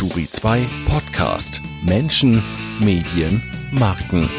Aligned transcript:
Turi 0.00 0.30
2 0.30 0.66
Podcast 0.88 1.60
Menschen, 1.82 2.42
Medien, 2.78 3.42
Marken. 3.70 4.30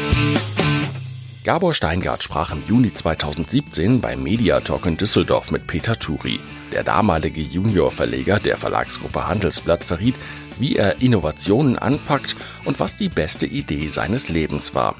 Gabor 1.44 1.72
Steingart 1.72 2.24
sprach 2.24 2.50
im 2.50 2.64
Juni 2.66 2.92
2017 2.92 4.00
beim 4.00 4.24
Mediatalk 4.24 4.86
in 4.86 4.96
Düsseldorf 4.96 5.52
mit 5.52 5.68
Peter 5.68 5.96
Turi. 5.96 6.40
Der 6.72 6.82
damalige 6.82 7.40
Juniorverleger 7.40 8.40
der 8.40 8.56
Verlagsgruppe 8.56 9.28
Handelsblatt 9.28 9.84
verriet, 9.84 10.16
wie 10.58 10.74
er 10.74 11.00
Innovationen 11.00 11.78
anpackt 11.78 12.34
und 12.64 12.80
was 12.80 12.96
die 12.96 13.08
beste 13.08 13.46
Idee 13.46 13.86
seines 13.86 14.30
Lebens 14.30 14.74
war. 14.74 14.96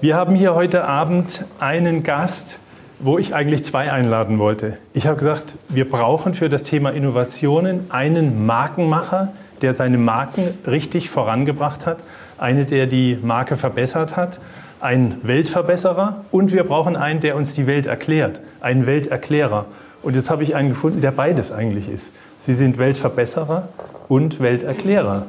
Wir 0.00 0.16
haben 0.16 0.34
hier 0.34 0.54
heute 0.54 0.86
Abend 0.86 1.44
einen 1.60 2.02
Gast, 2.02 2.58
wo 3.00 3.18
ich 3.18 3.34
eigentlich 3.34 3.64
zwei 3.64 3.92
einladen 3.92 4.38
wollte. 4.38 4.78
Ich 4.92 5.06
habe 5.06 5.16
gesagt, 5.16 5.54
wir 5.68 5.88
brauchen 5.88 6.34
für 6.34 6.48
das 6.48 6.62
Thema 6.64 6.90
Innovationen 6.90 7.90
einen 7.90 8.46
Markenmacher, 8.46 9.32
der 9.62 9.72
seine 9.72 9.98
Marken 9.98 10.42
richtig 10.66 11.10
vorangebracht 11.10 11.86
hat, 11.86 11.98
eine, 12.38 12.64
der 12.64 12.86
die 12.86 13.18
Marke 13.22 13.56
verbessert 13.56 14.16
hat, 14.16 14.40
ein 14.80 15.16
Weltverbesserer 15.22 16.24
und 16.30 16.52
wir 16.52 16.64
brauchen 16.64 16.96
einen, 16.96 17.20
der 17.20 17.36
uns 17.36 17.54
die 17.54 17.66
Welt 17.66 17.86
erklärt, 17.86 18.40
einen 18.60 18.86
Welterklärer. 18.86 19.66
Und 20.02 20.14
jetzt 20.14 20.30
habe 20.30 20.42
ich 20.42 20.54
einen 20.54 20.68
gefunden, 20.68 21.00
der 21.00 21.10
beides 21.10 21.50
eigentlich 21.50 21.88
ist. 21.88 22.12
Sie 22.38 22.54
sind 22.54 22.78
Weltverbesserer 22.78 23.68
und 24.08 24.40
Welterklärer. 24.40 25.26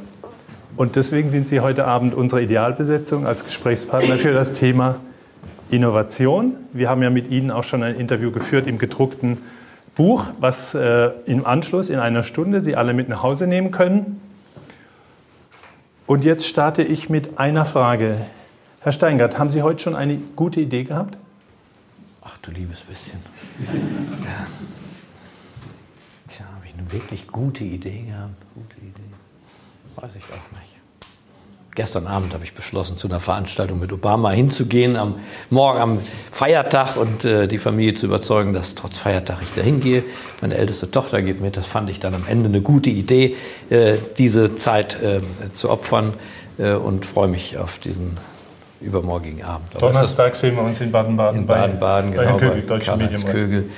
Und 0.76 0.96
deswegen 0.96 1.30
sind 1.30 1.48
Sie 1.48 1.60
heute 1.60 1.86
Abend 1.86 2.14
unsere 2.14 2.42
Idealbesetzung 2.44 3.26
als 3.26 3.44
Gesprächspartner 3.44 4.18
für 4.18 4.34
das 4.34 4.54
Thema 4.54 4.98
Innovation. 5.72 6.56
Wir 6.74 6.90
haben 6.90 7.04
ja 7.04 7.10
mit 7.10 7.30
Ihnen 7.30 7.52
auch 7.52 7.64
schon 7.64 7.84
ein 7.84 7.96
Interview 7.96 8.32
geführt 8.32 8.68
im 8.68 8.78
gedruckten 8.78 9.38
Buch, 9.96 10.26
was 10.40 10.74
äh, 10.74 11.12
im 11.26 11.46
Anschluss 11.46 11.90
in 11.90 12.00
einer 12.00 12.24
Stunde 12.24 12.62
Sie 12.62 12.76
alle 12.76 12.94
mit 12.94 13.10
nach 13.10 13.24
Hause 13.24 13.48
nehmen 13.48 13.72
können. 13.72 14.22
Und 16.08 16.26
jetzt 16.26 16.48
starte 16.48 16.82
ich 16.82 17.10
mit 17.10 17.38
einer 17.38 17.66
Frage. 17.66 18.16
Herr 18.82 18.92
Steingart, 18.92 19.38
haben 19.38 19.50
Sie 19.50 19.62
heute 19.62 19.84
schon 19.84 19.96
eine 19.96 20.18
gute 20.36 20.62
Idee 20.62 20.84
gehabt? 20.84 21.18
Ach 22.22 22.38
du 22.42 22.52
liebes 22.52 22.82
bisschen. 22.82 23.20
Ja. 23.60 24.48
Tja, 26.34 26.46
habe 26.56 26.66
ich 26.66 26.74
eine 26.74 26.92
wirklich 26.92 27.28
gute 27.28 27.64
Idee 27.64 28.04
gehabt? 28.08 28.36
Gute 28.56 28.78
Idee. 28.78 29.02
Weiß 29.98 30.16
ich 30.16 30.24
auch 30.24 30.60
nicht 30.60 30.79
gestern 31.80 32.08
Abend 32.08 32.34
habe 32.34 32.44
ich 32.44 32.54
beschlossen, 32.54 32.98
zu 32.98 33.08
einer 33.08 33.22
Veranstaltung 33.22 33.80
mit 33.80 33.94
Obama 33.94 34.32
hinzugehen, 34.32 34.98
am 34.98 35.16
Morgen 35.50 35.80
am 35.80 36.00
Feiertag 36.30 36.98
und 36.98 37.24
äh, 37.24 37.48
die 37.48 37.58
Familie 37.58 37.94
zu 37.94 38.08
überzeugen, 38.08 38.52
dass 38.52 38.76
trotz 38.76 39.00
Feiertag 39.00 39.38
ich 39.42 39.48
da 39.56 39.62
hingehe. 39.62 40.04
Meine 40.42 40.56
älteste 40.56 40.92
Tochter 40.92 41.22
geht 41.22 41.40
mit. 41.40 41.56
Das 41.56 41.66
fand 41.66 41.90
ich 41.90 42.02
dann 42.02 42.14
am 42.14 42.24
Ende 42.28 42.50
eine 42.50 42.62
gute 42.62 42.90
Idee, 42.90 43.38
äh, 43.70 43.94
diese 44.18 44.58
Zeit 44.58 45.02
äh, 45.02 45.22
zu 45.56 45.70
opfern 45.70 46.16
äh, 46.58 46.74
und 46.74 47.06
freue 47.06 47.30
mich 47.30 47.58
auf 47.58 47.80
diesen 47.80 48.18
übermorgigen 48.82 49.46
Abend. 49.46 49.74
Aber 49.78 49.88
Donnerstag 49.88 50.36
sehen 50.36 50.58
wir 50.58 50.64
uns 50.64 50.82
in 50.82 50.92
Baden-Baden. 50.92 51.40
In 51.40 51.48
Baden-Baden, 51.48 52.12
genau, 52.12 52.34
bei 52.34 52.40
Kögel, 52.40 52.62
Deutschen 52.64 52.98
Medium. 52.98 53.70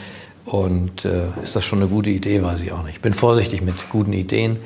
Und 0.46 1.06
äh, 1.06 1.26
ist 1.44 1.56
das 1.56 1.64
schon 1.64 1.84
eine 1.84 1.88
gute 1.88 2.10
Idee, 2.10 2.42
weiß 2.42 2.62
ich 2.62 2.72
auch 2.72 2.82
nicht. 2.82 2.96
Ich 2.96 3.02
bin 3.02 3.14
vorsichtig 3.14 3.62
mit 3.62 3.76
guten 3.92 4.14
Ideen. 4.14 4.58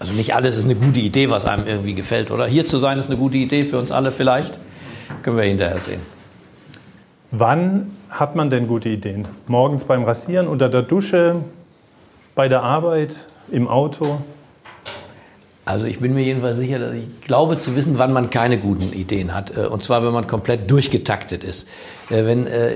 Also 0.00 0.14
nicht 0.14 0.34
alles 0.34 0.56
ist 0.56 0.64
eine 0.64 0.74
gute 0.74 0.98
Idee, 0.98 1.28
was 1.28 1.44
einem 1.44 1.66
irgendwie 1.66 1.94
gefällt, 1.94 2.30
oder? 2.30 2.46
Hier 2.46 2.66
zu 2.66 2.78
sein 2.78 2.98
ist 2.98 3.08
eine 3.08 3.18
gute 3.18 3.36
Idee 3.36 3.64
für 3.64 3.78
uns 3.78 3.92
alle 3.92 4.10
vielleicht. 4.10 4.58
Können 5.22 5.36
wir 5.36 5.44
hinterher 5.44 5.78
sehen. 5.78 6.00
Wann 7.30 7.92
hat 8.08 8.34
man 8.34 8.48
denn 8.48 8.66
gute 8.66 8.88
Ideen? 8.88 9.28
Morgens 9.46 9.84
beim 9.84 10.02
Rasieren, 10.04 10.48
unter 10.48 10.70
der 10.70 10.82
Dusche, 10.82 11.44
bei 12.34 12.48
der 12.48 12.62
Arbeit, 12.62 13.14
im 13.52 13.68
Auto? 13.68 14.22
Also 15.70 15.86
ich 15.86 16.00
bin 16.00 16.14
mir 16.14 16.22
jedenfalls 16.22 16.56
sicher, 16.56 16.80
dass 16.80 16.94
ich 16.94 17.20
glaube 17.20 17.56
zu 17.56 17.76
wissen, 17.76 17.96
wann 17.96 18.12
man 18.12 18.28
keine 18.28 18.58
guten 18.58 18.92
Ideen 18.92 19.34
hat. 19.34 19.56
Äh, 19.56 19.66
und 19.66 19.84
zwar, 19.84 20.04
wenn 20.04 20.12
man 20.12 20.26
komplett 20.26 20.68
durchgetaktet 20.68 21.44
ist. 21.44 21.68
Äh, 22.10 22.24
wenn 22.24 22.48
äh, 22.48 22.72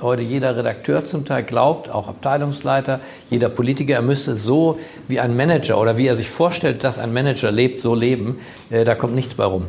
heute 0.00 0.22
jeder 0.22 0.56
Redakteur 0.56 1.04
zum 1.04 1.26
Teil 1.26 1.42
glaubt, 1.42 1.90
auch 1.90 2.08
Abteilungsleiter, 2.08 3.00
jeder 3.28 3.50
Politiker, 3.50 3.94
er 3.94 4.02
müsse 4.02 4.34
so 4.34 4.78
wie 5.08 5.20
ein 5.20 5.36
Manager 5.36 5.78
oder 5.78 5.98
wie 5.98 6.06
er 6.06 6.16
sich 6.16 6.30
vorstellt, 6.30 6.84
dass 6.84 6.98
ein 6.98 7.12
Manager 7.12 7.52
lebt, 7.52 7.80
so 7.80 7.94
leben, 7.94 8.38
da 8.70 8.94
kommt 8.94 9.14
nichts 9.14 9.34
bei 9.34 9.44
rum. 9.44 9.66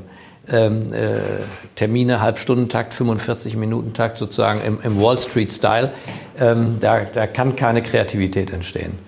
Ähm, 0.50 0.82
äh, 0.94 1.20
Termine, 1.76 2.22
Halbstundentakt, 2.22 2.94
45-Minuten-Takt 2.94 4.18
sozusagen 4.18 4.62
im, 4.66 4.80
im 4.84 5.02
Wall 5.02 5.20
Street-Style. 5.20 5.92
Ähm, 6.40 6.78
da, 6.80 7.02
da 7.02 7.28
kann 7.28 7.56
keine 7.56 7.82
Kreativität 7.82 8.52
entstehen. 8.52 9.00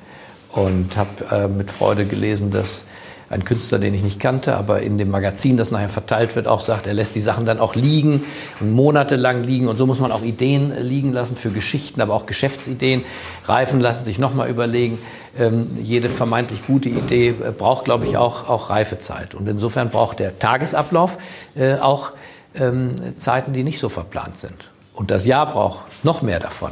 Und 0.51 0.95
habe 0.95 1.09
äh, 1.31 1.47
mit 1.47 1.71
Freude 1.71 2.05
gelesen, 2.05 2.51
dass 2.51 2.83
ein 3.29 3.43
Künstler, 3.43 3.79
den 3.79 3.93
ich 3.93 4.03
nicht 4.03 4.19
kannte, 4.19 4.55
aber 4.55 4.81
in 4.81 4.97
dem 4.97 5.09
Magazin, 5.09 5.57
das 5.57 5.71
nachher 5.71 5.89
verteilt 5.89 6.35
wird, 6.35 6.47
auch 6.47 6.61
sagt, 6.61 6.85
er 6.85 6.93
lässt 6.93 7.15
die 7.15 7.21
Sachen 7.21 7.45
dann 7.45 7.59
auch 7.59 7.75
liegen 7.75 8.23
und 8.59 8.71
monatelang 8.71 9.43
liegen. 9.43 9.67
Und 9.67 9.77
so 9.77 9.87
muss 9.87 9.99
man 9.99 10.11
auch 10.11 10.23
Ideen 10.23 10.73
liegen 10.81 11.11
lassen 11.11 11.35
für 11.35 11.49
Geschichten, 11.49 12.01
aber 12.01 12.13
auch 12.13 12.25
Geschäftsideen 12.25 13.03
reifen 13.45 13.79
lassen, 13.79 14.05
sich 14.05 14.19
nochmal 14.19 14.49
überlegen. 14.49 14.99
Ähm, 15.37 15.71
jede 15.81 16.09
vermeintlich 16.09 16.65
gute 16.65 16.89
Idee 16.89 17.29
äh, 17.29 17.51
braucht, 17.51 17.85
glaube 17.85 18.05
ich, 18.05 18.15
auch, 18.15 18.47
auch 18.47 18.69
Reifezeit. 18.69 19.33
Und 19.35 19.49
insofern 19.49 19.89
braucht 19.89 20.19
der 20.19 20.39
Tagesablauf 20.39 21.17
äh, 21.55 21.75
auch 21.75 22.13
ähm, 22.55 22.95
Zeiten, 23.17 23.53
die 23.53 23.63
nicht 23.63 23.79
so 23.79 23.89
verplant 23.89 24.37
sind. 24.37 24.71
Und 24.93 25.11
das 25.11 25.25
Jahr 25.25 25.49
braucht 25.49 26.05
noch 26.05 26.21
mehr 26.21 26.39
davon, 26.39 26.71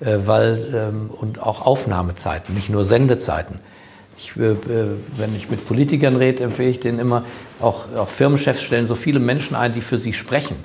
äh, 0.00 0.18
weil, 0.26 0.74
ähm, 0.74 1.10
und 1.10 1.42
auch 1.42 1.66
Aufnahmezeiten, 1.66 2.54
nicht 2.54 2.70
nur 2.70 2.84
Sendezeiten. 2.84 3.58
Ich, 4.16 4.36
äh, 4.36 4.54
wenn 5.16 5.34
ich 5.34 5.50
mit 5.50 5.66
Politikern 5.66 6.16
rede, 6.16 6.44
empfehle 6.44 6.70
ich 6.70 6.80
denen 6.80 6.98
immer, 6.98 7.24
auch, 7.60 7.92
auch 7.96 8.08
Firmenchefs 8.08 8.62
stellen 8.62 8.86
so 8.86 8.94
viele 8.94 9.20
Menschen 9.20 9.56
ein, 9.56 9.72
die 9.72 9.80
für 9.80 9.98
sie 9.98 10.12
sprechen, 10.12 10.56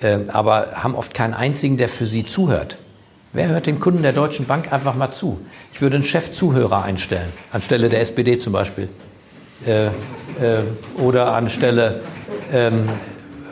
äh, 0.00 0.18
aber 0.28 0.72
haben 0.74 0.94
oft 0.94 1.14
keinen 1.14 1.34
einzigen, 1.34 1.76
der 1.76 1.88
für 1.88 2.06
sie 2.06 2.24
zuhört. 2.24 2.78
Wer 3.32 3.48
hört 3.48 3.66
den 3.66 3.80
Kunden 3.80 4.02
der 4.02 4.12
Deutschen 4.12 4.46
Bank 4.46 4.72
einfach 4.72 4.94
mal 4.94 5.12
zu? 5.12 5.40
Ich 5.72 5.80
würde 5.80 5.96
einen 5.96 6.04
Chefzuhörer 6.04 6.82
einstellen, 6.82 7.32
anstelle 7.50 7.88
der 7.88 8.00
SPD 8.00 8.38
zum 8.38 8.52
Beispiel. 8.52 8.88
Äh, 9.64 9.86
äh, 9.86 9.90
oder 10.98 11.34
anstelle 11.34 12.00
ähm, 12.52 12.88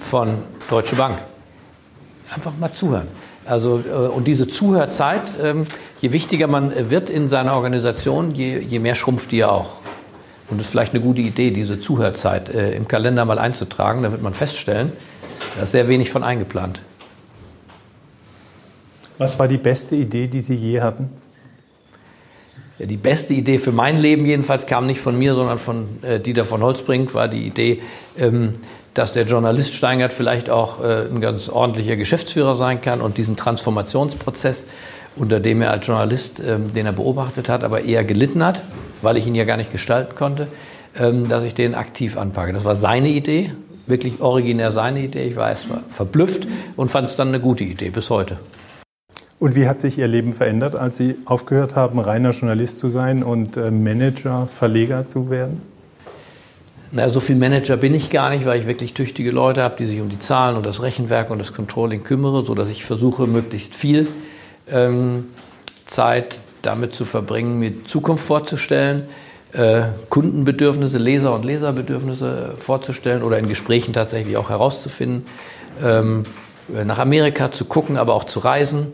von 0.00 0.38
Deutsche 0.68 0.96
Bank. 0.96 1.18
Einfach 2.34 2.52
mal 2.58 2.72
zuhören. 2.72 3.08
Also, 3.44 3.80
äh, 3.80 3.92
und 3.92 4.26
diese 4.28 4.46
Zuhörzeit, 4.46 5.22
ähm, 5.42 5.64
je 6.00 6.12
wichtiger 6.12 6.46
man 6.46 6.90
wird 6.90 7.08
in 7.08 7.28
seiner 7.28 7.54
Organisation, 7.54 8.34
je, 8.34 8.58
je 8.58 8.78
mehr 8.78 8.94
schrumpft 8.94 9.32
die 9.32 9.38
ja 9.38 9.50
auch. 9.50 9.76
Und 10.50 10.60
es 10.60 10.66
ist 10.66 10.72
vielleicht 10.72 10.94
eine 10.94 11.02
gute 11.02 11.20
Idee, 11.20 11.50
diese 11.50 11.78
Zuhörzeit 11.80 12.48
äh, 12.48 12.72
im 12.74 12.88
Kalender 12.88 13.24
mal 13.24 13.38
einzutragen. 13.38 14.02
Da 14.02 14.10
wird 14.10 14.22
man 14.22 14.34
feststellen, 14.34 14.92
da 15.56 15.62
ist 15.62 15.72
sehr 15.72 15.88
wenig 15.88 16.10
von 16.10 16.24
eingeplant. 16.24 16.82
Was 19.18 19.38
war 19.38 19.48
die 19.48 19.58
beste 19.58 19.96
Idee, 19.96 20.26
die 20.26 20.40
Sie 20.40 20.54
je 20.54 20.80
hatten? 20.80 21.10
Ja, 22.78 22.86
die 22.86 22.96
beste 22.96 23.34
Idee 23.34 23.58
für 23.58 23.72
mein 23.72 23.98
Leben 23.98 24.24
jedenfalls 24.24 24.66
kam 24.66 24.86
nicht 24.86 25.00
von 25.00 25.18
mir, 25.18 25.34
sondern 25.34 25.58
von 25.58 26.02
äh, 26.02 26.18
Dieter 26.18 26.46
von 26.46 26.62
Holzbrink, 26.62 27.14
war 27.14 27.28
die 27.28 27.46
Idee, 27.46 27.82
ähm, 28.16 28.54
dass 28.94 29.12
der 29.12 29.24
Journalist 29.24 29.74
Steingart 29.74 30.12
vielleicht 30.12 30.50
auch 30.50 30.82
äh, 30.82 31.06
ein 31.06 31.20
ganz 31.20 31.48
ordentlicher 31.48 31.96
Geschäftsführer 31.96 32.54
sein 32.54 32.80
kann 32.80 33.00
und 33.00 33.18
diesen 33.18 33.36
Transformationsprozess, 33.36 34.64
unter 35.16 35.40
dem 35.40 35.62
er 35.62 35.70
als 35.70 35.86
Journalist, 35.86 36.40
ähm, 36.40 36.72
den 36.72 36.86
er 36.86 36.92
beobachtet 36.92 37.48
hat, 37.48 37.64
aber 37.64 37.84
eher 37.84 38.04
gelitten 38.04 38.44
hat, 38.44 38.62
weil 39.02 39.16
ich 39.16 39.26
ihn 39.26 39.34
ja 39.34 39.44
gar 39.44 39.56
nicht 39.56 39.72
gestalten 39.72 40.14
konnte, 40.14 40.48
ähm, 40.98 41.28
dass 41.28 41.44
ich 41.44 41.54
den 41.54 41.74
aktiv 41.74 42.16
anpacke. 42.16 42.52
Das 42.52 42.64
war 42.64 42.76
seine 42.76 43.08
Idee, 43.08 43.52
wirklich 43.86 44.20
originär 44.20 44.72
seine 44.72 45.00
Idee. 45.00 45.24
Ich 45.24 45.36
war 45.36 45.50
erst 45.50 45.66
verblüfft 45.88 46.46
und 46.76 46.90
fand 46.90 47.08
es 47.08 47.16
dann 47.16 47.28
eine 47.28 47.40
gute 47.40 47.64
Idee 47.64 47.90
bis 47.90 48.10
heute. 48.10 48.38
Und 49.38 49.54
wie 49.56 49.66
hat 49.66 49.80
sich 49.80 49.96
Ihr 49.96 50.06
Leben 50.06 50.34
verändert, 50.34 50.76
als 50.76 50.98
Sie 50.98 51.16
aufgehört 51.24 51.74
haben, 51.74 51.98
reiner 51.98 52.30
Journalist 52.30 52.78
zu 52.78 52.90
sein 52.90 53.22
und 53.22 53.56
äh, 53.56 53.70
Manager, 53.70 54.46
Verleger 54.46 55.06
zu 55.06 55.30
werden? 55.30 55.62
Na, 56.92 57.08
so 57.08 57.20
viel 57.20 57.36
Manager 57.36 57.76
bin 57.76 57.94
ich 57.94 58.10
gar 58.10 58.30
nicht, 58.30 58.44
weil 58.46 58.58
ich 58.58 58.66
wirklich 58.66 58.94
tüchtige 58.94 59.30
Leute 59.30 59.62
habe, 59.62 59.76
die 59.78 59.86
sich 59.86 60.00
um 60.00 60.08
die 60.08 60.18
Zahlen 60.18 60.56
und 60.56 60.66
das 60.66 60.82
Rechenwerk 60.82 61.30
und 61.30 61.38
das 61.38 61.52
Controlling 61.52 62.02
kümmere, 62.02 62.44
sodass 62.44 62.68
ich 62.68 62.84
versuche, 62.84 63.28
möglichst 63.28 63.76
viel 63.76 64.08
ähm, 64.68 65.28
Zeit 65.86 66.40
damit 66.62 66.92
zu 66.92 67.04
verbringen, 67.04 67.60
mir 67.60 67.84
Zukunft 67.84 68.24
vorzustellen, 68.24 69.04
äh, 69.52 69.82
Kundenbedürfnisse, 70.08 70.98
Leser- 70.98 71.32
und 71.32 71.44
Leserbedürfnisse 71.44 72.56
vorzustellen 72.58 73.22
oder 73.22 73.38
in 73.38 73.48
Gesprächen 73.48 73.92
tatsächlich 73.92 74.36
auch 74.36 74.50
herauszufinden, 74.50 75.26
ähm, 75.80 76.24
nach 76.68 76.98
Amerika 76.98 77.52
zu 77.52 77.66
gucken, 77.66 77.98
aber 77.98 78.14
auch 78.14 78.24
zu 78.24 78.40
reisen, 78.40 78.92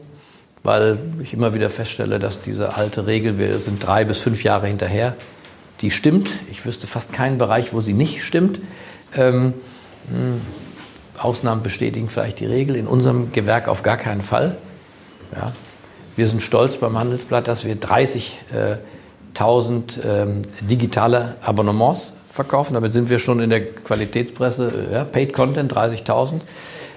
weil 0.63 0.99
ich 1.23 1.33
immer 1.33 1.55
wieder 1.55 1.71
feststelle, 1.71 2.19
dass 2.19 2.43
diese 2.43 2.77
alte 2.77 3.07
Regel, 3.07 3.39
wir 3.39 3.59
sind 3.59 3.85
drei 3.85 4.05
bis 4.05 4.19
fünf 4.19 4.45
Jahre 4.45 4.67
hinterher, 4.67 5.15
die 5.81 5.91
stimmt. 5.91 6.31
Ich 6.51 6.65
wüsste 6.65 6.87
fast 6.87 7.13
keinen 7.13 7.39
Bereich, 7.39 7.73
wo 7.73 7.81
sie 7.81 7.93
nicht 7.93 8.23
stimmt. 8.23 8.61
Ähm, 9.15 9.55
hm, 10.09 10.41
Ausnahmen 11.19 11.63
bestätigen 11.63 12.09
vielleicht 12.09 12.41
die 12.41 12.47
Regel. 12.47 12.77
In 12.77 12.87
unserem 12.87 13.33
Gewerk 13.33 13.69
auf 13.69 13.83
gar 13.83 13.97
keinen 13.97 14.23
Fall. 14.23 14.57
Ja. 15.35 15.53
Wir 16.17 16.29
sind 16.29 16.43
stolz 16.43 16.77
beim 16.77 16.99
Handelsblatt, 16.99 17.47
dass 17.47 17.65
wir 17.65 17.77
30 17.77 18.39
äh, 18.53 18.77
1000 19.39 20.01
ähm, 20.05 20.43
digitale 20.63 21.37
Abonnements 21.43 22.13
verkaufen. 22.33 22.75
Damit 22.75 22.93
sind 22.93 23.11
wir 23.11 23.19
schon 23.19 23.41
in 23.41 23.51
der 23.51 23.67
Qualitätspresse, 23.67 24.73
äh, 24.91 24.95
ja, 24.95 25.05
Paid 25.05 25.33
Content 25.33 25.73
30.000. 25.73 26.41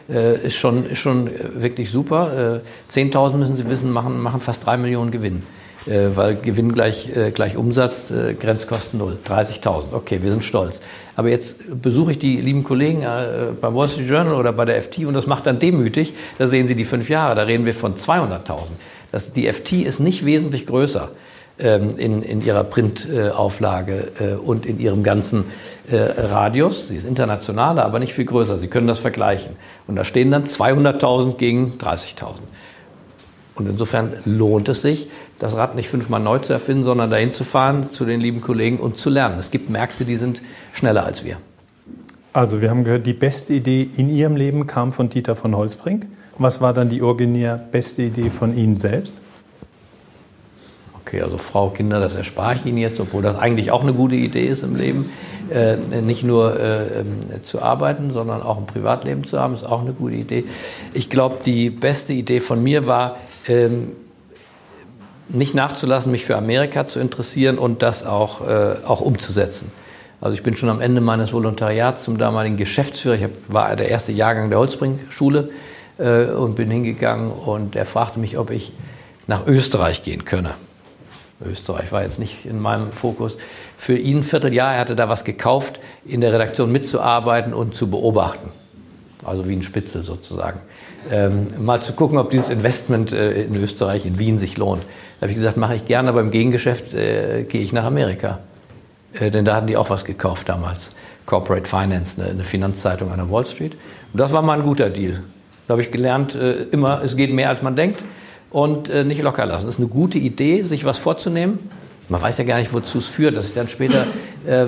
Äh, 0.10 0.46
ist, 0.46 0.56
schon, 0.56 0.86
ist 0.86 1.00
schon 1.00 1.30
wirklich 1.56 1.92
super. 1.92 2.62
Äh, 2.90 2.98
10.000 2.98 3.34
müssen 3.38 3.58
Sie 3.58 3.70
wissen, 3.70 3.92
machen, 3.92 4.20
machen 4.20 4.42
fast 4.42 4.66
3 4.66 4.78
Millionen 4.78 5.12
Gewinn. 5.12 5.44
Äh, 5.86 6.10
weil 6.16 6.36
Gewinn 6.36 6.74
gleich, 6.74 7.16
äh, 7.16 7.32
gleich 7.32 7.56
Umsatz, 7.56 8.12
äh, 8.12 8.34
Grenzkosten 8.34 9.00
null, 9.00 9.18
30.000. 9.26 9.94
Okay, 9.94 10.20
wir 10.22 10.32
sind 10.32 10.44
stolz. 10.44 10.82
Aber 11.16 11.30
jetzt 11.30 11.56
besuche 11.82 12.12
ich 12.12 12.20
die 12.20 12.38
lieben 12.38 12.64
Kollegen 12.64 13.04
äh, 13.04 13.52
beim 13.60 13.76
Wall 13.76 13.88
Street 13.88 14.10
Journal 14.10 14.36
oder 14.36 14.52
bei 14.52 14.66
der 14.66 14.82
FT 14.82 15.00
und 15.06 15.14
das 15.14 15.28
macht 15.28 15.46
dann 15.46 15.60
demütig. 15.60 16.14
Da 16.38 16.48
sehen 16.48 16.68
Sie 16.68 16.76
die 16.76 16.86
fünf 16.86 17.10
Jahre, 17.10 17.36
da 17.36 17.44
reden 17.44 17.66
wir 17.66 17.74
von 17.74 17.96
200.000. 17.96 19.34
die 19.36 19.52
FT 19.52 19.74
ist 19.74 20.00
nicht 20.00 20.26
wesentlich 20.26 20.66
größer 20.66 21.12
ähm, 21.60 21.96
in, 21.98 22.24
in 22.24 22.42
ihrer 22.42 22.64
Printauflage 22.64 24.12
äh, 24.20 24.34
und 24.36 24.66
in 24.66 24.80
ihrem 24.80 25.04
ganzen 25.04 25.46
äh, 25.92 25.98
Radius. 25.98 26.88
Sie 26.90 26.96
ist 26.96 27.06
internationaler, 27.06 27.86
aber 27.86 28.00
nicht 28.00 28.14
viel 28.14 28.26
größer. 28.26 28.60
Sie 28.60 28.68
können 28.68 28.88
das 28.88 29.00
vergleichen. 29.00 29.56
Und 29.88 29.96
da 29.96 30.04
stehen 30.04 30.32
dann 30.32 30.46
200.000 30.46 31.36
gegen 31.38 31.74
30.000. 31.78 32.36
Und 33.56 33.68
insofern 33.68 34.14
lohnt 34.24 34.70
es 34.70 34.82
sich, 34.82 35.10
das 35.40 35.56
Rad 35.56 35.76
nicht 35.76 35.88
fünfmal 35.88 36.20
neu 36.20 36.40
zu 36.40 36.54
erfinden, 36.54 36.84
sondern 36.84 37.10
dahin 37.10 37.32
zu 37.32 37.44
fahren 37.44 37.92
zu 37.92 38.06
den 38.06 38.20
lieben 38.20 38.42
Kollegen 38.42 38.78
und 38.78 38.98
zu 38.98 39.10
lernen. 39.10 39.40
Es 39.40 39.52
gibt 39.52 39.70
Märkte, 39.70 40.06
die 40.06 40.18
sind 40.18 40.42
schneller 40.74 41.06
als 41.06 41.24
wir. 41.24 41.38
Also 42.34 42.62
wir 42.62 42.70
haben 42.70 42.84
gehört, 42.84 43.08
die 43.08 43.14
beste 43.14 43.54
Idee 43.54 43.90
in 43.98 44.10
Ihrem 44.10 44.36
Leben 44.36 44.68
kam 44.68 44.92
von 44.92 45.10
Dieter 45.10 45.36
von 45.36 45.56
Holzbrink. 45.56 46.06
Was 46.38 46.62
war 46.62 46.74
dann 46.74 46.90
die 46.90 47.02
originär 47.02 47.58
beste 47.58 48.04
Idee 48.04 48.30
von 48.30 48.56
Ihnen 48.56 48.78
selbst? 48.78 49.16
Okay, 51.02 51.22
also 51.22 51.38
Frau, 51.38 51.70
Kinder, 51.70 52.00
das 52.00 52.16
erspare 52.16 52.56
ich 52.56 52.66
Ihnen 52.66 52.78
jetzt, 52.78 53.00
obwohl 53.00 53.24
das 53.24 53.36
eigentlich 53.36 53.72
auch 53.72 53.82
eine 53.82 53.94
gute 53.94 54.16
Idee 54.16 54.46
ist 54.46 54.64
im 54.64 54.76
Leben. 54.76 55.10
Äh, 55.50 55.78
nicht 56.02 56.24
nur 56.24 56.60
äh, 56.60 57.00
ähm, 57.00 57.44
zu 57.44 57.62
arbeiten, 57.62 58.14
sondern 58.14 58.44
auch 58.44 58.60
ein 58.60 58.68
Privatleben 58.68 59.24
zu 59.24 59.40
haben, 59.40 59.56
ist 59.56 59.66
auch 59.66 59.82
eine 59.82 59.94
gute 59.94 60.16
Idee. 60.16 60.44
Ich 60.94 61.10
glaube, 61.10 61.38
die 61.44 61.72
beste 61.72 62.14
Idee 62.14 62.40
von 62.40 62.62
mir 62.62 62.86
war, 62.86 63.18
ähm, 63.48 63.94
nicht 65.30 65.54
nachzulassen, 65.54 66.12
mich 66.12 66.26
für 66.26 66.36
Amerika 66.36 66.86
zu 66.88 67.00
interessieren 67.00 67.58
und 67.58 67.82
das 67.82 68.06
auch, 68.06 68.48
äh, 68.48 68.76
auch 68.86 69.02
umzusetzen. 69.02 69.72
Also 70.22 70.34
ich 70.34 70.44
bin 70.44 70.56
schon 70.56 70.70
am 70.70 70.82
Ende 70.82 71.00
meines 71.02 71.32
Volontariats 71.32 72.04
zum 72.04 72.18
damaligen 72.18 72.58
Geschäftsführer, 72.58 73.16
ich 73.16 73.26
war 73.48 73.76
der 73.76 73.90
erste 73.90 74.12
Jahrgang 74.12 74.50
der 74.50 74.60
Holzbring-Schule 74.60 75.50
äh, 75.98 76.26
und 76.26 76.56
bin 76.56 76.70
hingegangen 76.70 77.32
und 77.32 77.76
er 77.76 77.86
fragte 77.86 78.20
mich, 78.20 78.38
ob 78.38 78.50
ich 78.52 78.74
nach 79.28 79.48
Österreich 79.48 80.04
gehen 80.04 80.26
könne. 80.26 80.56
Österreich 81.46 81.92
war 81.94 82.04
jetzt 82.04 82.20
nicht 82.20 82.46
in 82.46 82.60
meinem 82.60 82.92
Fokus. 82.92 83.38
Für 83.78 83.96
ihn 83.96 84.18
ein 84.18 84.24
Vierteljahr, 84.24 84.74
er 84.74 84.80
hatte 84.82 84.96
da 84.96 85.08
was 85.08 85.24
gekauft, 85.24 85.80
in 86.06 86.20
der 86.20 86.34
Redaktion 86.34 86.70
mitzuarbeiten 86.72 87.54
und 87.54 87.76
zu 87.76 87.90
beobachten. 87.90 88.52
Also 89.24 89.48
wie 89.48 89.56
ein 89.56 89.62
Spitzel 89.62 90.04
sozusagen. 90.04 90.60
Ähm, 91.12 91.48
mal 91.60 91.82
zu 91.82 91.94
gucken, 91.94 92.18
ob 92.18 92.30
dieses 92.30 92.50
Investment 92.50 93.12
äh, 93.12 93.44
in 93.44 93.56
Österreich, 93.56 94.06
in 94.06 94.20
Wien 94.20 94.38
sich 94.38 94.58
lohnt. 94.58 94.84
Da 95.20 95.24
habe 95.24 95.32
ich 95.32 95.38
gesagt, 95.38 95.58
mache 95.58 95.76
ich 95.76 95.86
gerne, 95.86 96.10
aber 96.10 96.22
im 96.22 96.32
Gegengeschäft 96.32 96.94
äh, 96.94 97.44
gehe 97.44 97.62
ich 97.62 97.74
nach 97.74 97.86
Amerika. 97.86 98.40
Äh, 99.14 99.32
denn 99.32 99.46
da 99.46 99.56
hatten 99.56 99.68
die 99.68 99.78
auch 99.78 99.90
was 99.90 100.06
gekauft 100.06 100.50
damals. 100.50 100.92
Corporate 101.26 101.68
Finance, 101.68 102.22
eine, 102.22 102.32
eine 102.32 102.44
Finanzzeitung 102.44 103.12
an 103.12 103.18
der 103.18 103.32
Wall 103.32 103.46
Street. 103.46 103.74
Und 104.14 104.20
das 104.20 104.32
war 104.32 104.42
mal 104.42 104.60
ein 104.60 104.64
guter 104.64 104.90
Deal. 104.90 105.22
Da 105.68 105.74
habe 105.74 105.82
ich 105.82 105.92
gelernt, 105.92 106.36
äh, 106.36 106.64
immer, 106.72 107.02
es 107.04 107.16
geht 107.16 107.34
mehr 107.34 107.50
als 107.50 107.62
man 107.62 107.76
denkt 107.76 108.04
und 108.52 108.90
äh, 108.90 109.04
nicht 109.04 109.22
locker 109.22 109.46
lassen. 109.46 109.66
Das 109.66 109.76
ist 109.76 109.80
eine 109.80 109.90
gute 109.90 110.18
Idee, 110.18 110.64
sich 110.64 110.86
was 110.86 110.98
vorzunehmen. 110.98 111.60
Man 112.10 112.22
weiß 112.22 112.40
ja 112.40 112.44
gar 112.44 112.58
nicht, 112.58 112.74
wozu 112.74 112.98
es 112.98 113.08
führt, 113.08 113.38
dass 113.38 113.50
ich 113.50 113.54
dann 113.54 113.68
später 113.68 114.08
äh, 114.48 114.66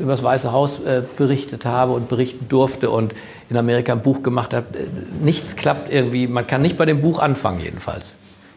über 0.00 0.12
das 0.12 0.22
Weiße 0.22 0.52
Haus 0.52 0.80
äh, 0.80 1.02
berichtet 1.16 1.64
habe 1.64 1.92
und 1.92 2.08
berichten 2.08 2.46
durfte 2.48 2.90
und 2.90 3.14
in 3.48 3.56
Amerika 3.56 3.92
ein 3.92 4.02
Buch 4.02 4.22
gemacht 4.22 4.54
habe. 4.54 4.66
Äh, 4.78 4.86
nichts 5.22 5.56
klappt 5.56 5.92
irgendwie, 5.92 6.26
man 6.26 6.46
kann 6.46 6.62
nicht 6.62 6.76
bei 6.76 6.86
dem 6.86 7.00
Buch 7.00 7.18
anfangen 7.18 7.60
jedenfalls. 7.60 8.16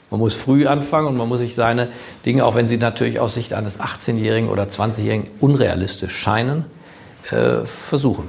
Man 0.10 0.20
muss 0.20 0.36
früh 0.36 0.68
anfangen 0.68 1.08
und 1.08 1.18
man 1.18 1.28
muss 1.28 1.40
sich 1.40 1.56
seine 1.56 1.90
Dinge, 2.26 2.46
auch 2.46 2.56
wenn 2.56 2.68
sie 2.68 2.78
natürlich 2.78 3.20
aus 3.20 3.34
Sicht 3.34 3.54
eines 3.54 3.80
18-Jährigen 3.80 4.50
oder 4.50 4.64
20-Jährigen 4.64 5.28
unrealistisch 5.40 6.16
scheinen, 6.16 6.66
äh, 7.32 7.66
versuchen. 7.66 8.28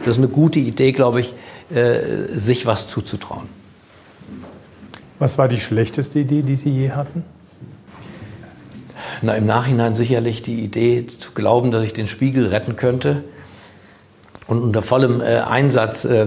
Das 0.00 0.08
ist 0.08 0.18
eine 0.18 0.28
gute 0.28 0.58
Idee, 0.58 0.92
glaube 0.92 1.20
ich, 1.20 1.34
äh, 1.74 2.28
sich 2.28 2.66
was 2.66 2.88
zuzutrauen. 2.88 3.48
Was 5.18 5.38
war 5.38 5.48
die 5.48 5.60
schlechteste 5.60 6.18
Idee, 6.18 6.42
die 6.42 6.56
Sie 6.56 6.70
je 6.70 6.90
hatten? 6.90 7.24
Na, 9.22 9.36
im 9.36 9.46
Nachhinein 9.46 9.94
sicherlich 9.94 10.42
die 10.42 10.60
Idee 10.64 11.06
zu 11.06 11.30
glauben, 11.32 11.70
dass 11.70 11.84
ich 11.84 11.92
den 11.92 12.08
Spiegel 12.08 12.48
retten 12.48 12.74
könnte 12.74 13.22
und 14.48 14.60
unter 14.60 14.82
vollem 14.82 15.20
äh, 15.20 15.38
Einsatz 15.38 16.04
äh, 16.04 16.26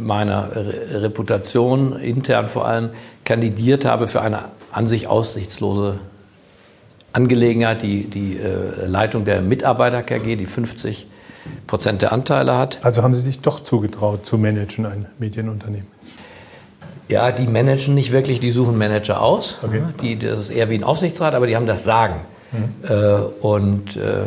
meiner 0.00 0.54
Re 0.54 1.02
Reputation, 1.02 1.96
intern 1.96 2.48
vor 2.48 2.66
allem, 2.66 2.90
kandidiert 3.24 3.84
habe 3.84 4.08
für 4.08 4.20
eine 4.20 4.46
an 4.72 4.86
sich 4.86 5.06
aussichtslose 5.06 6.00
Angelegenheit, 7.12 7.82
die 7.82 8.04
die 8.04 8.36
äh, 8.36 8.86
Leitung 8.86 9.24
der 9.24 9.40
Mitarbeiter 9.40 10.02
KG, 10.02 10.36
die 10.36 10.46
50 10.46 11.06
Prozent 11.66 12.02
der 12.02 12.12
Anteile 12.12 12.56
hat. 12.56 12.80
Also 12.82 13.02
haben 13.02 13.14
Sie 13.14 13.20
sich 13.20 13.40
doch 13.40 13.60
zugetraut 13.60 14.26
zu 14.26 14.38
managen, 14.38 14.86
ein 14.86 15.06
Medienunternehmen? 15.18 15.97
Ja, 17.08 17.32
die 17.32 17.46
managen 17.46 17.94
nicht 17.94 18.12
wirklich, 18.12 18.38
die 18.38 18.50
suchen 18.50 18.76
Manager 18.76 19.22
aus. 19.22 19.58
Okay. 19.62 19.82
Die, 20.02 20.18
das 20.18 20.40
ist 20.40 20.50
eher 20.50 20.68
wie 20.68 20.74
ein 20.74 20.84
Aufsichtsrat, 20.84 21.34
aber 21.34 21.46
die 21.46 21.56
haben 21.56 21.66
das 21.66 21.84
Sagen. 21.84 22.16
Mhm. 22.52 22.88
Äh, 22.88 22.94
und 23.40 23.96
äh, 23.96 24.24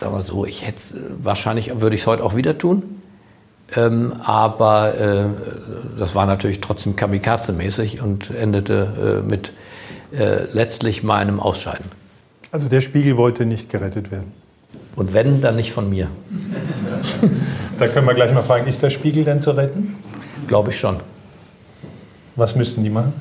sagen 0.00 0.14
wir 0.14 0.22
so, 0.22 0.44
ich 0.44 0.66
hätte 0.66 0.80
wahrscheinlich 1.22 1.80
würde 1.80 1.96
ich 1.96 2.02
es 2.02 2.06
heute 2.06 2.22
auch 2.22 2.36
wieder 2.36 2.56
tun. 2.56 2.82
Ähm, 3.74 4.12
aber 4.22 4.94
äh, 4.96 5.24
das 5.98 6.14
war 6.14 6.24
natürlich 6.26 6.60
trotzdem 6.60 6.94
kamikaze-mäßig 6.94 8.00
und 8.00 8.30
endete 8.30 9.22
äh, 9.24 9.26
mit 9.26 9.52
äh, 10.12 10.44
letztlich 10.52 11.02
meinem 11.02 11.40
Ausscheiden. 11.40 11.90
Also 12.52 12.68
der 12.68 12.80
Spiegel 12.80 13.16
wollte 13.16 13.44
nicht 13.44 13.68
gerettet 13.68 14.12
werden. 14.12 14.32
Und 14.94 15.14
wenn, 15.14 15.40
dann 15.40 15.56
nicht 15.56 15.72
von 15.72 15.90
mir. 15.90 16.08
da 17.78 17.88
können 17.88 18.06
wir 18.06 18.14
gleich 18.14 18.32
mal 18.32 18.42
fragen, 18.42 18.68
ist 18.68 18.82
der 18.82 18.90
Spiegel 18.90 19.24
denn 19.24 19.40
zu 19.40 19.50
retten? 19.50 19.96
Glaube 20.46 20.70
ich 20.70 20.78
schon. 20.78 21.00
Was 22.36 22.54
müssten 22.54 22.84
die 22.84 22.90
machen? 22.90 23.14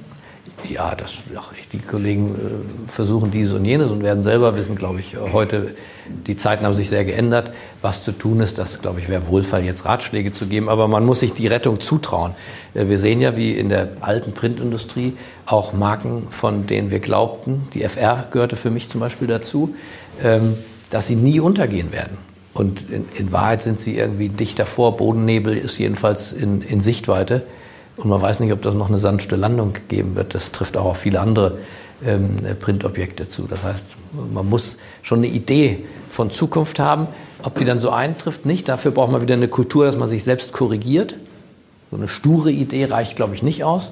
Ja, 0.70 0.96
das, 0.96 1.16
ach, 1.38 1.52
die 1.72 1.80
Kollegen 1.80 2.36
äh, 2.36 2.89
versuchen 2.89 3.32
dieses 3.32 3.54
und 3.54 3.66
jenes 3.66 3.92
und 3.92 4.04
werden 4.04 4.24
selber 4.24 4.56
wissen, 4.56 4.75
glaube 4.75 5.00
ich, 5.00 5.16
heute, 5.34 5.75
die 6.28 6.36
Zeiten 6.36 6.66
haben 6.66 6.74
sich 6.74 6.89
sehr 6.89 7.06
geändert. 7.06 7.51
Was 7.82 8.04
zu 8.04 8.12
tun 8.12 8.39
ist, 8.39 8.58
das, 8.58 8.82
glaube 8.82 9.00
ich, 9.00 9.10
wäre 9.10 9.28
Wohlfall, 9.28 9.63
jetzt 9.63 9.86
Ratschläge 9.86 10.34
zu 10.34 10.48
geben. 10.48 10.70
Aber 10.70 10.88
man 10.88 11.06
muss 11.06 11.20
sich 11.20 11.34
die 11.34 11.48
Rettung 11.48 11.80
zutrauen. 11.80 12.36
Äh, 12.74 12.88
wir 12.88 13.00
sehen 13.00 13.22
ja, 13.22 13.38
wie 13.38 13.51
in 13.51 13.70
der 13.70 13.89
alten 14.01 14.34
Printindustrie 14.34 15.13
auch 15.46 15.74
Marken, 15.74 16.28
von 16.30 16.68
denen 16.68 16.89
wir 16.89 17.00
glaubten, 17.00 17.68
die 17.74 17.84
FR 17.88 18.28
gehörte 18.32 18.56
für 18.56 18.70
mich 18.70 18.89
zum 18.89 19.00
Beispiel 19.01 19.28
dazu, 19.28 19.75
ähm, 20.24 20.58
dass 20.89 21.08
sie 21.08 21.16
nie 21.16 21.39
untergehen 21.39 21.92
werden. 21.92 22.18
Und 22.54 22.89
in, 22.89 23.06
in 23.16 23.32
Wahrheit 23.32 23.62
sind 23.62 23.80
sie 23.80 23.98
irgendwie 23.98 24.30
dicht 24.30 24.58
davor. 24.60 24.98
Bodennebel 24.98 25.56
ist 25.58 25.78
jedenfalls 25.78 26.34
in, 26.34 26.62
in 26.62 26.82
Sichtweite. 26.82 27.44
Und 27.98 28.10
man 28.10 28.22
weiß 28.22 28.40
nicht, 28.40 28.52
ob 28.52 28.62
das 28.62 28.74
noch 28.74 28.90
eine 28.90 29.00
sanfte 29.00 29.36
Landung 29.36 29.74
geben 29.88 30.16
wird. 30.16 30.36
Das 30.36 30.52
trifft 30.52 30.78
auch 30.78 30.86
auf 30.86 30.98
viele 30.98 31.20
andere 31.20 31.60
ähm, 32.06 32.38
Printobjekte 32.60 33.30
zu. 33.30 33.48
Das 33.48 33.64
heißt, 33.64 33.86
man 34.34 34.50
muss 34.50 34.78
schon 35.02 35.20
eine 35.20 35.28
Idee 35.28 35.86
von 36.10 36.32
Zukunft 36.32 36.80
haben. 36.80 37.08
Ob 37.44 37.58
die 37.58 37.66
dann 37.66 37.80
so 37.80 37.92
eintrifft, 37.92 38.46
nicht. 38.46 38.68
Dafür 38.68 38.92
braucht 38.92 39.12
man 39.12 39.22
wieder 39.22 39.36
eine 39.36 39.48
Kultur, 39.48 39.86
dass 39.86 39.98
man 39.98 40.10
sich 40.10 40.24
selbst 40.24 40.52
korrigiert. 40.52 41.16
So 41.92 41.98
eine 41.98 42.08
sture 42.08 42.52
Idee 42.52 42.86
reicht, 42.86 43.16
glaube 43.16 43.36
ich, 43.36 43.44
nicht 43.44 43.64
aus. 43.64 43.92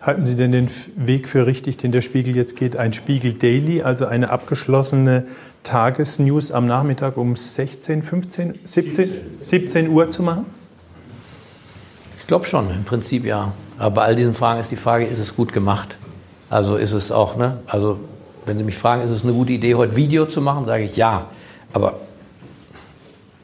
Halten 0.00 0.24
Sie 0.24 0.36
denn 0.36 0.52
den 0.52 0.68
Weg 0.96 1.28
für 1.28 1.46
richtig, 1.46 1.78
den 1.78 1.90
der 1.90 2.02
Spiegel 2.02 2.36
jetzt 2.36 2.56
geht? 2.56 2.76
Ein 2.76 2.92
Spiegel 2.92 3.32
Daily, 3.32 3.82
also 3.82 4.04
eine 4.04 4.30
abgeschlossene 4.30 5.24
Tagesnews 5.62 6.52
am 6.52 6.66
Nachmittag 6.66 7.16
um 7.16 7.36
16, 7.36 8.02
15, 8.02 8.58
17, 8.64 9.10
17 9.40 9.88
Uhr 9.88 10.10
zu 10.10 10.22
machen? 10.22 10.44
Ich 12.24 12.28
glaube 12.28 12.46
schon, 12.46 12.70
im 12.70 12.84
Prinzip 12.84 13.26
ja. 13.26 13.52
Aber 13.76 13.96
bei 13.96 14.02
all 14.04 14.16
diesen 14.16 14.32
Fragen 14.32 14.58
ist 14.58 14.70
die 14.70 14.76
Frage, 14.76 15.04
ist 15.04 15.18
es 15.18 15.36
gut 15.36 15.52
gemacht? 15.52 15.98
Also 16.48 16.76
ist 16.76 16.92
es 16.92 17.12
auch, 17.12 17.36
ne? 17.36 17.58
Also 17.66 18.00
wenn 18.46 18.56
Sie 18.56 18.64
mich 18.64 18.78
fragen, 18.78 19.02
ist 19.02 19.10
es 19.10 19.24
eine 19.24 19.34
gute 19.34 19.52
Idee, 19.52 19.74
heute 19.74 19.94
Video 19.94 20.24
zu 20.24 20.40
machen, 20.40 20.64
sage 20.64 20.84
ich 20.84 20.96
ja. 20.96 21.26
Aber 21.74 21.96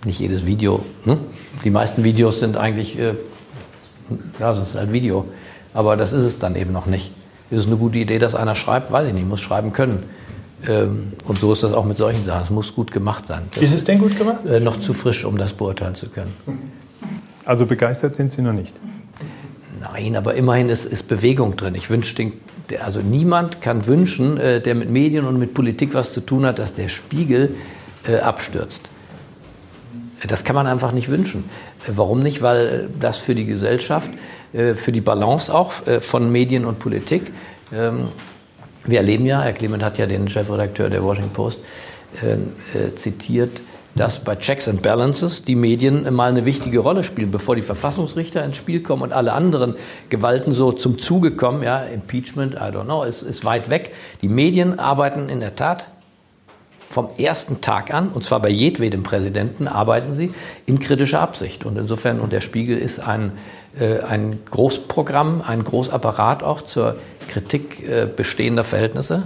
nicht 0.07 0.19
jedes 0.19 0.47
Video. 0.47 0.83
Ne? 1.05 1.19
Die 1.63 1.69
meisten 1.69 2.05
Videos 2.05 2.41
sind 2.41 2.57
eigentlich, 2.57 2.99
äh, 2.99 3.13
ja, 4.39 4.53
ist 4.53 4.75
halt 4.75 4.95
Video. 4.95 5.27
Aber 5.75 5.99
das 5.99 6.15
ist 6.15 6.25
es 6.25 6.39
dann 6.39 6.57
eben 6.57 6.73
noch 6.73 6.87
nicht. 6.87 7.13
Ist 7.51 7.61
es 7.61 7.67
eine 7.67 7.77
gute 7.77 7.99
Idee, 7.99 8.19
dass 8.19 8.35
einer 8.35 8.55
schreibt? 8.55 8.91
Weiß 8.91 9.07
ich 9.07 9.13
nicht, 9.13 9.29
muss 9.29 9.43
schreiben 9.43 9.75
können. 9.75 10.05
Ähm, 10.67 11.13
und 11.27 11.39
so 11.39 11.53
ist 11.53 11.63
das 11.63 11.75
auch 11.75 11.85
mit 11.85 11.99
solchen 11.99 12.25
Sachen. 12.25 12.45
Es 12.45 12.51
muss 12.51 12.75
gut 12.75 12.93
gemacht 12.93 13.27
sein. 13.27 13.43
Das 13.55 13.63
ist 13.63 13.75
es 13.75 13.85
denn 13.85 13.99
gut 13.99 14.17
gemacht? 14.17 14.47
Äh, 14.47 14.59
noch 14.61 14.81
zu 14.81 14.95
frisch, 14.95 15.27
um 15.27 15.37
das 15.37 15.53
beurteilen 15.53 15.97
zu 15.97 16.09
können. 16.09 16.33
Also 17.45 17.67
begeistert 17.67 18.17
sind 18.17 18.33
Sie 18.33 18.43
noch 18.43 18.53
nicht? 18.53 18.75
Nein, 19.81 20.17
aber 20.17 20.35
immerhin 20.35 20.69
ist, 20.69 20.85
ist 20.85 21.09
Bewegung 21.09 21.57
drin. 21.57 21.75
Ich 21.75 21.89
wünsche 21.91 22.15
den 22.15 22.33
also 22.79 23.01
niemand 23.01 23.61
kann 23.61 23.87
wünschen, 23.87 24.39
äh, 24.39 24.61
der 24.61 24.75
mit 24.75 24.91
Medien 24.91 25.27
und 25.27 25.39
mit 25.39 25.55
Politik 25.55 25.95
was 25.95 26.13
zu 26.13 26.21
tun 26.21 26.47
hat, 26.47 26.59
dass 26.59 26.75
der 26.75 26.89
Spiegel 26.89 27.55
äh, 28.07 28.19
abstürzt. 28.19 28.83
Das 30.27 30.45
kann 30.45 30.55
man 30.55 30.67
einfach 30.67 30.93
nicht 30.93 31.09
wünschen. 31.09 31.45
Äh, 31.87 31.93
warum 31.97 32.21
nicht? 32.21 32.43
Weil 32.43 32.89
das 32.99 33.19
für 33.19 33.35
die 33.35 33.47
Gesellschaft, 33.47 34.11
für 34.53 34.91
die 34.91 35.01
Balance 35.01 35.55
auch 35.55 35.73
von 36.01 36.33
Medien 36.33 36.65
und 36.65 36.81
Politik, 36.81 37.31
ähm, 37.73 38.09
wir 38.85 38.99
erleben 38.99 39.25
ja, 39.25 39.43
Herr 39.43 39.53
Clement 39.53 39.81
hat 39.81 39.97
ja 39.97 40.07
den 40.07 40.29
Chefredakteur 40.29 40.91
der 40.91 41.05
Washington 41.05 41.31
Post 41.33 41.61
zitiert, 42.97 43.61
dass 43.95 44.21
bei 44.21 44.37
Checks 44.37 44.69
and 44.69 44.83
Balances 44.83 45.43
die 45.43 45.57
Medien 45.57 46.13
mal 46.15 46.31
eine 46.31 46.45
wichtige 46.45 46.79
Rolle 46.79 47.05
spielen, 47.05 47.31
bevor 47.31 47.57
die 47.57 47.63
Verfassungsrichter 47.63 48.45
ins 48.45 48.57
Spiel 48.57 48.83
kommen 48.83 49.03
und 49.03 49.13
alle 49.13 49.33
anderen 49.33 49.75
Gewalten 50.09 50.53
so 50.53 50.73
zum 50.73 50.99
Zuge 50.99 51.33
kommen. 51.33 51.63
Ja, 51.63 51.81
Impeachment, 51.83 52.55
I 52.55 52.75
don't 52.75 52.85
know, 52.85 53.03
ist, 53.03 53.23
ist 53.23 53.45
weit 53.45 53.69
weg. 53.69 53.93
Die 54.23 54.29
Medien 54.29 54.79
arbeiten 54.79 55.29
in 55.29 55.41
der 55.41 55.55
Tat 55.55 55.87
vom 56.89 57.09
ersten 57.19 57.61
Tag 57.61 57.95
an, 57.95 58.09
und 58.09 58.25
zwar 58.25 58.41
bei 58.41 58.49
jedwedem 58.49 59.05
Präsidenten, 59.05 59.69
arbeiten 59.69 60.13
sie 60.13 60.33
in 60.67 60.81
kritischer 60.81 61.21
Absicht. 61.21 61.65
Und 61.65 61.79
insofern, 61.79 62.19
und 62.19 62.33
der 62.33 62.41
Spiegel 62.41 62.77
ist 62.77 62.99
ein, 62.99 63.33
äh, 63.79 64.01
ein 64.01 64.41
Großprogramm, 64.51 65.43
ein 65.47 65.63
Großapparat 65.63 66.43
auch 66.43 66.63
zur 66.63 66.97
Kritik 67.29 67.89
äh, 67.89 68.07
bestehender 68.07 68.65
Verhältnisse. 68.65 69.23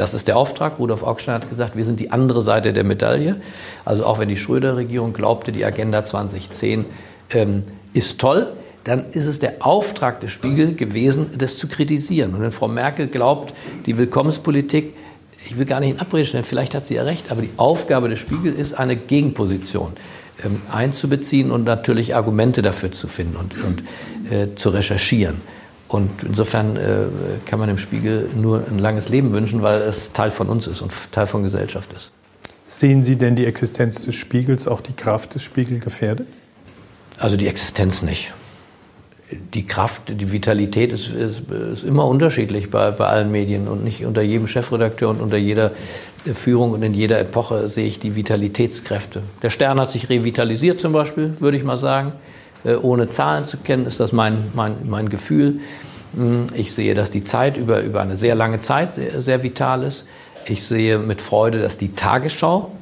Das 0.00 0.14
ist 0.14 0.28
der 0.28 0.38
Auftrag. 0.38 0.78
Rudolf 0.78 1.02
Augstein 1.02 1.34
hat 1.34 1.50
gesagt, 1.50 1.76
wir 1.76 1.84
sind 1.84 2.00
die 2.00 2.10
andere 2.10 2.40
Seite 2.40 2.72
der 2.72 2.84
Medaille. 2.84 3.38
Also 3.84 4.06
auch 4.06 4.18
wenn 4.18 4.30
die 4.30 4.38
Schröder-Regierung 4.38 5.12
glaubte, 5.12 5.52
die 5.52 5.62
Agenda 5.62 6.06
2010 6.06 6.86
ähm, 7.32 7.64
ist 7.92 8.18
toll, 8.18 8.50
dann 8.84 9.10
ist 9.10 9.26
es 9.26 9.40
der 9.40 9.56
Auftrag 9.60 10.20
des 10.20 10.32
Spiegel 10.32 10.74
gewesen, 10.74 11.32
das 11.36 11.58
zu 11.58 11.68
kritisieren. 11.68 12.32
Und 12.32 12.40
wenn 12.40 12.50
Frau 12.50 12.66
Merkel 12.66 13.08
glaubt, 13.08 13.52
die 13.84 13.98
Willkommenspolitik, 13.98 14.94
ich 15.44 15.58
will 15.58 15.66
gar 15.66 15.80
nicht 15.80 15.90
in 15.90 16.00
Abrede 16.00 16.24
stellen, 16.24 16.44
vielleicht 16.44 16.74
hat 16.74 16.86
sie 16.86 16.94
ja 16.94 17.02
recht, 17.02 17.30
aber 17.30 17.42
die 17.42 17.50
Aufgabe 17.58 18.08
des 18.08 18.20
Spiegel 18.20 18.54
ist, 18.54 18.72
eine 18.72 18.96
Gegenposition 18.96 19.92
ähm, 20.42 20.62
einzubeziehen 20.72 21.50
und 21.50 21.64
natürlich 21.64 22.14
Argumente 22.14 22.62
dafür 22.62 22.90
zu 22.90 23.06
finden 23.06 23.36
und, 23.36 23.54
und 23.62 23.82
äh, 24.32 24.54
zu 24.56 24.70
recherchieren. 24.70 25.42
Und 25.90 26.22
insofern 26.22 26.76
äh, 26.76 27.06
kann 27.46 27.58
man 27.58 27.68
dem 27.68 27.76
Spiegel 27.76 28.30
nur 28.36 28.62
ein 28.70 28.78
langes 28.78 29.08
Leben 29.08 29.32
wünschen, 29.32 29.60
weil 29.60 29.82
es 29.82 30.12
Teil 30.12 30.30
von 30.30 30.48
uns 30.48 30.68
ist 30.68 30.82
und 30.82 30.92
Teil 31.10 31.26
von 31.26 31.42
Gesellschaft 31.42 31.92
ist. 31.92 32.12
Sehen 32.64 33.02
Sie 33.02 33.16
denn 33.16 33.34
die 33.34 33.44
Existenz 33.44 34.04
des 34.04 34.14
Spiegels, 34.14 34.68
auch 34.68 34.82
die 34.82 34.92
Kraft 34.92 35.34
des 35.34 35.42
Spiegels 35.42 35.82
gefährdet? 35.82 36.28
Also 37.18 37.36
die 37.36 37.48
Existenz 37.48 38.02
nicht. 38.02 38.32
Die 39.52 39.66
Kraft, 39.66 40.02
die 40.08 40.30
Vitalität 40.30 40.92
ist, 40.92 41.10
ist, 41.10 41.42
ist 41.50 41.82
immer 41.82 42.06
unterschiedlich 42.06 42.70
bei, 42.70 42.92
bei 42.92 43.06
allen 43.06 43.32
Medien 43.32 43.66
und 43.66 43.82
nicht 43.82 44.04
unter 44.04 44.22
jedem 44.22 44.46
Chefredakteur 44.46 45.10
und 45.10 45.20
unter 45.20 45.36
jeder 45.38 45.72
Führung 46.32 46.70
und 46.70 46.84
in 46.84 46.94
jeder 46.94 47.18
Epoche 47.18 47.68
sehe 47.68 47.86
ich 47.86 47.98
die 47.98 48.14
Vitalitätskräfte. 48.14 49.24
Der 49.42 49.50
Stern 49.50 49.80
hat 49.80 49.90
sich 49.90 50.08
revitalisiert 50.08 50.78
zum 50.78 50.92
Beispiel, 50.92 51.34
würde 51.40 51.56
ich 51.56 51.64
mal 51.64 51.78
sagen. 51.78 52.12
Äh, 52.64 52.74
ohne 52.74 53.08
Zahlen 53.08 53.46
zu 53.46 53.56
kennen, 53.58 53.86
ist 53.86 54.00
das 54.00 54.12
mein, 54.12 54.50
mein, 54.54 54.76
mein 54.84 55.08
Gefühl. 55.08 55.60
Hm, 56.14 56.48
ich 56.54 56.72
sehe, 56.72 56.94
dass 56.94 57.10
die 57.10 57.24
Zeit 57.24 57.56
über, 57.56 57.80
über 57.80 58.00
eine 58.00 58.16
sehr 58.16 58.34
lange 58.34 58.60
Zeit 58.60 58.94
sehr, 58.94 59.22
sehr 59.22 59.42
vital 59.42 59.82
ist. 59.82 60.04
Ich 60.46 60.64
sehe 60.64 60.98
mit 60.98 61.22
Freude, 61.22 61.60
dass 61.60 61.76
die 61.76 61.94
Tagesschau 61.94 62.72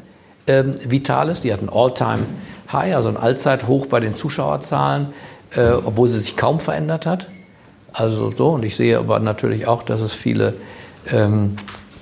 äh, 0.47 0.65
vital 0.89 1.29
ist. 1.29 1.45
Die 1.45 1.53
hat 1.53 1.63
ein 1.63 1.69
All-Time-High, 1.69 2.95
also 2.95 3.09
ein 3.09 3.17
Allzeithoch 3.17 3.87
bei 3.87 4.01
den 4.01 4.17
Zuschauerzahlen, 4.17 5.09
äh, 5.55 5.71
obwohl 5.71 6.09
sie 6.09 6.19
sich 6.19 6.37
kaum 6.37 6.61
verändert 6.61 7.07
hat. 7.07 7.29
Also 7.93 8.31
so, 8.31 8.51
und 8.51 8.65
ich 8.65 8.77
sehe 8.77 8.99
aber 8.99 9.19
natürlich 9.21 9.67
auch, 9.67 9.83
dass 9.83 10.01
es 10.01 10.13
viele 10.13 10.55
ähm, 11.11 11.57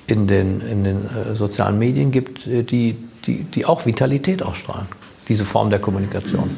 in 0.05 0.27
den, 0.27 0.61
in 0.61 0.83
den 0.83 1.05
äh, 1.05 1.35
sozialen 1.35 1.77
Medien 1.77 2.11
gibt, 2.11 2.47
äh, 2.47 2.63
die, 2.63 2.97
die, 3.25 3.43
die 3.43 3.65
auch 3.65 3.85
Vitalität 3.85 4.43
ausstrahlen, 4.43 4.87
diese 5.27 5.45
Form 5.45 5.69
der 5.69 5.79
Kommunikation. 5.79 6.49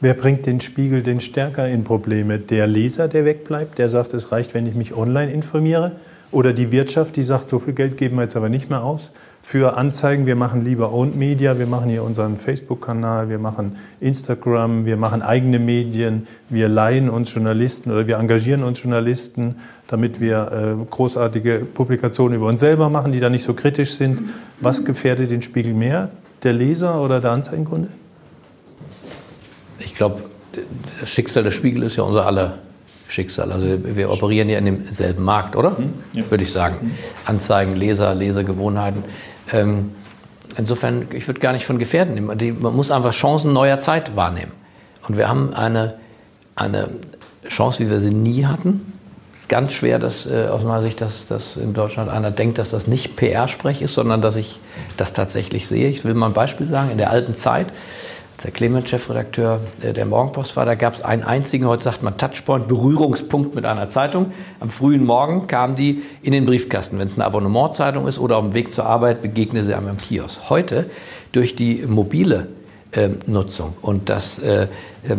Wer 0.00 0.12
bringt 0.12 0.44
den 0.44 0.60
Spiegel 0.60 1.02
denn 1.02 1.20
stärker 1.20 1.66
in 1.68 1.84
Probleme? 1.84 2.38
Der 2.38 2.66
Leser, 2.66 3.08
der 3.08 3.24
wegbleibt, 3.24 3.78
der 3.78 3.88
sagt, 3.88 4.12
es 4.12 4.30
reicht, 4.30 4.52
wenn 4.52 4.66
ich 4.66 4.74
mich 4.74 4.94
online 4.94 5.32
informiere? 5.32 5.92
Oder 6.32 6.52
die 6.52 6.70
Wirtschaft, 6.70 7.16
die 7.16 7.22
sagt, 7.22 7.48
so 7.48 7.58
viel 7.58 7.72
Geld 7.72 7.96
geben 7.96 8.16
wir 8.16 8.22
jetzt 8.22 8.36
aber 8.36 8.50
nicht 8.50 8.68
mehr 8.68 8.82
aus 8.82 9.10
für 9.40 9.76
Anzeigen. 9.76 10.26
Wir 10.26 10.36
machen 10.36 10.64
lieber 10.64 10.92
Owned 10.92 11.16
Media, 11.16 11.58
wir 11.58 11.66
machen 11.66 11.88
hier 11.88 12.02
unseren 12.02 12.36
Facebook-Kanal, 12.36 13.30
wir 13.30 13.38
machen 13.38 13.76
Instagram, 14.00 14.84
wir 14.84 14.98
machen 14.98 15.22
eigene 15.22 15.58
Medien, 15.60 16.26
wir 16.50 16.68
leihen 16.68 17.08
uns 17.08 17.32
Journalisten 17.32 17.90
oder 17.90 18.06
wir 18.06 18.18
engagieren 18.18 18.64
uns 18.64 18.82
Journalisten, 18.82 19.54
damit 19.86 20.20
wir 20.20 20.78
äh, 20.80 20.84
großartige 20.90 21.60
Publikationen 21.72 22.34
über 22.34 22.48
uns 22.48 22.60
selber 22.60 22.90
machen, 22.90 23.12
die 23.12 23.20
da 23.20 23.30
nicht 23.30 23.44
so 23.44 23.54
kritisch 23.54 23.92
sind. 23.92 24.20
Was 24.60 24.84
gefährdet 24.84 25.30
den 25.30 25.42
Spiegel 25.42 25.72
mehr? 25.72 26.10
Der 26.42 26.52
Leser 26.52 27.00
oder 27.00 27.20
der 27.20 27.30
Anzeigenkunde? 27.30 27.88
Ich 29.78 29.94
glaube, 29.94 30.22
das 31.00 31.10
Schicksal 31.10 31.42
des 31.42 31.54
Spiegel 31.54 31.82
ist 31.82 31.96
ja 31.96 32.02
unser 32.02 32.26
aller 32.26 32.58
Schicksal. 33.08 33.52
Also 33.52 33.66
wir 33.84 34.10
operieren 34.10 34.48
ja 34.48 34.58
in 34.58 34.64
demselben 34.64 35.24
Markt, 35.24 35.56
oder? 35.56 35.76
Hm, 35.76 35.94
ja. 36.12 36.30
Würde 36.30 36.44
ich 36.44 36.52
sagen. 36.52 36.96
Anzeigen, 37.24 37.76
Leser, 37.76 38.14
Lesergewohnheiten. 38.14 39.04
Ähm, 39.52 39.92
insofern, 40.56 41.06
ich 41.12 41.26
würde 41.28 41.40
gar 41.40 41.52
nicht 41.52 41.66
von 41.66 41.78
Gefährden 41.78 42.14
nehmen. 42.14 42.58
Man 42.60 42.74
muss 42.74 42.90
einfach 42.90 43.12
Chancen 43.12 43.52
neuer 43.52 43.78
Zeit 43.78 44.16
wahrnehmen. 44.16 44.52
Und 45.06 45.16
wir 45.16 45.28
haben 45.28 45.54
eine, 45.54 45.94
eine 46.56 46.88
Chance, 47.48 47.84
wie 47.84 47.90
wir 47.90 48.00
sie 48.00 48.10
nie 48.10 48.44
hatten. 48.44 48.92
Es 49.34 49.42
ist 49.42 49.48
ganz 49.48 49.72
schwer, 49.72 50.00
dass 50.00 50.26
äh, 50.26 50.48
aus 50.50 50.64
meiner 50.64 50.82
Sicht, 50.82 51.00
dass, 51.00 51.28
dass 51.28 51.56
in 51.56 51.74
Deutschland 51.74 52.10
einer 52.10 52.32
denkt, 52.32 52.58
dass 52.58 52.70
das 52.70 52.88
nicht 52.88 53.14
PR-Sprech 53.14 53.82
ist, 53.82 53.94
sondern 53.94 54.20
dass 54.20 54.34
ich 54.34 54.60
das 54.96 55.12
tatsächlich 55.12 55.68
sehe. 55.68 55.88
Ich 55.88 56.04
will 56.04 56.14
mal 56.14 56.26
ein 56.26 56.32
Beispiel 56.32 56.66
sagen. 56.66 56.90
In 56.90 56.98
der 56.98 57.10
alten 57.10 57.36
Zeit 57.36 57.66
der 58.44 58.50
Clemens 58.50 58.88
Chefredakteur 58.88 59.60
der 59.82 60.04
Morgenpost 60.04 60.56
war, 60.56 60.66
da 60.66 60.74
gab 60.74 60.94
es 60.94 61.02
einen 61.02 61.22
einzigen, 61.22 61.66
heute 61.66 61.84
sagt 61.84 62.02
man 62.02 62.18
Touchpoint, 62.18 62.68
Berührungspunkt 62.68 63.54
mit 63.54 63.64
einer 63.66 63.88
Zeitung. 63.88 64.32
Am 64.60 64.70
frühen 64.70 65.04
Morgen 65.04 65.46
kam 65.46 65.74
die 65.74 66.02
in 66.22 66.32
den 66.32 66.44
Briefkasten. 66.44 66.98
Wenn 66.98 67.06
es 67.06 67.14
eine 67.14 67.24
Abonnementzeitung 67.24 68.06
ist 68.06 68.18
oder 68.18 68.36
auf 68.36 68.44
dem 68.44 68.54
Weg 68.54 68.72
zur 68.72 68.86
Arbeit, 68.86 69.22
begegne 69.22 69.64
sie 69.64 69.74
einem 69.74 69.88
im 69.88 69.96
Kiosk. 69.96 70.50
Heute 70.50 70.90
durch 71.32 71.56
die 71.56 71.84
mobile 71.86 72.48
äh, 72.92 73.10
Nutzung 73.26 73.74
und 73.80 74.08
dass 74.08 74.38
äh, 74.38 74.64
äh, 74.64 75.16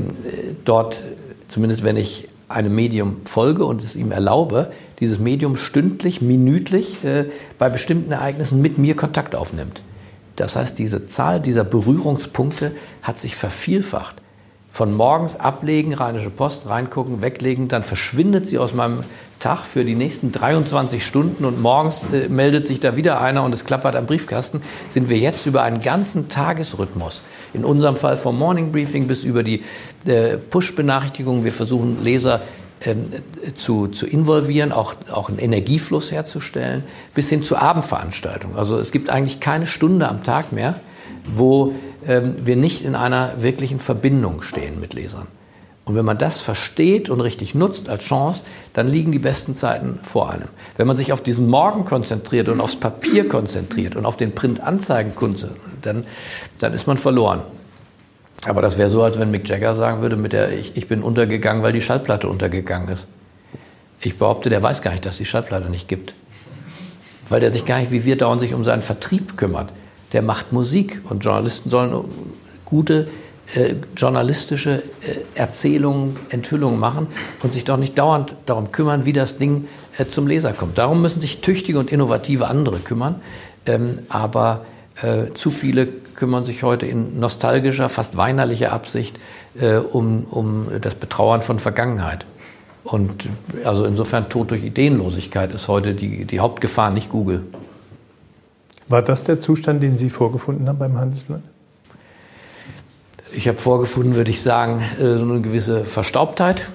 dort, 0.63 1.01
zumindest 1.47 1.83
wenn 1.83 1.97
ich 1.97 2.29
einem 2.49 2.73
Medium 2.73 3.17
folge 3.25 3.65
und 3.65 3.83
es 3.83 3.95
ihm 3.95 4.11
erlaube, 4.11 4.71
dieses 4.99 5.19
Medium 5.19 5.57
stündlich, 5.57 6.21
minütlich 6.21 7.03
äh, 7.03 7.25
bei 7.57 7.69
bestimmten 7.69 8.11
Ereignissen 8.11 8.61
mit 8.61 8.77
mir 8.77 8.95
Kontakt 8.95 9.35
aufnimmt. 9.35 9.81
Das 10.37 10.55
heißt, 10.55 10.79
diese 10.79 11.07
Zahl 11.07 11.41
dieser 11.41 11.65
Berührungspunkte 11.65 12.71
hat 13.01 13.19
sich 13.19 13.35
vervielfacht. 13.35 14.15
Von 14.71 14.93
morgens 14.93 15.35
ablegen, 15.35 15.95
Rheinische 15.95 16.29
Post, 16.29 16.69
reingucken, 16.69 17.21
weglegen, 17.21 17.67
dann 17.67 17.81
verschwindet 17.81 18.45
sie 18.45 18.59
aus 18.59 18.75
meinem 18.75 19.03
Tag 19.39 19.65
für 19.65 19.83
die 19.83 19.95
nächsten 19.95 20.31
23 20.31 21.03
Stunden 21.03 21.45
und 21.45 21.59
morgens 21.59 22.01
äh, 22.13 22.29
meldet 22.29 22.67
sich 22.67 22.79
da 22.79 22.95
wieder 22.95 23.19
einer 23.19 23.43
und 23.43 23.53
es 23.53 23.65
klappert 23.65 23.95
am 23.95 24.05
Briefkasten, 24.05 24.61
sind 24.89 25.09
wir 25.09 25.17
jetzt 25.17 25.47
über 25.47 25.63
einen 25.63 25.81
ganzen 25.81 26.29
Tagesrhythmus. 26.29 27.23
In 27.53 27.65
unserem 27.65 27.97
Fall 27.97 28.17
vom 28.17 28.37
Morning 28.37 28.71
Briefing 28.71 29.07
bis 29.07 29.23
über 29.23 29.41
die 29.41 29.63
äh, 30.05 30.37
Push-Benachrichtigungen. 30.37 31.43
Wir 31.43 31.53
versuchen 31.53 32.03
Leser 32.03 32.41
zu, 33.55 33.87
zu 33.87 34.05
involvieren, 34.05 34.71
auch, 34.71 34.93
auch 35.11 35.29
einen 35.29 35.39
Energiefluss 35.39 36.11
herzustellen, 36.11 36.83
bis 37.15 37.29
hin 37.29 37.43
zu 37.43 37.57
Abendveranstaltungen. 37.57 38.55
Also 38.55 38.77
es 38.77 38.91
gibt 38.91 39.09
eigentlich 39.09 39.39
keine 39.39 39.65
Stunde 39.65 40.07
am 40.07 40.23
Tag 40.23 40.51
mehr, 40.51 40.79
wo 41.35 41.73
ähm, 42.07 42.35
wir 42.45 42.55
nicht 42.55 42.85
in 42.85 42.95
einer 42.95 43.41
wirklichen 43.41 43.79
Verbindung 43.79 44.41
stehen 44.41 44.79
mit 44.79 44.93
Lesern. 44.93 45.27
Und 45.85 45.95
wenn 45.95 46.05
man 46.05 46.17
das 46.17 46.41
versteht 46.41 47.09
und 47.09 47.21
richtig 47.21 47.55
nutzt 47.55 47.89
als 47.89 48.03
Chance, 48.03 48.43
dann 48.73 48.89
liegen 48.89 49.13
die 49.13 49.19
besten 49.19 49.55
Zeiten 49.55 49.99
vor 50.03 50.29
einem. 50.29 50.49
Wenn 50.75 50.85
man 50.85 50.97
sich 50.97 51.13
auf 51.13 51.23
diesen 51.23 51.47
Morgen 51.47 51.85
konzentriert 51.85 52.49
und 52.49 52.59
aufs 52.59 52.75
Papier 52.75 53.27
konzentriert 53.29 53.95
und 53.95 54.05
auf 54.05 54.17
den 54.17 54.35
Printanzeigen 54.35 55.15
konzentriert, 55.15 55.61
dann, 55.81 56.03
dann 56.59 56.73
ist 56.73 56.87
man 56.87 56.97
verloren. 56.97 57.41
Aber 58.47 58.61
das 58.61 58.77
wäre 58.77 58.89
so, 58.89 59.03
als 59.03 59.19
wenn 59.19 59.29
Mick 59.29 59.47
Jagger 59.47 59.75
sagen 59.75 60.01
würde, 60.01 60.15
mit 60.15 60.33
der 60.33 60.51
ich, 60.51 60.77
ich 60.77 60.87
bin 60.87 61.03
untergegangen, 61.03 61.63
weil 61.63 61.73
die 61.73 61.81
Schallplatte 61.81 62.29
untergegangen 62.29 62.89
ist. 62.89 63.07
Ich 63.99 64.17
behaupte, 64.17 64.49
der 64.49 64.63
weiß 64.63 64.81
gar 64.81 64.91
nicht, 64.91 65.05
dass 65.05 65.17
die 65.17 65.25
Schallplatte 65.25 65.69
nicht 65.69 65.87
gibt. 65.87 66.15
Weil 67.29 67.41
der 67.41 67.51
sich 67.51 67.65
gar 67.65 67.79
nicht, 67.79 67.91
wie 67.91 68.05
wir 68.05 68.17
dauernd 68.17 68.41
sich 68.41 68.53
um 68.53 68.63
seinen 68.63 68.83
Vertrieb 68.83 69.37
kümmert. 69.37 69.69
Der 70.13 70.21
macht 70.21 70.53
Musik 70.53 71.01
und 71.09 71.23
Journalisten 71.23 71.69
sollen 71.69 72.05
gute 72.63 73.07
äh, 73.55 73.75
journalistische 73.95 74.83
äh, 75.01 75.39
Erzählungen, 75.39 76.17
Enthüllungen 76.29 76.79
machen 76.79 77.07
und 77.43 77.53
sich 77.53 77.65
doch 77.65 77.77
nicht 77.77 77.97
dauernd 77.97 78.33
darum 78.45 78.71
kümmern, 78.71 79.05
wie 79.05 79.13
das 79.13 79.37
Ding 79.37 79.67
äh, 79.97 80.05
zum 80.05 80.27
Leser 80.27 80.53
kommt. 80.53 80.77
Darum 80.77 81.01
müssen 81.01 81.19
sich 81.19 81.41
tüchtige 81.41 81.79
und 81.79 81.91
innovative 81.91 82.47
andere 82.47 82.79
kümmern. 82.79 83.21
Ähm, 83.65 83.99
aber 84.09 84.65
äh, 85.01 85.33
zu 85.33 85.51
viele 85.51 85.87
kümmern 85.87 86.45
sich 86.45 86.63
heute 86.63 86.85
in 86.85 87.19
nostalgischer, 87.19 87.89
fast 87.89 88.17
weinerlicher 88.17 88.71
Absicht 88.71 89.19
äh, 89.59 89.75
um, 89.75 90.23
um 90.25 90.67
das 90.81 90.95
Betrauern 90.95 91.41
von 91.41 91.59
Vergangenheit. 91.59 92.25
Und 92.83 93.27
also 93.63 93.85
insofern 93.85 94.29
Tod 94.29 94.51
durch 94.51 94.63
Ideenlosigkeit 94.63 95.53
ist 95.53 95.67
heute 95.67 95.93
die, 95.93 96.25
die 96.25 96.39
Hauptgefahr, 96.39 96.89
nicht 96.89 97.09
Google. 97.09 97.43
War 98.87 99.01
das 99.01 99.23
der 99.25 99.39
Zustand, 99.39 99.83
den 99.83 99.97
Sie 99.97 100.09
vorgefunden 100.09 100.67
haben 100.69 100.79
beim 100.79 100.97
Handelsblatt? 100.97 101.41
Ich 103.33 103.47
habe 103.47 103.57
vorgefunden, 103.57 104.15
würde 104.15 104.31
ich 104.31 104.41
sagen, 104.41 104.81
äh, 104.99 105.17
so 105.17 105.23
eine 105.23 105.41
gewisse 105.41 105.85
Verstaubtheit, 105.85 106.69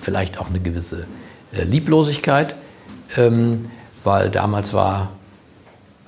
vielleicht 0.00 0.38
auch 0.38 0.48
eine 0.48 0.60
gewisse 0.60 1.06
äh, 1.52 1.64
Lieblosigkeit, 1.64 2.54
ähm, 3.16 3.66
weil 4.04 4.30
damals 4.30 4.72
war, 4.72 5.10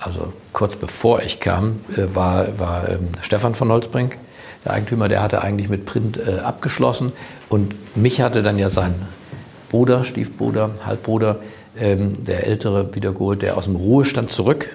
also 0.03 0.33
kurz 0.51 0.75
bevor 0.75 1.21
ich 1.21 1.39
kam, 1.39 1.81
äh, 1.95 2.15
war, 2.15 2.59
war 2.59 2.89
ähm, 2.89 3.09
Stefan 3.21 3.55
von 3.55 3.71
Holzbrink, 3.71 4.17
der 4.65 4.73
Eigentümer, 4.73 5.09
der 5.09 5.21
hatte 5.21 5.41
eigentlich 5.41 5.69
mit 5.69 5.85
Print 5.85 6.25
abgeschlossen. 6.25 7.11
Und 7.49 7.75
mich 7.97 8.21
hatte 8.21 8.43
dann 8.43 8.57
ja 8.57 8.69
sein 8.69 8.95
Bruder, 9.69 10.05
Stiefbruder, 10.05 10.69
Halbbruder, 10.85 11.39
ähm, 11.77 12.23
der 12.23 12.47
Ältere 12.47 12.95
wiedergeholt, 12.95 13.41
der 13.41 13.57
aus 13.57 13.65
dem 13.65 13.75
Ruhestand 13.75 14.31
zurück 14.31 14.69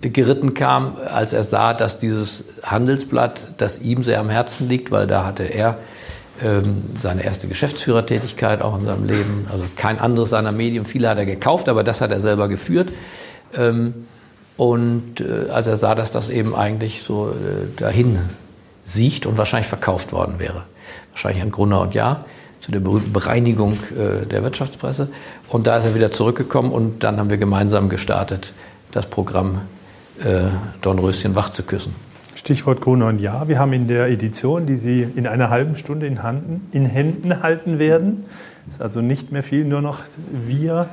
geritten 0.00 0.54
kam, 0.54 0.96
als 0.96 1.32
er 1.32 1.44
sah, 1.44 1.74
dass 1.74 1.98
dieses 1.98 2.44
Handelsblatt, 2.62 3.54
das 3.58 3.80
ihm 3.80 4.02
sehr 4.02 4.20
am 4.20 4.28
Herzen 4.28 4.68
liegt, 4.68 4.90
weil 4.90 5.06
da 5.06 5.24
hatte 5.24 5.44
er 5.44 5.78
ähm, 6.42 6.84
seine 7.00 7.24
erste 7.24 7.48
Geschäftsführertätigkeit 7.48 8.62
auch 8.62 8.78
in 8.78 8.84
seinem 8.84 9.06
Leben, 9.06 9.46
also 9.50 9.64
kein 9.76 9.98
anderes 9.98 10.30
seiner 10.30 10.52
Medien, 10.52 10.84
viele 10.84 11.08
hat 11.08 11.18
er 11.18 11.26
gekauft, 11.26 11.68
aber 11.68 11.84
das 11.84 12.00
hat 12.00 12.10
er 12.10 12.20
selber 12.20 12.48
geführt. 12.48 12.90
Ähm, 13.56 14.06
und 14.58 15.20
äh, 15.20 15.50
als 15.50 15.68
er 15.68 15.76
sah, 15.76 15.94
dass 15.94 16.10
das 16.10 16.28
eben 16.28 16.54
eigentlich 16.54 17.02
so 17.06 17.30
äh, 17.30 17.80
dahin 17.80 18.18
sieht 18.82 19.24
und 19.24 19.38
wahrscheinlich 19.38 19.68
verkauft 19.68 20.12
worden 20.12 20.38
wäre, 20.38 20.64
wahrscheinlich 21.12 21.42
an 21.42 21.52
Gruner 21.52 21.80
und 21.80 21.94
Jahr 21.94 22.24
zu 22.60 22.72
der 22.72 22.80
berühmten 22.80 23.12
Bereinigung 23.12 23.74
äh, 23.96 24.26
der 24.26 24.42
Wirtschaftspresse. 24.42 25.10
Und 25.48 25.68
da 25.68 25.78
ist 25.78 25.84
er 25.84 25.94
wieder 25.94 26.10
zurückgekommen 26.10 26.72
und 26.72 27.04
dann 27.04 27.18
haben 27.18 27.30
wir 27.30 27.38
gemeinsam 27.38 27.88
gestartet 27.88 28.52
das 28.90 29.06
Programm 29.06 29.60
äh, 30.18 30.48
Dornröschen 30.82 31.36
wach 31.36 31.50
zu 31.50 31.62
küssen. 31.62 31.94
Stichwort 32.34 32.80
Gruner 32.80 33.06
und 33.06 33.20
Ja. 33.20 33.46
Wir 33.46 33.60
haben 33.60 33.72
in 33.72 33.86
der 33.86 34.08
Edition, 34.08 34.66
die 34.66 34.76
Sie 34.76 35.02
in 35.02 35.28
einer 35.28 35.50
halben 35.50 35.76
Stunde 35.76 36.06
in, 36.06 36.24
Handen, 36.24 36.68
in 36.72 36.84
Händen 36.84 37.42
halten 37.44 37.78
werden, 37.78 38.24
ist 38.68 38.82
also 38.82 39.02
nicht 39.02 39.30
mehr 39.30 39.44
viel, 39.44 39.64
nur 39.64 39.82
noch 39.82 40.00
wir. 40.32 40.88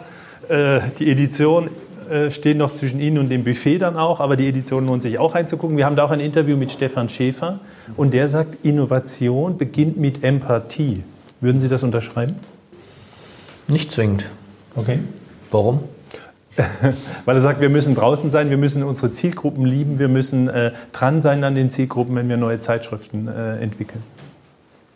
Äh, 0.50 0.82
die 1.00 1.10
Edition 1.10 1.70
äh, 2.10 2.32
steht 2.32 2.58
noch 2.58 2.74
zwischen 2.74 3.00
Ihnen 3.00 3.18
und 3.18 3.30
dem 3.30 3.44
Buffet 3.44 3.80
dann 3.80 3.98
auch, 3.98 4.20
aber 4.20 4.36
die 4.36 4.48
Edition 4.48 4.86
lohnt 4.86 5.04
sich 5.04 5.20
auch 5.20 5.36
reinzugucken. 5.36 5.78
Wir 5.78 5.86
haben 5.86 5.96
da 5.96 6.04
auch 6.04 6.12
ein 6.12 6.20
Interview 6.20 6.58
mit 6.58 6.72
Stefan 6.72 7.10
Schäfer 7.10 7.60
und 7.98 8.14
der 8.14 8.28
sagt, 8.28 8.66
Innovation 8.66 9.58
beginnt 9.58 9.98
mit 9.98 10.24
Empathie. 10.24 11.04
Würden 11.42 11.60
Sie 11.60 11.70
das 11.70 11.84
unterschreiben? 11.84 12.36
Nicht 13.68 13.92
zwingend. 13.92 14.26
Okay. 14.76 15.00
Warum? 15.52 15.82
Weil 17.26 17.36
er 17.36 17.42
sagt, 17.42 17.62
wir 17.62 17.70
müssen 17.70 17.96
draußen 17.96 18.32
sein, 18.32 18.50
wir 18.50 18.58
müssen 18.58 18.84
unsere 18.84 19.12
Zielgruppen 19.12 19.66
lieben, 19.66 20.00
wir 20.00 20.08
müssen 20.08 20.48
äh, 20.48 20.72
dran 20.92 21.22
sein 21.22 21.44
an 21.44 21.56
den 21.56 21.70
Zielgruppen, 21.70 22.16
wenn 22.16 22.30
wir 22.30 22.38
neue 22.38 22.60
Zeitschriften 22.60 23.28
äh, 23.28 23.58
entwickeln. 23.58 24.04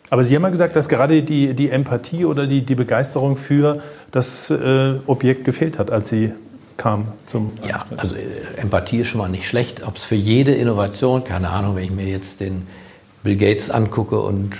Aber 0.08 0.24
Sie 0.24 0.34
haben 0.34 0.42
ja 0.42 0.48
gesagt, 0.48 0.74
dass 0.74 0.88
gerade 0.88 1.22
die, 1.22 1.54
die 1.54 1.70
Empathie 1.70 2.24
oder 2.24 2.46
die, 2.46 2.62
die 2.62 2.74
Begeisterung 2.74 3.36
für 3.36 3.80
das 4.10 4.50
äh, 4.50 4.94
Objekt 5.06 5.44
gefehlt 5.44 5.78
hat, 5.78 5.90
als 5.90 6.08
Sie 6.08 6.32
kamen 6.80 7.12
zum. 7.26 7.52
Ja, 7.68 7.84
also 7.96 8.16
äh, 8.16 8.20
Empathie 8.56 9.00
ist 9.00 9.08
schon 9.08 9.20
mal 9.20 9.28
nicht 9.28 9.46
schlecht. 9.46 9.86
Ob 9.86 9.96
es 9.96 10.04
für 10.04 10.14
jede 10.14 10.54
Innovation, 10.54 11.24
keine 11.24 11.50
Ahnung, 11.50 11.76
wenn 11.76 11.84
ich 11.84 11.90
mir 11.90 12.06
jetzt 12.06 12.40
den 12.40 12.66
Bill 13.22 13.36
Gates 13.36 13.70
angucke 13.70 14.18
und 14.18 14.56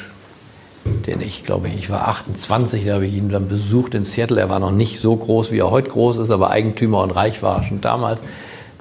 den 0.84 1.20
ich 1.20 1.44
glaube 1.44 1.68
ich, 1.68 1.88
war 1.88 2.08
28, 2.08 2.84
da 2.84 2.94
habe 2.94 3.06
ich 3.06 3.14
ihn 3.14 3.30
dann 3.30 3.48
besucht 3.48 3.94
in 3.94 4.04
Seattle. 4.04 4.38
Er 4.38 4.50
war 4.50 4.58
noch 4.58 4.70
nicht 4.70 5.00
so 5.00 5.16
groß, 5.16 5.50
wie 5.50 5.58
er 5.58 5.70
heute 5.70 5.88
groß 5.88 6.18
ist, 6.18 6.30
aber 6.30 6.50
Eigentümer 6.50 7.02
und 7.02 7.10
reich 7.10 7.42
war 7.42 7.58
er 7.58 7.64
schon 7.64 7.80
damals. 7.80 8.22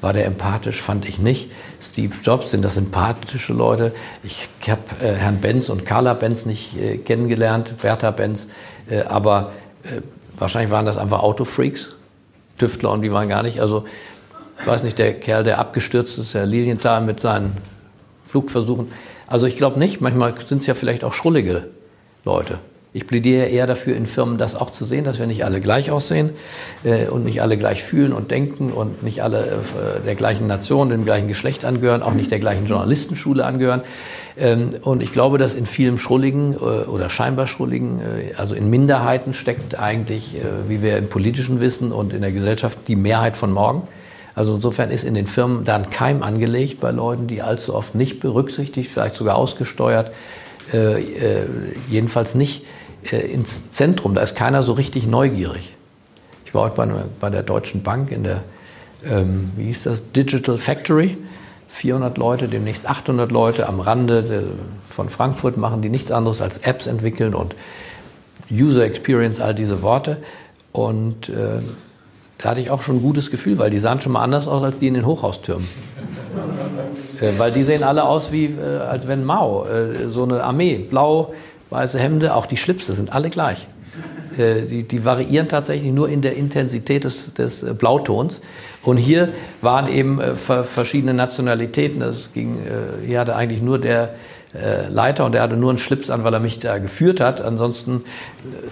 War 0.02 0.14
der 0.14 0.26
empathisch, 0.26 0.82
fand 0.82 1.08
ich 1.08 1.20
nicht. 1.20 1.50
Steve 1.82 2.14
Jobs 2.24 2.52
sind 2.52 2.64
das 2.64 2.76
sympathische 2.76 3.54
Leute. 3.54 3.94
Ich 4.24 4.50
habe 4.68 4.82
äh, 5.02 5.14
Herrn 5.14 5.40
Benz 5.40 5.70
und 5.70 5.86
Carla 5.86 6.14
Benz 6.14 6.46
nicht 6.46 6.78
äh, 6.78 6.98
kennengelernt, 6.98 7.76
Bertha 7.82 8.12
Benz, 8.12 8.48
äh, 8.90 9.02
aber 9.04 9.52
äh, 9.84 10.02
wahrscheinlich 10.38 10.72
waren 10.72 10.86
das 10.86 10.98
einfach 10.98 11.22
Autofreaks, 11.22 11.96
Tüftler 12.60 12.92
und 12.92 13.02
die 13.02 13.12
waren 13.12 13.28
gar 13.28 13.42
nicht. 13.42 13.60
Also, 13.60 13.86
ich 14.62 14.68
weiß 14.68 14.84
nicht, 14.84 15.00
der 15.00 15.14
Kerl, 15.14 15.44
der 15.44 15.58
abgestürzt 15.58 16.20
ist, 16.20 16.36
der 16.36 16.46
Lilienthal 16.46 17.02
mit 17.02 17.20
seinen 17.20 17.58
Flugversuchen. 18.26 18.92
Also 19.26 19.46
ich 19.46 19.58
glaube 19.58 19.80
nicht, 19.80 20.02
manchmal 20.02 20.34
sind 20.40 20.62
es 20.62 20.68
ja 20.68 20.76
vielleicht 20.76 21.04
auch 21.04 21.14
schrullige 21.14 21.68
Leute. 22.26 22.60
Ich 22.92 23.06
plädiere 23.06 23.46
eher 23.46 23.68
dafür, 23.68 23.96
in 23.96 24.08
Firmen 24.08 24.40
das 24.40 24.56
auch 24.56 24.72
zu 24.72 24.84
sehen, 24.84 25.04
dass 25.04 25.20
wir 25.20 25.28
nicht 25.28 25.46
alle 25.46 25.62
gleich 25.62 25.92
aussehen 25.92 26.32
äh, 26.84 27.06
und 27.06 27.24
nicht 27.24 27.42
alle 27.44 27.56
gleich 27.56 27.84
fühlen 27.84 28.14
und 28.14 28.32
denken 28.32 28.72
und 28.72 29.04
nicht 29.04 29.22
alle 29.22 29.46
äh, 29.46 30.06
der 30.06 30.16
gleichen 30.16 30.48
Nation, 30.48 30.90
dem 30.90 31.06
gleichen 31.06 31.28
Geschlecht 31.28 31.66
angehören, 31.66 32.02
auch 32.02 32.14
nicht 32.14 32.32
der 32.32 32.40
gleichen 32.40 32.66
Journalistenschule 32.66 33.46
angehören. 33.46 33.82
Ähm, 34.40 34.72
und 34.82 35.04
ich 35.04 35.12
glaube, 35.12 35.38
dass 35.38 35.54
in 35.54 35.66
vielem 35.66 35.98
Schrulligen 35.98 36.54
äh, 36.54 36.58
oder 36.58 37.10
scheinbar 37.10 37.46
Schrulligen, 37.46 38.00
äh, 38.00 38.34
also 38.38 38.56
in 38.56 38.70
Minderheiten 38.70 39.34
steckt 39.34 39.78
eigentlich, 39.78 40.38
äh, 40.38 40.70
wie 40.70 40.82
wir 40.82 40.98
im 40.98 41.10
politischen 41.10 41.60
Wissen 41.60 41.92
und 41.92 42.14
in 42.14 42.22
der 42.22 42.32
Gesellschaft, 42.32 42.80
die 42.88 42.96
Mehrheit 42.96 43.36
von 43.36 43.52
morgen. 43.52 43.88
Also 44.36 44.56
insofern 44.56 44.90
ist 44.92 45.04
in 45.04 45.14
den 45.14 45.28
Firmen 45.28 45.66
da 45.66 45.76
ein 45.76 45.90
Keim 45.90 46.24
angelegt 46.24 46.80
bei 46.80 46.92
Leuten, 46.92 47.28
die 47.28 47.42
allzu 47.42 47.76
oft 47.76 47.96
nicht 47.96 48.22
berücksichtigt, 48.22 48.90
vielleicht 48.90 49.16
sogar 49.16 49.36
ausgesteuert 49.36 50.12
jedenfalls 51.90 52.36
nicht 52.36 52.64
ins 53.10 53.72
Zentrum. 53.72 54.14
Da 54.14 54.22
ist 54.22 54.36
keiner 54.36 54.62
so 54.62 54.74
richtig 54.74 55.08
neugierig. 55.08 55.74
Ich 56.46 56.54
war 56.56 56.66
heute 56.66 56.76
bei, 56.76 56.88
bei 57.20 57.30
der 57.32 57.42
Deutschen 57.42 57.82
Bank 57.82 58.12
in 58.12 58.24
der, 58.24 58.44
ähm, 59.04 59.52
wie 59.56 59.66
hieß 59.66 59.84
das, 59.84 60.12
Digital 60.12 60.60
Factory. 60.60 61.18
400 61.70 62.18
Leute, 62.18 62.48
demnächst 62.48 62.90
800 62.90 63.32
Leute 63.32 63.70
am 63.70 63.80
Rande 63.80 64.44
von 64.90 65.10
Frankfurt 65.10 65.56
machen, 65.56 65.82
die 65.82 65.90
nichts 65.90 66.12
anderes 66.12 66.42
als 66.42 66.58
Apps 66.60 66.88
entwickeln 66.88 67.34
und 67.34 67.56
User 68.52 68.84
Experience, 68.84 69.40
all 69.40 69.56
diese 69.56 69.82
Worte. 69.82 70.18
Und 70.72 71.30
äh, 71.30 71.60
da 72.38 72.50
hatte 72.50 72.62
ich 72.62 72.70
auch 72.72 72.82
schon 72.82 72.98
ein 72.98 73.02
gutes 73.02 73.32
Gefühl, 73.32 73.58
weil 73.60 73.70
die 73.70 73.80
sahen 73.80 74.00
schon 74.00 74.12
mal 74.12 74.24
anders 74.24 74.48
aus 74.48 74.64
als 74.64 74.80
die 74.80 74.88
in 74.88 74.94
den 74.96 75.06
Hochhaustürmen. 75.06 75.68
Äh, 77.22 77.38
weil 77.38 77.52
die 77.52 77.64
sehen 77.64 77.84
alle 77.84 78.04
aus 78.04 78.32
wie, 78.32 78.46
äh, 78.46 78.78
als 78.78 79.08
wenn 79.08 79.24
Mao, 79.24 79.66
äh, 79.66 80.10
so 80.10 80.24
eine 80.24 80.44
Armee, 80.44 80.78
blau, 80.90 81.34
weiße 81.70 82.00
Hemde, 82.00 82.34
auch 82.34 82.46
die 82.46 82.58
Schlipse 82.58 82.94
sind 82.94 83.14
alle 83.14 83.30
gleich. 83.30 83.68
Die, 84.38 84.84
die, 84.84 85.06
variieren 85.06 85.48
tatsächlich 85.48 85.92
nur 85.92 86.10
in 86.10 86.22
der 86.22 86.36
Intensität 86.36 87.04
des, 87.04 87.34
des 87.34 87.66
Blautons. 87.76 88.42
Und 88.84 88.98
hier 88.98 89.30
waren 89.62 89.88
eben 89.88 90.20
verschiedene 90.36 91.14
Nationalitäten. 91.14 92.00
Das 92.00 92.32
ging, 92.34 92.58
hier 93.06 93.20
hatte 93.20 93.36
eigentlich 93.36 93.62
nur 93.62 93.80
der 93.80 94.14
Leiter 94.90 95.26
und 95.26 95.34
der 95.34 95.42
hatte 95.42 95.58
nur 95.58 95.70
einen 95.70 95.78
Schlips 95.78 96.10
an, 96.10 96.24
weil 96.24 96.34
er 96.34 96.40
mich 96.40 96.60
da 96.60 96.78
geführt 96.80 97.20
hat. 97.20 97.42
Ansonsten, 97.42 98.04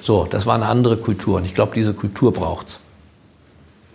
so, 0.02 0.26
das 0.30 0.46
war 0.46 0.56
eine 0.56 0.66
andere 0.66 0.98
Kultur. 0.98 1.38
Und 1.38 1.46
ich 1.46 1.54
glaube, 1.56 1.74
diese 1.76 1.94
Kultur 1.94 2.34
braucht's. 2.34 2.80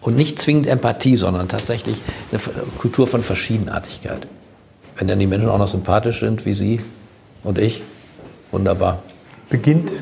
Und 0.00 0.16
nicht 0.16 0.38
zwingend 0.38 0.66
Empathie, 0.66 1.16
sondern 1.16 1.48
tatsächlich 1.48 2.02
eine 2.32 2.40
Kultur 2.78 3.06
von 3.06 3.22
Verschiedenartigkeit. 3.22 4.26
Wenn 4.96 5.08
dann 5.08 5.18
die 5.18 5.26
Menschen 5.26 5.48
auch 5.48 5.58
noch 5.58 5.68
sympathisch 5.68 6.20
sind 6.20 6.44
wie 6.44 6.54
Sie 6.54 6.80
und 7.44 7.58
ich, 7.58 7.82
wunderbar. 8.50 9.02
Beginnt, 9.48 9.92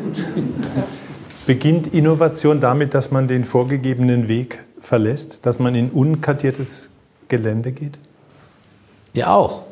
beginnt 1.51 1.89
Innovation 1.89 2.61
damit, 2.61 2.95
dass 2.95 3.11
man 3.11 3.27
den 3.27 3.45
vorgegebenen 3.45 4.29
Weg 4.29 4.61
verlässt, 4.81 5.45
dass 5.47 5.59
man 5.59 5.75
in 5.75 5.91
unkartiertes 5.91 6.91
Gelände 7.27 7.73
geht? 7.73 7.99
Ja, 9.15 9.35
auch. 9.35 9.65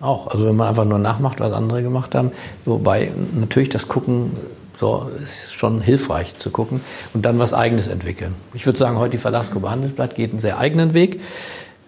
Auch. 0.00 0.26
Also 0.26 0.44
wenn 0.44 0.56
man 0.56 0.66
einfach 0.66 0.84
nur 0.84 0.98
nachmacht, 0.98 1.38
was 1.38 1.52
andere 1.52 1.84
gemacht 1.84 2.16
haben. 2.16 2.32
Wobei 2.64 3.12
natürlich 3.32 3.68
das 3.68 3.86
Gucken 3.86 4.32
so 4.80 5.08
ist 5.22 5.52
schon 5.52 5.80
hilfreich 5.80 6.36
zu 6.40 6.50
gucken 6.50 6.80
und 7.14 7.24
dann 7.24 7.38
was 7.38 7.54
Eigenes 7.54 7.86
entwickeln. 7.86 8.34
Ich 8.52 8.66
würde 8.66 8.80
sagen, 8.80 8.98
heute 8.98 9.10
die 9.12 9.18
Verlagsgruppe 9.18 9.70
Handelsblatt 9.70 10.16
geht 10.16 10.32
einen 10.32 10.40
sehr 10.40 10.58
eigenen 10.58 10.94
Weg 10.94 11.20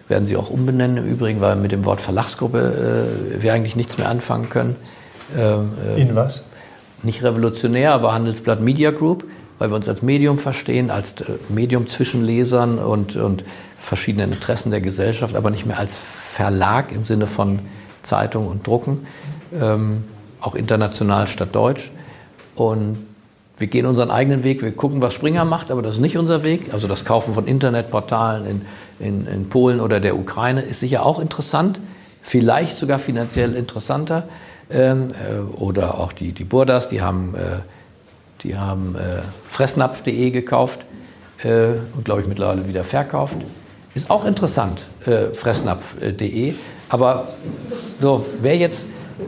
werden 0.07 0.25
sie 0.25 0.37
auch 0.37 0.49
umbenennen 0.49 0.95
im 0.95 1.05
Übrigen, 1.05 1.41
weil 1.41 1.57
mit 1.57 1.73
dem 1.73 1.83
Wort 1.83 1.99
Verlagsgruppe 1.99 3.33
äh, 3.35 3.43
wir 3.43 3.53
eigentlich 3.53 3.75
nichts 3.75 3.97
mehr 3.97 4.09
anfangen 4.09 4.47
können. 4.47 4.77
Ähm, 5.37 5.73
äh, 5.97 6.01
In 6.01 6.15
was? 6.15 6.43
Nicht 7.03 7.23
revolutionär, 7.23 7.93
aber 7.93 8.13
Handelsblatt 8.13 8.61
Media 8.61 8.91
Group, 8.91 9.23
weil 9.59 9.69
wir 9.69 9.75
uns 9.75 9.87
als 9.87 10.01
Medium 10.01 10.39
verstehen, 10.39 10.89
als 10.89 11.21
äh, 11.21 11.25
Medium 11.49 11.87
zwischen 11.87 12.23
Lesern 12.23 12.79
und, 12.79 13.15
und 13.15 13.43
verschiedenen 13.77 14.31
Interessen 14.31 14.71
der 14.71 14.81
Gesellschaft, 14.81 15.35
aber 15.35 15.49
nicht 15.49 15.65
mehr 15.65 15.79
als 15.79 15.97
Verlag 15.97 16.91
im 16.91 17.05
Sinne 17.05 17.27
von 17.27 17.59
Zeitung 18.01 18.47
und 18.47 18.65
Drucken, 18.65 19.05
ähm, 19.59 20.03
auch 20.41 20.55
international 20.55 21.27
statt 21.27 21.49
Deutsch. 21.53 21.91
Und 22.55 22.97
wir 23.57 23.67
gehen 23.67 23.85
unseren 23.85 24.11
eigenen 24.11 24.43
Weg, 24.43 24.61
wir 24.61 24.71
gucken, 24.71 25.01
was 25.01 25.13
Springer 25.13 25.45
macht, 25.45 25.71
aber 25.71 25.81
das 25.81 25.95
ist 25.95 26.01
nicht 26.01 26.17
unser 26.17 26.43
Weg. 26.43 26.73
Also 26.73 26.87
das 26.87 27.05
Kaufen 27.05 27.33
von 27.33 27.47
Internetportalen 27.47 28.45
in 28.45 28.61
in, 28.99 29.27
in 29.27 29.49
Polen 29.49 29.79
oder 29.79 29.99
der 29.99 30.17
Ukraine 30.17 30.61
ist 30.61 30.79
sicher 30.79 31.05
auch 31.05 31.19
interessant, 31.19 31.79
vielleicht 32.21 32.77
sogar 32.77 32.99
finanziell 32.99 33.55
interessanter. 33.55 34.27
Ähm, 34.69 35.09
äh, 35.11 35.39
oder 35.57 35.99
auch 35.99 36.11
die, 36.11 36.31
die 36.31 36.43
Burdas, 36.43 36.89
die 36.89 37.01
haben 37.01 37.35
äh, 37.35 37.61
Die 38.43 38.55
haben 38.55 38.95
äh, 38.95 39.21
fressnapf.de 39.49 40.29
gekauft 40.31 40.81
und 41.43 42.03
glaube 42.03 42.21
ich 42.21 42.27
mittlerweile 42.27 42.67
wieder 42.67 42.83
verkauft. 42.83 43.37
Ist 43.93 44.09
auch 44.09 44.25
interessant, 44.25 44.81
fressnapf.de. 45.33 46.55
Aber 46.89 47.27
so, 48.01 48.25
wäre 48.41 48.55
jetzt 48.55 48.87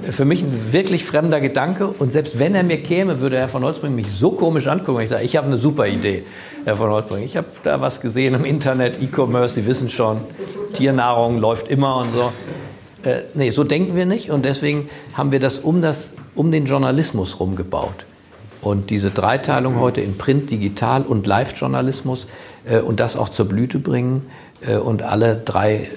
für 0.10 0.26
mich 0.26 0.42
ein 0.42 0.74
wirklich 0.74 1.04
fremder 1.04 1.42
Gedanke. 1.42 1.88
Und 1.88 2.12
selbst 2.12 2.40
wenn 2.40 2.56
er 2.56 2.64
mir 2.64 2.82
käme, 2.82 3.22
würde 3.22 3.38
Herr 3.38 3.50
von 3.50 3.64
Holzbring 3.64 3.96
mich 3.96 4.08
so 4.12 4.32
komisch 4.32 4.68
angucken. 4.68 5.02
Ich 5.02 5.10
sage, 5.10 5.24
ich 5.24 5.36
habe 5.36 5.48
eine 5.48 5.58
super 5.58 5.88
Idee, 5.88 6.24
Herr 6.66 6.76
von 6.76 6.90
Holzbring. 6.90 7.24
Ich 7.24 7.38
habe 7.38 7.48
da 7.64 7.82
was 7.82 8.02
gesehen 8.02 8.36
im 8.36 8.46
Internet, 8.46 9.02
E-Commerce, 9.02 9.56
Sie 9.56 9.66
wissen 9.66 9.90
schon, 9.90 10.22
Tiernahrung 10.74 11.40
läuft 11.40 11.70
immer 11.70 11.98
und 11.98 12.14
so. 12.14 12.32
Äh, 13.04 13.22
nee, 13.34 13.52
so 13.52 13.64
denken 13.64 13.96
wir 13.96 14.06
nicht. 14.06 14.32
Und 14.32 14.46
deswegen 14.46 14.90
haben 15.14 15.32
wir 15.32 15.40
das 15.40 15.60
um, 15.60 15.82
das 15.82 16.12
um 16.36 16.52
den 16.52 16.66
Journalismus 16.66 17.40
rumgebaut. 17.40 18.06
Und 18.62 18.90
diese 18.90 19.10
Dreiteilung 19.12 19.80
heute 19.80 20.02
in 20.02 20.18
Print, 20.18 20.52
Digital 20.52 21.04
und 21.04 21.26
Live-Journalismus 21.26 22.28
äh, 22.66 22.80
und 22.80 23.00
das 23.00 23.16
auch 23.16 23.30
zur 23.30 23.48
Blüte 23.48 23.80
bringen 23.80 24.26
äh, 24.62 24.76
und 24.76 25.02
alle 25.02 25.36
drei 25.38 25.88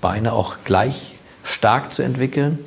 Beine 0.00 0.32
auch 0.32 0.56
gleich 0.64 1.14
stark 1.42 1.92
zu 1.92 2.02
entwickeln, 2.02 2.58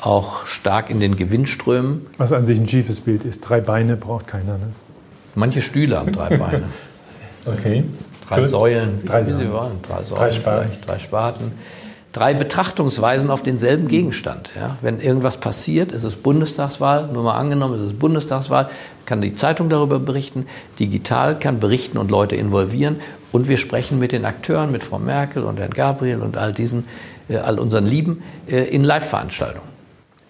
auch 0.00 0.46
stark 0.46 0.88
in 0.90 1.00
den 1.00 1.16
Gewinnströmen. 1.16 2.06
Was 2.18 2.32
an 2.32 2.46
sich 2.46 2.60
ein 2.60 2.68
schiefes 2.68 3.00
Bild 3.00 3.24
ist. 3.24 3.40
Drei 3.40 3.60
Beine 3.60 3.96
braucht 3.96 4.28
keiner. 4.28 4.58
Ne? 4.58 4.72
Manche 5.34 5.62
Stühle 5.62 5.98
haben 5.98 6.12
drei 6.12 6.36
Beine. 6.36 6.68
okay. 7.46 7.84
Drei 8.28 8.40
Gut. 8.40 8.50
Säulen, 8.50 9.04
drei 9.04 9.26
wollen. 9.26 9.80
Drei 9.82 10.04
Säulen, 10.04 10.16
drei 10.16 10.32
Spaten. 10.32 10.70
drei 10.86 10.98
Spaten. 10.98 11.52
Drei 12.12 12.34
Betrachtungsweisen 12.34 13.30
auf 13.30 13.42
denselben 13.42 13.88
Gegenstand. 13.88 14.52
Ja? 14.54 14.76
Wenn 14.82 15.00
irgendwas 15.00 15.38
passiert, 15.38 15.92
ist 15.92 16.04
es 16.04 16.14
Bundestagswahl, 16.14 17.08
nur 17.10 17.22
mal 17.22 17.36
angenommen, 17.36 17.76
ist 17.76 17.80
es 17.80 17.98
Bundestagswahl, 17.98 18.68
kann 19.06 19.22
die 19.22 19.34
Zeitung 19.34 19.70
darüber 19.70 19.98
berichten, 19.98 20.46
digital 20.78 21.38
kann 21.38 21.58
berichten 21.58 21.96
und 21.96 22.10
Leute 22.10 22.36
involvieren 22.36 22.96
und 23.32 23.48
wir 23.48 23.56
sprechen 23.56 23.98
mit 23.98 24.12
den 24.12 24.26
Akteuren, 24.26 24.70
mit 24.70 24.84
Frau 24.84 24.98
Merkel 24.98 25.42
und 25.42 25.58
Herrn 25.58 25.70
Gabriel 25.70 26.20
und 26.20 26.36
all 26.36 26.52
diesen, 26.52 26.84
äh, 27.28 27.38
all 27.38 27.58
unseren 27.58 27.86
Lieben 27.86 28.22
äh, 28.46 28.64
in 28.64 28.84
Live-Veranstaltungen. 28.84 29.72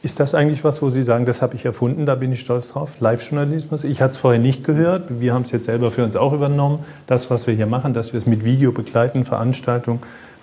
Ist 0.04 0.18
das 0.18 0.34
eigentlich 0.34 0.64
was, 0.64 0.82
wo 0.82 0.88
Sie 0.88 1.04
sagen, 1.04 1.26
das 1.26 1.42
habe 1.42 1.54
ich 1.54 1.64
erfunden, 1.64 2.06
da 2.06 2.16
bin 2.16 2.32
ich 2.32 2.40
stolz 2.40 2.68
drauf? 2.68 2.96
Live-Journalismus? 2.98 3.84
Ich 3.84 4.00
hatte 4.00 4.12
es 4.12 4.18
vorher 4.18 4.40
nicht 4.40 4.64
gehört. 4.64 5.20
Wir 5.20 5.32
haben 5.32 5.42
es 5.42 5.52
jetzt 5.52 5.66
selber 5.66 5.92
für 5.92 6.02
uns 6.02 6.16
auch 6.16 6.32
übernommen. 6.32 6.80
Das, 7.06 7.30
was 7.30 7.46
wir 7.46 7.54
hier 7.54 7.66
machen, 7.68 7.94
dass 7.94 8.12
wir 8.12 8.18
es 8.18 8.26
mit 8.26 8.44
Video 8.44 8.72
begleiten, 8.72 9.22
Veranstaltungen, 9.22 10.00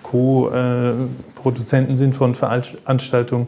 Co-Produzenten 0.09 1.95
sind 1.95 2.15
von 2.15 2.35
Veranstaltungen 2.35 3.47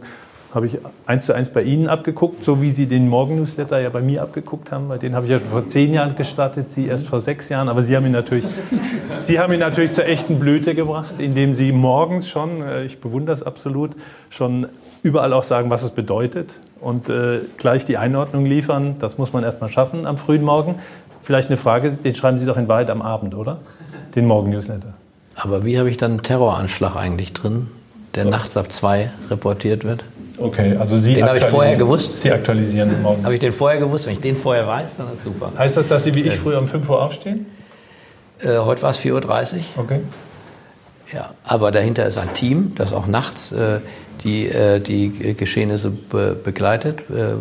habe 0.53 0.65
ich 0.65 0.79
eins 1.05 1.25
zu 1.25 1.33
eins 1.33 1.49
bei 1.49 1.61
Ihnen 1.61 1.87
abgeguckt, 1.87 2.43
so 2.43 2.61
wie 2.61 2.69
Sie 2.69 2.85
den 2.85 3.07
Morgen-Newsletter 3.07 3.79
ja 3.79 3.89
bei 3.89 4.01
mir 4.01 4.21
abgeguckt 4.21 4.71
haben. 4.71 4.89
Bei 4.89 4.97
den 4.97 5.15
habe 5.15 5.25
ich 5.25 5.31
ja 5.31 5.39
schon 5.39 5.47
vor 5.47 5.67
zehn 5.67 5.93
Jahren 5.93 6.15
gestartet, 6.15 6.69
Sie 6.69 6.87
erst 6.87 7.07
vor 7.07 7.21
sechs 7.21 7.47
Jahren. 7.49 7.69
Aber 7.69 7.83
Sie 7.83 7.95
haben 7.95 8.05
ihn 8.05 8.11
natürlich, 8.11 8.45
Sie 9.19 9.39
haben 9.39 9.53
ihn 9.53 9.59
natürlich 9.59 9.93
zur 9.93 10.05
echten 10.05 10.39
Blüte 10.39 10.75
gebracht, 10.75 11.15
indem 11.19 11.53
Sie 11.53 11.71
morgens 11.71 12.27
schon, 12.29 12.61
äh, 12.63 12.83
ich 12.83 12.99
bewundere 12.99 13.33
es 13.33 13.43
absolut, 13.43 13.91
schon 14.29 14.67
überall 15.03 15.31
auch 15.33 15.43
sagen, 15.43 15.69
was 15.69 15.83
es 15.83 15.91
bedeutet 15.91 16.59
und 16.81 17.09
äh, 17.09 17.39
gleich 17.57 17.85
die 17.85 17.97
Einordnung 17.97 18.45
liefern. 18.45 18.95
Das 18.99 19.17
muss 19.17 19.31
man 19.31 19.43
erst 19.43 19.61
mal 19.61 19.69
schaffen 19.69 20.05
am 20.05 20.17
frühen 20.17 20.43
Morgen. 20.43 20.75
Vielleicht 21.21 21.47
eine 21.47 21.57
Frage, 21.57 21.91
den 21.91 22.13
schreiben 22.13 22.37
Sie 22.37 22.45
doch 22.45 22.57
in 22.57 22.67
Wahrheit 22.67 22.89
am 22.89 23.01
Abend, 23.01 23.35
oder? 23.35 23.59
Den 24.15 24.25
Morgen-Newsletter. 24.27 24.95
Aber 25.43 25.65
wie 25.65 25.79
habe 25.79 25.89
ich 25.89 25.97
dann 25.97 26.11
einen 26.11 26.21
Terroranschlag 26.21 26.95
eigentlich 26.95 27.33
drin, 27.33 27.67
der 28.13 28.23
okay. 28.23 28.31
nachts 28.31 28.57
ab 28.57 28.71
zwei 28.71 29.11
reportiert 29.29 29.83
wird? 29.83 30.03
Okay, 30.37 30.75
also 30.77 30.97
Sie 30.97 31.15
Den 31.15 31.25
habe 31.25 31.39
ich 31.39 31.45
vorher 31.45 31.75
gewusst. 31.75 32.17
Sie 32.19 32.31
aktualisieren 32.31 33.01
morgens. 33.03 33.23
Habe 33.23 33.33
ich 33.33 33.39
den 33.39 33.53
vorher 33.53 33.79
gewusst? 33.79 34.05
Wenn 34.05 34.13
ich 34.13 34.19
den 34.19 34.35
vorher 34.35 34.67
weiß, 34.67 34.97
dann 34.97 35.13
ist 35.13 35.23
super. 35.23 35.51
Heißt 35.57 35.77
das, 35.77 35.87
dass 35.87 36.03
Sie 36.03 36.13
wie 36.13 36.21
ich 36.21 36.35
früher 36.35 36.59
um 36.59 36.67
5 36.67 36.87
Uhr 36.87 37.01
aufstehen? 37.01 37.47
Äh, 38.39 38.57
heute 38.59 38.83
war 38.83 38.91
es 38.91 38.99
4.30 38.99 39.55
Uhr. 39.55 39.61
Okay. 39.77 39.99
Ja, 41.11 41.31
aber 41.43 41.71
dahinter 41.71 42.05
ist 42.05 42.17
ein 42.17 42.33
Team, 42.33 42.73
das 42.75 42.93
auch 42.93 43.07
nachts 43.07 43.51
äh, 43.51 43.79
die, 44.23 44.47
äh, 44.47 44.79
die 44.79 45.35
Geschehnisse 45.35 45.89
be 45.89 46.37
begleitet, 46.41 46.99
äh, 47.09 47.35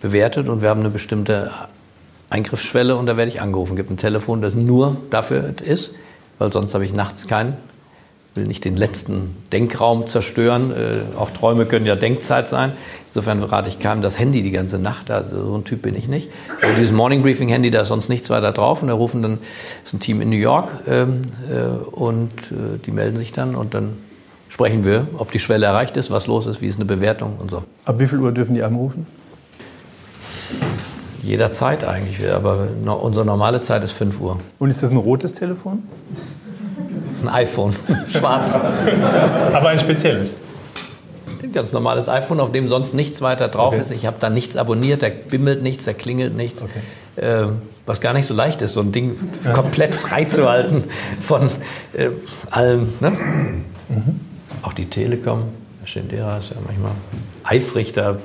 bewertet 0.00 0.48
und 0.48 0.62
wir 0.62 0.70
haben 0.70 0.80
eine 0.80 0.90
bestimmte 0.90 1.50
Eingriffsschwelle 2.30 2.96
und 2.96 3.06
da 3.06 3.16
werde 3.16 3.28
ich 3.28 3.40
angerufen. 3.40 3.72
Es 3.72 3.76
gibt 3.76 3.90
ein 3.90 3.96
Telefon, 3.98 4.42
das 4.42 4.54
nur 4.54 4.96
dafür 5.10 5.54
ist, 5.64 5.92
weil 6.38 6.52
sonst 6.52 6.74
habe 6.74 6.84
ich 6.84 6.92
nachts 6.92 7.26
keinen 7.26 7.56
will 8.34 8.44
nicht 8.44 8.64
den 8.64 8.76
letzten 8.76 9.36
Denkraum 9.52 10.06
zerstören. 10.06 10.70
Äh, 10.70 11.18
auch 11.18 11.30
Träume 11.30 11.66
können 11.66 11.86
ja 11.86 11.96
Denkzeit 11.96 12.48
sein. 12.48 12.72
Insofern 13.08 13.42
rate 13.42 13.68
ich 13.68 13.78
keinem 13.78 14.00
das 14.00 14.18
Handy 14.18 14.42
die 14.42 14.50
ganze 14.50 14.78
Nacht. 14.78 15.10
Also 15.10 15.44
so 15.44 15.54
ein 15.54 15.64
Typ 15.64 15.82
bin 15.82 15.94
ich 15.94 16.08
nicht. 16.08 16.30
Aber 16.62 16.72
dieses 16.72 16.92
Morning 16.92 17.22
Briefing 17.22 17.48
Handy, 17.48 17.70
da 17.70 17.82
ist 17.82 17.88
sonst 17.88 18.08
nichts 18.08 18.30
weiter 18.30 18.52
drauf. 18.52 18.82
Und 18.82 18.88
da 18.88 18.94
rufen 18.94 19.22
dann, 19.22 19.38
ist 19.84 19.92
ein 19.92 20.00
Team 20.00 20.20
in 20.20 20.30
New 20.30 20.36
York 20.36 20.70
ähm, 20.88 21.22
äh, 21.50 21.64
und 21.90 22.32
äh, 22.52 22.78
die 22.84 22.90
melden 22.90 23.18
sich 23.18 23.32
dann 23.32 23.54
und 23.54 23.74
dann 23.74 23.98
sprechen 24.48 24.84
wir, 24.84 25.06
ob 25.18 25.30
die 25.30 25.38
Schwelle 25.38 25.66
erreicht 25.66 25.96
ist, 25.96 26.10
was 26.10 26.26
los 26.26 26.46
ist, 26.46 26.60
wie 26.60 26.66
ist 26.66 26.76
eine 26.76 26.84
Bewertung 26.84 27.36
und 27.38 27.50
so. 27.50 27.64
Ab 27.84 27.98
wie 27.98 28.06
viel 28.06 28.18
Uhr 28.18 28.32
dürfen 28.32 28.54
die 28.54 28.62
anrufen? 28.62 29.06
Jederzeit 31.22 31.84
eigentlich, 31.84 32.18
aber 32.30 32.68
unsere 33.02 33.24
normale 33.24 33.60
Zeit 33.60 33.84
ist 33.84 33.92
5 33.92 34.20
Uhr. 34.20 34.38
Und 34.58 34.70
ist 34.70 34.82
das 34.82 34.90
ein 34.90 34.96
rotes 34.96 35.34
Telefon? 35.34 35.84
ein 37.22 37.28
iPhone, 37.28 37.72
schwarz. 38.08 38.54
Aber 38.54 39.68
ein 39.68 39.78
spezielles? 39.78 40.34
Ein 41.42 41.52
ganz 41.52 41.72
normales 41.72 42.08
iPhone, 42.08 42.40
auf 42.40 42.52
dem 42.52 42.68
sonst 42.68 42.94
nichts 42.94 43.20
weiter 43.20 43.48
drauf 43.48 43.74
okay. 43.74 43.82
ist. 43.82 43.90
Ich 43.90 44.06
habe 44.06 44.18
da 44.20 44.30
nichts 44.30 44.56
abonniert, 44.56 45.02
da 45.02 45.08
bimmelt 45.08 45.62
nichts, 45.62 45.84
da 45.84 45.92
klingelt 45.92 46.36
nichts. 46.36 46.62
Okay. 46.62 46.80
Ähm, 47.16 47.62
was 47.84 48.00
gar 48.00 48.12
nicht 48.12 48.26
so 48.26 48.34
leicht 48.34 48.62
ist, 48.62 48.74
so 48.74 48.80
ein 48.80 48.92
Ding 48.92 49.16
ja. 49.44 49.52
komplett 49.52 49.94
freizuhalten 49.94 50.84
von 51.20 51.50
äh, 51.94 52.10
allem. 52.50 52.92
Ne? 53.00 53.10
Mhm. 53.10 54.20
Auch 54.62 54.72
die 54.72 54.86
Telekom, 54.86 55.44
Herr 55.80 55.88
Schindera 55.88 56.38
ist 56.38 56.50
ja 56.50 56.56
manchmal 56.64 56.92
eifrig 57.42 57.92
da. 57.92 58.18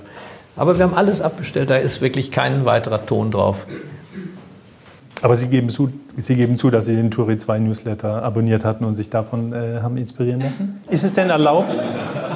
Aber 0.57 0.77
wir 0.77 0.85
haben 0.85 0.95
alles 0.95 1.21
abbestellt, 1.21 1.69
da 1.69 1.77
ist 1.77 2.01
wirklich 2.01 2.31
kein 2.31 2.65
weiterer 2.65 3.05
Ton 3.05 3.31
drauf. 3.31 3.67
Aber 5.21 5.35
Sie 5.35 5.47
geben, 5.47 5.69
zu, 5.69 5.91
Sie 6.15 6.35
geben 6.35 6.57
zu, 6.57 6.69
dass 6.69 6.85
Sie 6.85 6.95
den 6.95 7.09
Turi 7.09 7.37
2 7.37 7.59
Newsletter 7.59 8.21
abonniert 8.23 8.65
hatten 8.65 8.85
und 8.85 8.93
sich 8.93 9.09
davon 9.09 9.53
äh, 9.53 9.79
haben 9.81 9.97
inspirieren 9.97 10.41
lassen? 10.41 10.81
Ist 10.89 11.03
es 11.03 11.13
denn 11.13 11.29
erlaubt, 11.29 11.75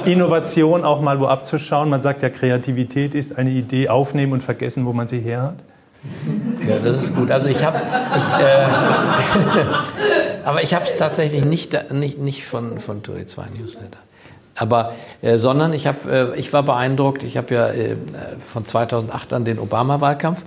Innovation 0.04 0.84
auch 0.84 1.00
mal 1.00 1.20
wo 1.20 1.26
abzuschauen? 1.26 1.88
Man 1.88 2.02
sagt 2.02 2.22
ja, 2.22 2.28
Kreativität 2.28 3.14
ist 3.14 3.38
eine 3.38 3.50
Idee 3.50 3.88
aufnehmen 3.88 4.32
und 4.32 4.42
vergessen, 4.42 4.84
wo 4.86 4.92
man 4.92 5.06
sie 5.06 5.20
her 5.20 5.42
hat. 5.42 5.56
Ja, 6.68 6.78
das 6.82 7.04
ist 7.04 7.14
gut. 7.14 7.30
Also 7.30 7.48
ich 7.48 7.64
habe, 7.64 7.78
äh, 7.78 8.66
aber 10.44 10.64
ich 10.64 10.74
habe 10.74 10.84
es 10.84 10.96
tatsächlich 10.96 11.44
nicht, 11.44 11.92
nicht, 11.92 12.18
nicht 12.18 12.44
von, 12.44 12.80
von 12.80 13.04
Turi 13.04 13.26
2 13.26 13.44
Newsletter. 13.60 13.98
Aber, 14.62 14.92
äh, 15.22 15.38
sondern 15.38 15.74
ich, 15.74 15.88
hab, 15.88 16.06
äh, 16.06 16.36
ich 16.36 16.52
war 16.52 16.62
beeindruckt, 16.62 17.24
ich 17.24 17.36
habe 17.36 17.52
ja 17.52 17.68
äh, 17.68 17.96
von 18.46 18.64
2008 18.64 19.32
an 19.32 19.44
den 19.44 19.58
Obama-Wahlkampf 19.58 20.44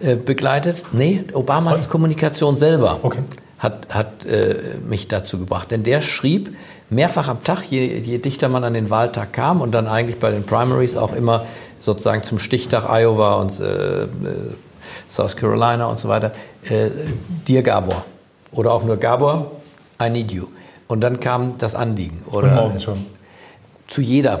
äh, 0.00 0.16
begleitet. 0.16 0.82
Nee, 0.92 1.24
Obamas 1.32 1.84
Und? 1.84 1.88
Kommunikation 1.88 2.58
selber 2.58 2.98
okay. 3.02 3.20
hat, 3.58 3.86
hat 3.88 4.26
äh, 4.26 4.56
mich 4.86 5.08
dazu 5.08 5.38
gebracht. 5.38 5.70
Denn 5.70 5.82
der 5.82 6.02
schrieb 6.02 6.54
mehrfach 6.90 7.28
am 7.28 7.42
Tag, 7.42 7.62
je, 7.70 7.98
je 8.00 8.18
dichter 8.18 8.50
man 8.50 8.64
an 8.64 8.74
den 8.74 8.90
Wahltag 8.90 9.32
kam 9.32 9.62
und 9.62 9.72
dann 9.72 9.88
eigentlich 9.88 10.18
bei 10.18 10.30
den 10.30 10.44
Primaries 10.44 10.98
auch 10.98 11.14
immer 11.14 11.46
sozusagen 11.80 12.22
zum 12.24 12.38
Stichtag 12.38 12.84
Iowa 12.90 13.40
und 13.40 13.58
äh, 13.60 14.08
South 15.10 15.36
Carolina 15.36 15.86
und 15.86 15.98
so 15.98 16.08
weiter, 16.08 16.32
dir 17.46 17.62
Gabor. 17.62 18.04
Oder 18.52 18.72
auch 18.72 18.84
nur 18.84 18.96
Gabor, 18.98 19.52
I 20.02 20.10
need 20.10 20.30
you. 20.32 20.46
Und 20.86 21.00
dann 21.00 21.20
kam 21.20 21.56
das 21.56 21.74
Anliegen. 21.74 22.22
Oder 22.30 22.48
und 22.48 22.54
morgens 22.54 22.82
schon. 22.82 23.06
Zu 23.92 24.00
jeder. 24.00 24.40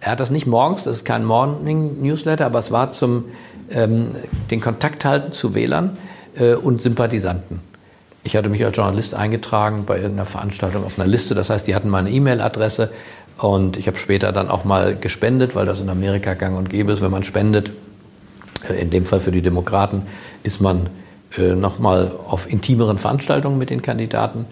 Er 0.00 0.12
hat 0.12 0.20
das 0.20 0.30
nicht 0.30 0.46
morgens, 0.46 0.84
das 0.84 0.96
ist 0.96 1.04
kein 1.04 1.22
Morning-Newsletter, 1.22 2.46
aber 2.46 2.60
es 2.60 2.70
war 2.70 2.92
zum 2.92 3.24
ähm, 3.70 4.12
den 4.50 4.62
Kontakt 4.62 5.04
halten 5.04 5.32
zu 5.32 5.54
Wählern 5.54 5.98
äh, 6.34 6.54
und 6.54 6.80
Sympathisanten. 6.80 7.60
Ich 8.24 8.36
hatte 8.36 8.48
mich 8.48 8.64
als 8.64 8.74
Journalist 8.74 9.14
eingetragen 9.14 9.84
bei 9.84 9.96
irgendeiner 9.96 10.24
Veranstaltung 10.24 10.82
auf 10.82 10.98
einer 10.98 11.06
Liste. 11.06 11.34
Das 11.34 11.50
heißt, 11.50 11.66
die 11.66 11.74
hatten 11.74 11.90
meine 11.90 12.10
E-Mail-Adresse 12.10 12.90
und 13.36 13.76
ich 13.76 13.86
habe 13.86 13.98
später 13.98 14.32
dann 14.32 14.48
auch 14.48 14.64
mal 14.64 14.96
gespendet, 14.96 15.54
weil 15.54 15.66
das 15.66 15.80
in 15.80 15.90
Amerika 15.90 16.32
gang 16.32 16.56
und 16.56 16.70
gäbe 16.70 16.92
ist. 16.92 17.02
Wenn 17.02 17.10
man 17.10 17.22
spendet, 17.22 17.72
äh, 18.66 18.80
in 18.80 18.88
dem 18.88 19.04
Fall 19.04 19.20
für 19.20 19.30
die 19.30 19.42
Demokraten, 19.42 20.04
ist 20.42 20.62
man 20.62 20.88
äh, 21.36 21.54
nochmal 21.54 22.12
auf 22.26 22.50
intimeren 22.50 22.96
Veranstaltungen 22.96 23.58
mit 23.58 23.68
den 23.68 23.82
Kandidaten. 23.82 24.46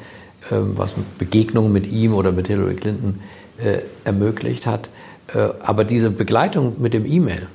Ähm, 0.51 0.77
was 0.77 0.95
Begegnungen 1.19 1.73
mit 1.73 1.87
ihm 1.87 2.13
oder 2.13 2.31
mit 2.31 2.49
Hillary 2.49 2.75
Clinton 2.75 3.21
äh, 3.59 3.79
ermöglicht 4.05 4.67
hat. 4.67 4.89
Äh, 5.35 5.49
aber 5.61 5.85
diese 5.85 6.11
Begleitung 6.11 6.77
mit 6.79 6.93
dem 6.93 7.07
E-Mail, 7.07 7.47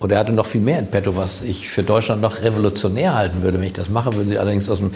und 0.00 0.12
er 0.12 0.20
hatte 0.20 0.32
noch 0.32 0.46
viel 0.46 0.60
mehr 0.60 0.78
in 0.78 0.86
petto, 0.86 1.16
was 1.16 1.42
ich 1.42 1.68
für 1.68 1.82
Deutschland 1.82 2.22
noch 2.22 2.40
revolutionär 2.40 3.16
halten 3.16 3.42
würde. 3.42 3.58
Wenn 3.58 3.66
ich 3.66 3.72
das 3.72 3.88
mache, 3.88 4.14
würden 4.14 4.30
sie 4.30 4.38
allerdings 4.38 4.70
aus 4.70 4.78
dem, 4.78 4.92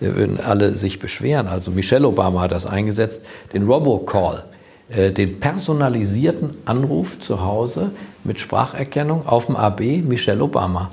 äh, 0.00 0.16
würden 0.16 0.40
alle 0.40 0.74
sich 0.74 0.98
beschweren. 0.98 1.46
Also 1.46 1.70
Michelle 1.70 2.08
Obama 2.08 2.42
hat 2.42 2.52
das 2.52 2.66
eingesetzt, 2.66 3.20
den 3.52 3.64
Robocall, 3.64 4.44
den 4.88 5.40
personalisierten 5.40 6.54
Anruf 6.64 7.18
zu 7.18 7.42
Hause 7.44 7.90
mit 8.22 8.38
Spracherkennung 8.38 9.26
auf 9.26 9.46
dem 9.46 9.56
AB 9.56 9.80
Michelle 10.04 10.40
Obama. 10.44 10.90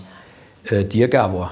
äh, 0.70 0.84
Dear 0.84 1.08
Gabor. 1.08 1.52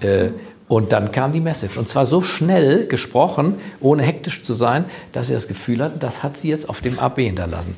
Äh, 0.00 0.28
und 0.74 0.90
dann 0.90 1.12
kam 1.12 1.32
die 1.32 1.40
Message. 1.40 1.78
Und 1.78 1.88
zwar 1.88 2.04
so 2.04 2.20
schnell 2.20 2.88
gesprochen, 2.88 3.54
ohne 3.78 4.02
hektisch 4.02 4.42
zu 4.42 4.54
sein, 4.54 4.86
dass 5.12 5.30
er 5.30 5.36
das 5.36 5.46
Gefühl 5.46 5.80
hat, 5.80 6.02
das 6.02 6.24
hat 6.24 6.36
sie 6.36 6.48
jetzt 6.48 6.68
auf 6.68 6.80
dem 6.80 6.98
AB 6.98 7.18
hinterlassen. 7.18 7.76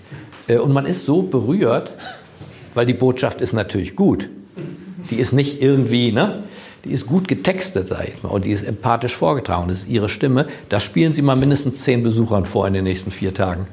Äh, 0.49 0.57
und 0.57 0.73
man 0.73 0.87
ist 0.87 1.05
so 1.05 1.21
berührt, 1.21 1.93
weil 2.73 2.87
die 2.87 2.95
Botschaft 2.95 3.43
ist 3.43 3.53
natürlich 3.53 3.97
gut. 3.97 4.31
Die 5.11 5.17
ist 5.17 5.35
nicht 5.35 5.61
irgendwie, 5.61 6.11
ne? 6.11 6.45
Die 6.87 6.93
ist 6.93 7.07
gut 7.07 7.29
getextet, 7.29 7.87
sage 7.87 8.13
ich 8.15 8.23
mal, 8.23 8.31
und 8.31 8.47
die 8.47 8.53
ist 8.53 8.67
empathisch 8.67 9.15
vorgetragen. 9.15 9.69
Das 9.69 9.81
ist 9.81 9.89
ihre 9.91 10.09
Stimme. 10.09 10.47
Das 10.71 10.83
spielen 10.83 11.13
Sie 11.13 11.21
mal 11.21 11.37
mindestens 11.37 11.83
zehn 11.83 12.03
Besuchern 12.03 12.47
vor 12.47 12.67
in 12.67 12.73
den 12.73 12.85
nächsten 12.85 13.11
vier 13.11 13.35
Tagen. 13.35 13.67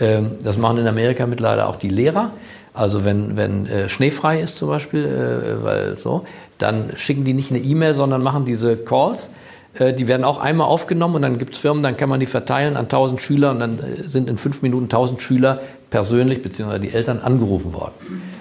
Ähm, 0.00 0.36
das 0.42 0.56
machen 0.56 0.78
in 0.78 0.86
Amerika 0.86 1.26
mittlerweile 1.26 1.66
auch 1.66 1.76
die 1.76 1.90
Lehrer. 1.90 2.32
Also 2.74 3.04
wenn, 3.04 3.36
wenn 3.36 3.66
äh, 3.66 3.88
schneefrei 3.88 4.40
ist 4.40 4.56
zum 4.56 4.68
Beispiel, 4.68 5.04
äh, 5.04 5.62
weil 5.62 5.96
so, 5.96 6.24
dann 6.58 6.92
schicken 6.96 7.24
die 7.24 7.34
nicht 7.34 7.50
eine 7.50 7.60
E-Mail, 7.60 7.94
sondern 7.94 8.22
machen 8.22 8.44
diese 8.44 8.76
Calls. 8.76 9.30
Äh, 9.74 9.92
die 9.92 10.08
werden 10.08 10.24
auch 10.24 10.38
einmal 10.38 10.66
aufgenommen 10.66 11.16
und 11.16 11.22
dann 11.22 11.38
gibt 11.38 11.54
es 11.54 11.60
Firmen, 11.60 11.82
dann 11.82 11.96
kann 11.96 12.08
man 12.08 12.20
die 12.20 12.26
verteilen 12.26 12.76
an 12.76 12.84
1000 12.84 13.20
Schüler 13.20 13.50
und 13.50 13.60
dann 13.60 13.78
äh, 13.78 14.08
sind 14.08 14.28
in 14.28 14.38
fünf 14.38 14.62
Minuten 14.62 14.84
1000 14.84 15.20
Schüler 15.20 15.60
persönlich 15.90 16.42
bzw. 16.42 16.78
die 16.78 16.92
Eltern 16.92 17.20
angerufen 17.20 17.74
worden. 17.74 17.92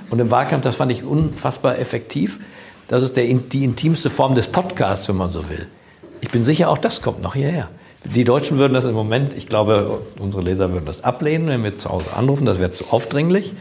Und 0.10 0.20
im 0.20 0.32
Wahlkampf, 0.32 0.64
das 0.64 0.76
fand 0.76 0.92
ich 0.92 1.04
unfassbar 1.04 1.78
effektiv. 1.78 2.40
Das 2.88 3.04
ist 3.04 3.16
der, 3.16 3.26
die 3.26 3.64
intimste 3.64 4.10
Form 4.10 4.36
des 4.36 4.48
Podcasts, 4.48 5.08
wenn 5.08 5.18
man 5.18 5.32
so 5.32 5.50
will. 5.50 5.68
Ich 6.22 6.30
bin 6.30 6.44
sicher, 6.44 6.70
auch 6.70 6.78
das 6.78 7.02
kommt 7.02 7.22
noch 7.22 7.36
hierher. 7.36 7.70
Die 8.04 8.24
Deutschen 8.24 8.58
würden 8.58 8.74
das 8.74 8.84
im 8.84 8.94
Moment, 8.94 9.36
ich 9.36 9.48
glaube, 9.48 10.02
unsere 10.20 10.44
Leser 10.44 10.74
würden 10.74 10.86
das 10.86 11.04
ablehnen, 11.04 11.48
wenn 11.48 11.64
wir 11.64 11.78
zu 11.78 11.90
Hause 11.90 12.08
anrufen, 12.16 12.46
das 12.46 12.60
wäre 12.60 12.72
zu 12.72 12.86
aufdringlich. 12.90 13.54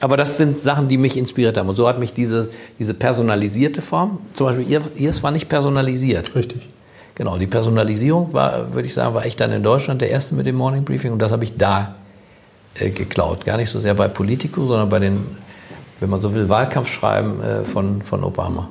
Aber 0.00 0.16
das 0.16 0.38
sind 0.38 0.58
Sachen, 0.58 0.88
die 0.88 0.96
mich 0.96 1.16
inspiriert 1.16 1.56
haben. 1.58 1.68
Und 1.68 1.74
so 1.74 1.86
hat 1.86 1.98
mich 1.98 2.14
diese, 2.14 2.48
diese 2.78 2.94
personalisierte 2.94 3.82
Form, 3.82 4.18
zum 4.34 4.46
Beispiel 4.46 4.68
ihr, 4.68 4.82
ihr 4.96 5.22
war 5.22 5.30
nicht 5.30 5.48
personalisiert. 5.48 6.34
Richtig. 6.34 6.68
Genau, 7.14 7.36
die 7.36 7.46
Personalisierung 7.46 8.32
war, 8.32 8.72
würde 8.72 8.88
ich 8.88 8.94
sagen, 8.94 9.14
war 9.14 9.26
ich 9.26 9.36
dann 9.36 9.52
in 9.52 9.62
Deutschland 9.62 10.00
der 10.00 10.08
Erste 10.08 10.34
mit 10.34 10.46
dem 10.46 10.56
Morning 10.56 10.84
Briefing 10.84 11.12
und 11.12 11.18
das 11.18 11.32
habe 11.32 11.44
ich 11.44 11.54
da 11.58 11.94
äh, 12.76 12.88
geklaut. 12.88 13.44
Gar 13.44 13.58
nicht 13.58 13.68
so 13.68 13.78
sehr 13.78 13.92
bei 13.92 14.08
Politico, 14.08 14.66
sondern 14.66 14.88
bei 14.88 15.00
den, 15.00 15.26
wenn 16.00 16.08
man 16.08 16.22
so 16.22 16.34
will, 16.34 16.48
Wahlkampfschreiben 16.48 17.42
äh, 17.42 17.64
von, 17.64 18.00
von 18.00 18.24
Obama. 18.24 18.70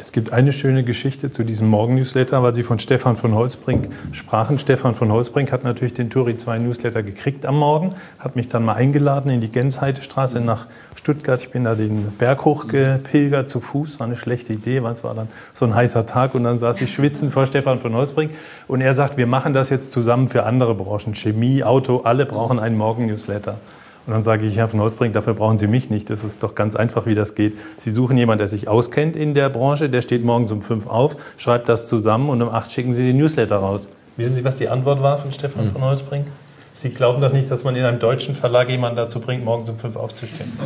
Es 0.00 0.12
gibt 0.12 0.32
eine 0.32 0.50
schöne 0.50 0.82
Geschichte 0.82 1.30
zu 1.30 1.44
diesem 1.44 1.68
Morgen-Newsletter, 1.68 2.42
weil 2.42 2.54
Sie 2.54 2.62
von 2.62 2.78
Stefan 2.78 3.16
von 3.16 3.34
Holzbrink 3.34 3.90
sprachen. 4.12 4.58
Stefan 4.58 4.94
von 4.94 5.12
Holzbrink 5.12 5.52
hat 5.52 5.62
natürlich 5.62 5.92
den 5.92 6.08
Turi 6.08 6.38
2 6.38 6.58
Newsletter 6.58 7.02
gekriegt 7.02 7.44
am 7.44 7.58
Morgen, 7.58 7.94
hat 8.18 8.34
mich 8.34 8.48
dann 8.48 8.64
mal 8.64 8.76
eingeladen 8.76 9.30
in 9.30 9.42
die 9.42 9.50
Gensheitestraße 9.50 10.40
nach 10.40 10.68
Stuttgart. 10.94 11.42
Ich 11.42 11.50
bin 11.50 11.64
da 11.64 11.74
den 11.74 12.12
Berg 12.16 12.46
hochgepilgert 12.46 13.50
zu 13.50 13.60
Fuß, 13.60 14.00
war 14.00 14.06
eine 14.06 14.16
schlechte 14.16 14.54
Idee, 14.54 14.82
weil 14.82 14.92
es 14.92 15.04
war 15.04 15.14
dann 15.14 15.28
so 15.52 15.66
ein 15.66 15.74
heißer 15.74 16.06
Tag 16.06 16.34
und 16.34 16.44
dann 16.44 16.56
saß 16.56 16.80
ich 16.80 16.90
schwitzend 16.90 17.30
vor 17.30 17.44
Stefan 17.44 17.78
von 17.78 17.92
Holzbrink 17.92 18.30
und 18.68 18.80
er 18.80 18.94
sagt, 18.94 19.18
wir 19.18 19.26
machen 19.26 19.52
das 19.52 19.68
jetzt 19.68 19.92
zusammen 19.92 20.28
für 20.28 20.44
andere 20.44 20.74
Branchen, 20.74 21.14
Chemie, 21.14 21.62
Auto, 21.62 22.00
alle 22.04 22.24
brauchen 22.24 22.58
einen 22.58 22.78
Morgen-Newsletter. 22.78 23.58
Und 24.06 24.14
dann 24.14 24.22
sage 24.22 24.46
ich, 24.46 24.56
Herr 24.56 24.66
von 24.66 24.80
Holzbrink, 24.80 25.12
dafür 25.12 25.34
brauchen 25.34 25.58
Sie 25.58 25.66
mich 25.66 25.90
nicht. 25.90 26.10
Das 26.10 26.24
ist 26.24 26.42
doch 26.42 26.54
ganz 26.54 26.74
einfach, 26.74 27.06
wie 27.06 27.14
das 27.14 27.34
geht. 27.34 27.56
Sie 27.76 27.90
suchen 27.90 28.16
jemanden, 28.16 28.38
der 28.38 28.48
sich 28.48 28.66
auskennt 28.66 29.14
in 29.14 29.34
der 29.34 29.50
Branche, 29.50 29.90
der 29.90 30.02
steht 30.02 30.24
morgens 30.24 30.50
um 30.52 30.62
fünf 30.62 30.86
auf, 30.86 31.16
schreibt 31.36 31.68
das 31.68 31.86
zusammen 31.86 32.30
und 32.30 32.40
um 32.42 32.48
acht 32.48 32.72
schicken 32.72 32.92
Sie 32.92 33.04
den 33.04 33.18
Newsletter 33.18 33.56
raus. 33.56 33.88
Wissen 34.16 34.34
Sie, 34.34 34.44
was 34.44 34.56
die 34.56 34.68
Antwort 34.68 35.02
war 35.02 35.16
von 35.16 35.30
Stefan 35.32 35.66
mhm. 35.66 35.72
von 35.72 35.82
Holzbrink? 35.82 36.26
Sie 36.72 36.90
glauben 36.90 37.20
doch 37.20 37.32
nicht, 37.32 37.50
dass 37.50 37.64
man 37.64 37.76
in 37.76 37.84
einem 37.84 37.98
deutschen 37.98 38.34
Verlag 38.34 38.68
jemanden 38.68 38.96
dazu 38.96 39.20
bringt, 39.20 39.44
morgens 39.44 39.68
um 39.70 39.76
fünf 39.76 39.96
aufzustehen. 39.96 40.52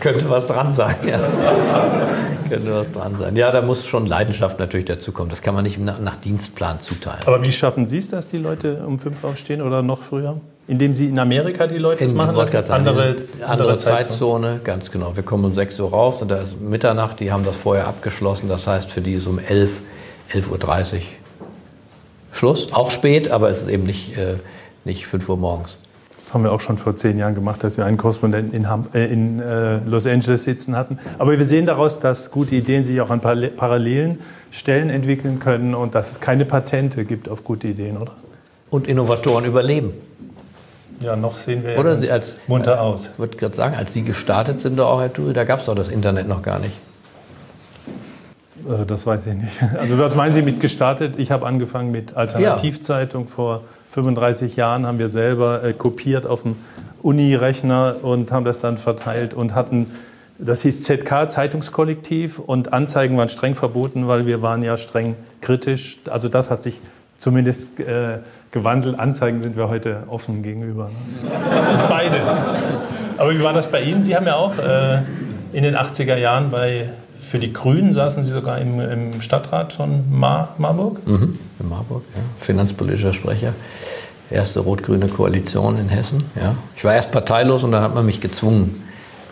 Könnte 0.00 0.28
was 0.30 0.46
dran 0.46 0.72
sein, 0.72 0.94
ja. 1.06 1.18
Könnte 2.52 2.72
was 2.72 2.92
dran 2.92 3.16
sein. 3.18 3.36
Ja, 3.36 3.50
da 3.50 3.62
muss 3.62 3.86
schon 3.86 4.06
Leidenschaft 4.06 4.58
natürlich 4.58 4.84
dazukommen. 4.84 5.30
Das 5.30 5.40
kann 5.40 5.54
man 5.54 5.64
nicht 5.64 5.78
nach, 5.78 5.98
nach 6.00 6.16
Dienstplan 6.16 6.80
zuteilen. 6.80 7.22
Aber 7.24 7.42
wie 7.42 7.50
schaffen 7.50 7.86
Sie 7.86 7.96
es, 7.96 8.08
dass 8.08 8.28
die 8.28 8.36
Leute 8.36 8.84
um 8.86 8.98
fünf 8.98 9.24
aufstehen 9.24 9.62
oder 9.62 9.82
noch 9.82 10.02
früher? 10.02 10.38
Indem 10.68 10.94
Sie 10.94 11.06
in 11.06 11.18
Amerika 11.18 11.66
die 11.66 11.78
Leute 11.78 12.04
das 12.04 12.12
machen 12.12 12.36
lassen? 12.36 12.56
Andere, 12.56 12.74
andere, 12.74 13.16
andere 13.46 13.76
Zeitzone. 13.78 14.08
Zeitzone, 14.08 14.60
ganz 14.64 14.90
genau. 14.90 15.16
Wir 15.16 15.22
kommen 15.22 15.46
um 15.46 15.54
6 15.54 15.80
Uhr 15.80 15.90
raus 15.90 16.20
und 16.20 16.30
da 16.30 16.42
ist 16.42 16.60
Mitternacht. 16.60 17.20
Die 17.20 17.32
haben 17.32 17.44
das 17.44 17.56
vorher 17.56 17.86
abgeschlossen. 17.86 18.48
Das 18.48 18.66
heißt, 18.66 18.90
für 18.90 19.00
die 19.00 19.14
ist 19.14 19.26
um 19.26 19.38
11, 19.38 19.80
11.30 20.32 20.50
Uhr 20.50 21.00
Schluss. 22.32 22.72
Auch 22.72 22.90
spät, 22.90 23.30
aber 23.30 23.48
es 23.48 23.62
ist 23.62 23.68
eben 23.68 23.84
nicht, 23.84 24.18
äh, 24.18 24.36
nicht 24.84 25.06
5 25.06 25.28
Uhr 25.28 25.36
morgens. 25.36 25.78
Das 26.22 26.34
haben 26.34 26.44
wir 26.44 26.52
auch 26.52 26.60
schon 26.60 26.78
vor 26.78 26.94
zehn 26.94 27.18
Jahren 27.18 27.34
gemacht, 27.34 27.64
dass 27.64 27.76
wir 27.76 27.84
einen 27.84 27.96
Korrespondenten 27.96 28.54
in, 28.54 28.66
äh, 28.94 29.06
in 29.06 29.40
äh, 29.40 29.78
Los 29.78 30.06
Angeles 30.06 30.44
sitzen 30.44 30.76
hatten. 30.76 30.98
Aber 31.18 31.36
wir 31.36 31.44
sehen 31.44 31.66
daraus, 31.66 31.98
dass 31.98 32.30
gute 32.30 32.54
Ideen 32.54 32.84
sich 32.84 33.00
auch 33.00 33.10
an 33.10 33.20
parallelen 33.20 34.20
Stellen 34.52 34.88
entwickeln 34.88 35.40
können 35.40 35.74
und 35.74 35.94
dass 35.94 36.12
es 36.12 36.20
keine 36.20 36.44
Patente 36.44 37.04
gibt 37.04 37.28
auf 37.28 37.42
gute 37.42 37.68
Ideen, 37.68 37.96
oder? 37.96 38.12
Und 38.70 38.86
Innovatoren 38.86 39.44
überleben. 39.44 39.92
Ja, 41.00 41.16
noch 41.16 41.38
sehen 41.38 41.64
wir 41.64 41.78
Oder 41.78 41.98
ja 41.98 42.12
als, 42.14 42.36
munter 42.46 42.80
aus. 42.80 43.10
Ich 43.12 43.18
würde 43.18 43.36
gerade 43.36 43.56
sagen, 43.56 43.74
als 43.74 43.92
Sie 43.92 44.02
gestartet 44.02 44.60
sind, 44.60 44.78
auch, 44.78 45.00
Herr 45.00 45.12
Turi, 45.12 45.32
da 45.32 45.44
gab 45.44 45.60
es 45.60 45.66
doch 45.66 45.74
das 45.74 45.88
Internet 45.88 46.28
noch 46.28 46.42
gar 46.42 46.60
nicht. 46.60 46.78
Äh, 48.68 48.86
das 48.86 49.06
weiß 49.06 49.26
ich 49.26 49.34
nicht. 49.34 49.52
Also 49.78 49.98
was 49.98 50.14
meinen 50.14 50.34
Sie 50.34 50.42
mit 50.42 50.60
gestartet? 50.60 51.16
Ich 51.18 51.30
habe 51.30 51.46
angefangen 51.46 51.90
mit 51.90 52.16
Alternativzeitung 52.16 53.24
ja. 53.24 53.28
vor 53.28 53.62
35 53.90 54.56
Jahren, 54.56 54.86
haben 54.86 54.98
wir 54.98 55.08
selber 55.08 55.62
äh, 55.62 55.72
kopiert 55.72 56.26
auf 56.26 56.42
dem 56.42 56.56
Uni-Rechner 57.02 57.96
und 58.02 58.32
haben 58.32 58.44
das 58.44 58.60
dann 58.60 58.78
verteilt 58.78 59.34
und 59.34 59.54
hatten, 59.54 59.90
das 60.38 60.62
hieß 60.62 60.82
ZK, 60.84 61.28
Zeitungskollektiv 61.28 62.38
und 62.38 62.72
Anzeigen 62.72 63.16
waren 63.16 63.28
streng 63.28 63.54
verboten, 63.54 64.08
weil 64.08 64.26
wir 64.26 64.40
waren 64.40 64.62
ja 64.62 64.76
streng 64.76 65.16
kritisch. 65.40 65.98
Also 66.08 66.28
das 66.28 66.50
hat 66.50 66.62
sich 66.62 66.80
zumindest 67.18 67.78
äh, 67.80 68.18
gewandelt. 68.50 68.98
Anzeigen 68.98 69.40
sind 69.40 69.56
wir 69.56 69.68
heute 69.68 70.04
offen 70.08 70.42
gegenüber. 70.42 70.84
Ne? 70.84 71.30
Beide. 71.88 72.20
Aber 73.18 73.32
wie 73.32 73.42
war 73.42 73.52
das 73.52 73.70
bei 73.70 73.82
Ihnen? 73.82 74.02
Sie 74.02 74.16
haben 74.16 74.26
ja 74.26 74.36
auch 74.36 74.56
äh, 74.58 75.02
in 75.52 75.64
den 75.64 75.76
80er 75.76 76.16
Jahren 76.16 76.50
bei 76.50 76.88
für 77.32 77.38
die 77.38 77.54
Grünen 77.54 77.94
saßen 77.94 78.26
Sie 78.26 78.30
sogar 78.30 78.58
im, 78.58 78.78
im 78.78 79.22
Stadtrat 79.22 79.72
von 79.72 80.04
Mar 80.10 80.54
Marburg? 80.58 80.98
Mhm, 81.06 81.38
in 81.60 81.68
Marburg, 81.70 82.02
ja. 82.14 82.20
Finanzpolitischer 82.42 83.14
Sprecher. 83.14 83.54
Erste 84.30 84.60
rot-grüne 84.60 85.08
Koalition 85.08 85.78
in 85.78 85.88
Hessen. 85.88 86.24
Ja. 86.36 86.54
Ich 86.76 86.84
war 86.84 86.92
erst 86.92 87.10
parteilos 87.10 87.64
und 87.64 87.72
dann 87.72 87.82
hat 87.82 87.94
man 87.94 88.04
mich 88.04 88.20
gezwungen, 88.20 88.84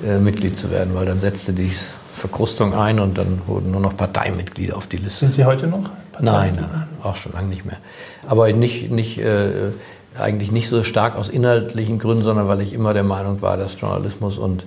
äh, 0.02 0.16
Mitglied 0.16 0.58
zu 0.58 0.70
werden, 0.70 0.94
weil 0.94 1.04
dann 1.04 1.20
setzte 1.20 1.52
die 1.52 1.70
Verkrustung 2.14 2.72
ein 2.72 3.00
und 3.00 3.18
dann 3.18 3.42
wurden 3.46 3.70
nur 3.70 3.82
noch 3.82 3.94
Parteimitglieder 3.94 4.78
auf 4.78 4.86
die 4.86 4.96
Liste. 4.96 5.26
Sind 5.26 5.34
Sie 5.34 5.44
heute 5.44 5.66
noch? 5.66 5.90
Nein, 6.20 6.54
nein, 6.56 6.70
nein, 6.72 6.86
auch 7.02 7.16
schon 7.16 7.32
lange 7.32 7.48
nicht 7.48 7.66
mehr. 7.66 7.80
Aber 8.26 8.50
nicht, 8.50 8.90
nicht, 8.90 9.18
äh, 9.18 9.72
eigentlich 10.18 10.50
nicht 10.52 10.70
so 10.70 10.84
stark 10.84 11.16
aus 11.16 11.28
inhaltlichen 11.28 11.98
Gründen, 11.98 12.24
sondern 12.24 12.48
weil 12.48 12.62
ich 12.62 12.72
immer 12.72 12.94
der 12.94 13.04
Meinung 13.04 13.42
war, 13.42 13.58
dass 13.58 13.78
Journalismus 13.78 14.38
und 14.38 14.64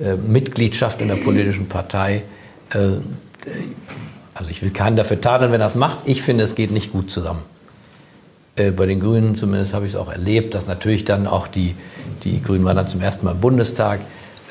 äh, 0.00 0.16
Mitgliedschaft 0.16 1.00
in 1.00 1.06
der 1.06 1.16
politischen 1.16 1.68
Partei 1.68 2.24
also 2.74 4.50
ich 4.50 4.62
will 4.62 4.70
keinen 4.70 4.96
dafür 4.96 5.20
tadeln, 5.20 5.52
wenn 5.52 5.60
er 5.60 5.66
das 5.66 5.74
macht. 5.74 5.98
Ich 6.04 6.22
finde, 6.22 6.44
es 6.44 6.54
geht 6.54 6.70
nicht 6.70 6.92
gut 6.92 7.10
zusammen. 7.10 7.42
Äh, 8.56 8.70
bei 8.70 8.86
den 8.86 9.00
Grünen 9.00 9.34
zumindest 9.34 9.72
habe 9.72 9.86
ich 9.86 9.92
es 9.92 9.98
auch 9.98 10.10
erlebt, 10.10 10.54
dass 10.54 10.66
natürlich 10.66 11.04
dann 11.04 11.26
auch 11.26 11.46
die, 11.46 11.74
die 12.22 12.42
Grünen 12.42 12.64
waren 12.64 12.76
dann 12.76 12.88
zum 12.88 13.00
ersten 13.00 13.24
Mal 13.24 13.32
im 13.32 13.40
Bundestag. 13.40 14.00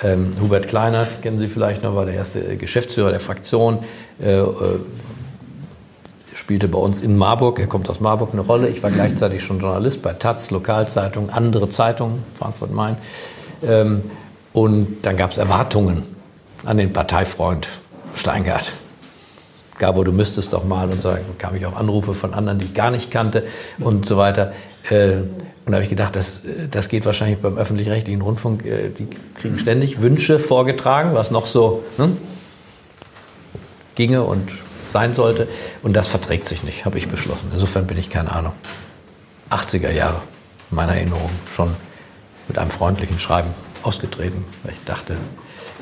Ähm, 0.03 0.33
Hubert 0.41 0.67
Kleinert, 0.67 1.21
kennen 1.21 1.39
Sie 1.39 1.47
vielleicht 1.47 1.83
noch, 1.83 1.95
war 1.95 2.05
der 2.05 2.15
erste 2.15 2.57
Geschäftsführer 2.57 3.11
der 3.11 3.19
Fraktion, 3.19 3.79
äh, 4.21 4.39
äh, 4.39 4.49
spielte 6.33 6.67
bei 6.67 6.79
uns 6.79 7.01
in 7.01 7.17
Marburg, 7.17 7.59
er 7.59 7.67
kommt 7.67 7.87
aus 7.89 7.99
Marburg 7.99 8.29
eine 8.33 8.41
Rolle. 8.41 8.69
Ich 8.69 8.81
war 8.81 8.89
gleichzeitig 8.89 9.43
schon 9.43 9.59
Journalist 9.59 10.01
bei 10.01 10.13
Taz, 10.13 10.49
Lokalzeitung, 10.49 11.29
andere 11.29 11.69
Zeitungen, 11.69 12.23
Frankfurt-Main. 12.33 12.97
Ähm, 13.63 14.01
und 14.53 15.03
dann 15.03 15.17
gab 15.17 15.31
es 15.31 15.37
Erwartungen 15.37 16.03
an 16.65 16.77
den 16.77 16.91
Parteifreund 16.91 17.67
Steingart. 18.15 18.73
Gabor, 19.77 20.05
du 20.05 20.11
müsstest 20.11 20.53
doch 20.53 20.63
mal 20.63 20.89
und 20.91 21.01
so 21.01 21.09
bekam 21.09 21.55
ich 21.55 21.65
auch 21.65 21.75
Anrufe 21.75 22.13
von 22.13 22.33
anderen, 22.33 22.59
die 22.59 22.65
ich 22.65 22.73
gar 22.73 22.91
nicht 22.91 23.09
kannte 23.09 23.47
und 23.79 24.05
so 24.05 24.15
weiter. 24.15 24.53
Äh, 24.89 25.13
und 25.65 25.67
da 25.67 25.73
habe 25.73 25.83
ich 25.83 25.89
gedacht, 25.89 26.15
das, 26.15 26.41
das 26.69 26.87
geht 26.87 27.05
wahrscheinlich 27.05 27.39
beim 27.39 27.57
öffentlich-rechtlichen 27.57 28.21
Rundfunk, 28.21 28.65
äh, 28.65 28.89
die 28.89 29.07
kriegen 29.35 29.57
ständig 29.57 30.01
Wünsche 30.01 30.37
vorgetragen, 30.37 31.13
was 31.13 31.31
noch 31.31 31.47
so 31.47 31.83
hm, 31.97 32.17
ginge 33.95 34.23
und 34.23 34.51
sein 34.87 35.15
sollte. 35.15 35.47
Und 35.81 35.93
das 35.93 36.07
verträgt 36.07 36.47
sich 36.47 36.63
nicht, 36.63 36.85
habe 36.85 36.97
ich 36.97 37.07
beschlossen. 37.07 37.51
Insofern 37.53 37.87
bin 37.87 37.97
ich, 37.97 38.09
keine 38.09 38.31
Ahnung, 38.31 38.53
80er 39.49 39.91
Jahre 39.91 40.21
meiner 40.69 40.93
Erinnerung 40.93 41.29
schon 41.51 41.75
mit 42.47 42.57
einem 42.57 42.71
freundlichen 42.71 43.19
Schreiben 43.19 43.53
ausgetreten, 43.83 44.45
weil 44.63 44.73
ich 44.73 44.83
dachte, 44.85 45.15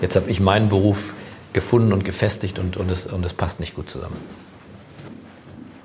jetzt 0.01 0.15
habe 0.15 0.29
ich 0.29 0.39
meinen 0.39 0.69
Beruf 0.69 1.13
gefunden 1.53 1.93
und 1.93 2.05
gefestigt 2.05 2.59
und, 2.59 2.77
und, 2.77 2.91
es, 2.91 3.05
und 3.05 3.25
es 3.25 3.33
passt 3.33 3.59
nicht 3.59 3.75
gut 3.75 3.89
zusammen. 3.89 4.17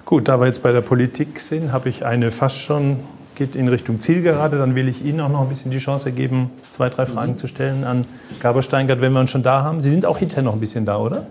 Gut, 0.04 0.28
da 0.28 0.38
wir 0.38 0.46
jetzt 0.46 0.62
bei 0.62 0.72
der 0.72 0.82
Politik 0.82 1.40
sind, 1.40 1.72
habe 1.72 1.88
ich 1.88 2.04
eine 2.04 2.30
fast 2.30 2.58
schon 2.58 3.00
geht 3.34 3.56
in 3.56 3.68
Richtung 3.68 4.00
Zielgerade. 4.00 4.58
Dann 4.58 4.74
will 4.74 4.88
ich 4.88 5.04
Ihnen 5.04 5.20
auch 5.20 5.28
noch 5.28 5.42
ein 5.42 5.48
bisschen 5.48 5.70
die 5.70 5.78
Chance 5.78 6.12
geben, 6.12 6.50
zwei, 6.70 6.88
drei 6.88 7.06
Fragen 7.06 7.32
mhm. 7.32 7.36
zu 7.36 7.46
stellen 7.46 7.84
an 7.84 8.04
Gabor 8.40 8.62
Steingart, 8.62 9.00
wenn 9.00 9.12
wir 9.12 9.20
uns 9.20 9.30
schon 9.30 9.42
da 9.42 9.62
haben. 9.62 9.80
Sie 9.80 9.90
sind 9.90 10.06
auch 10.06 10.18
hinterher 10.18 10.42
noch 10.42 10.54
ein 10.54 10.60
bisschen 10.60 10.84
da, 10.84 10.98
oder? 10.98 11.26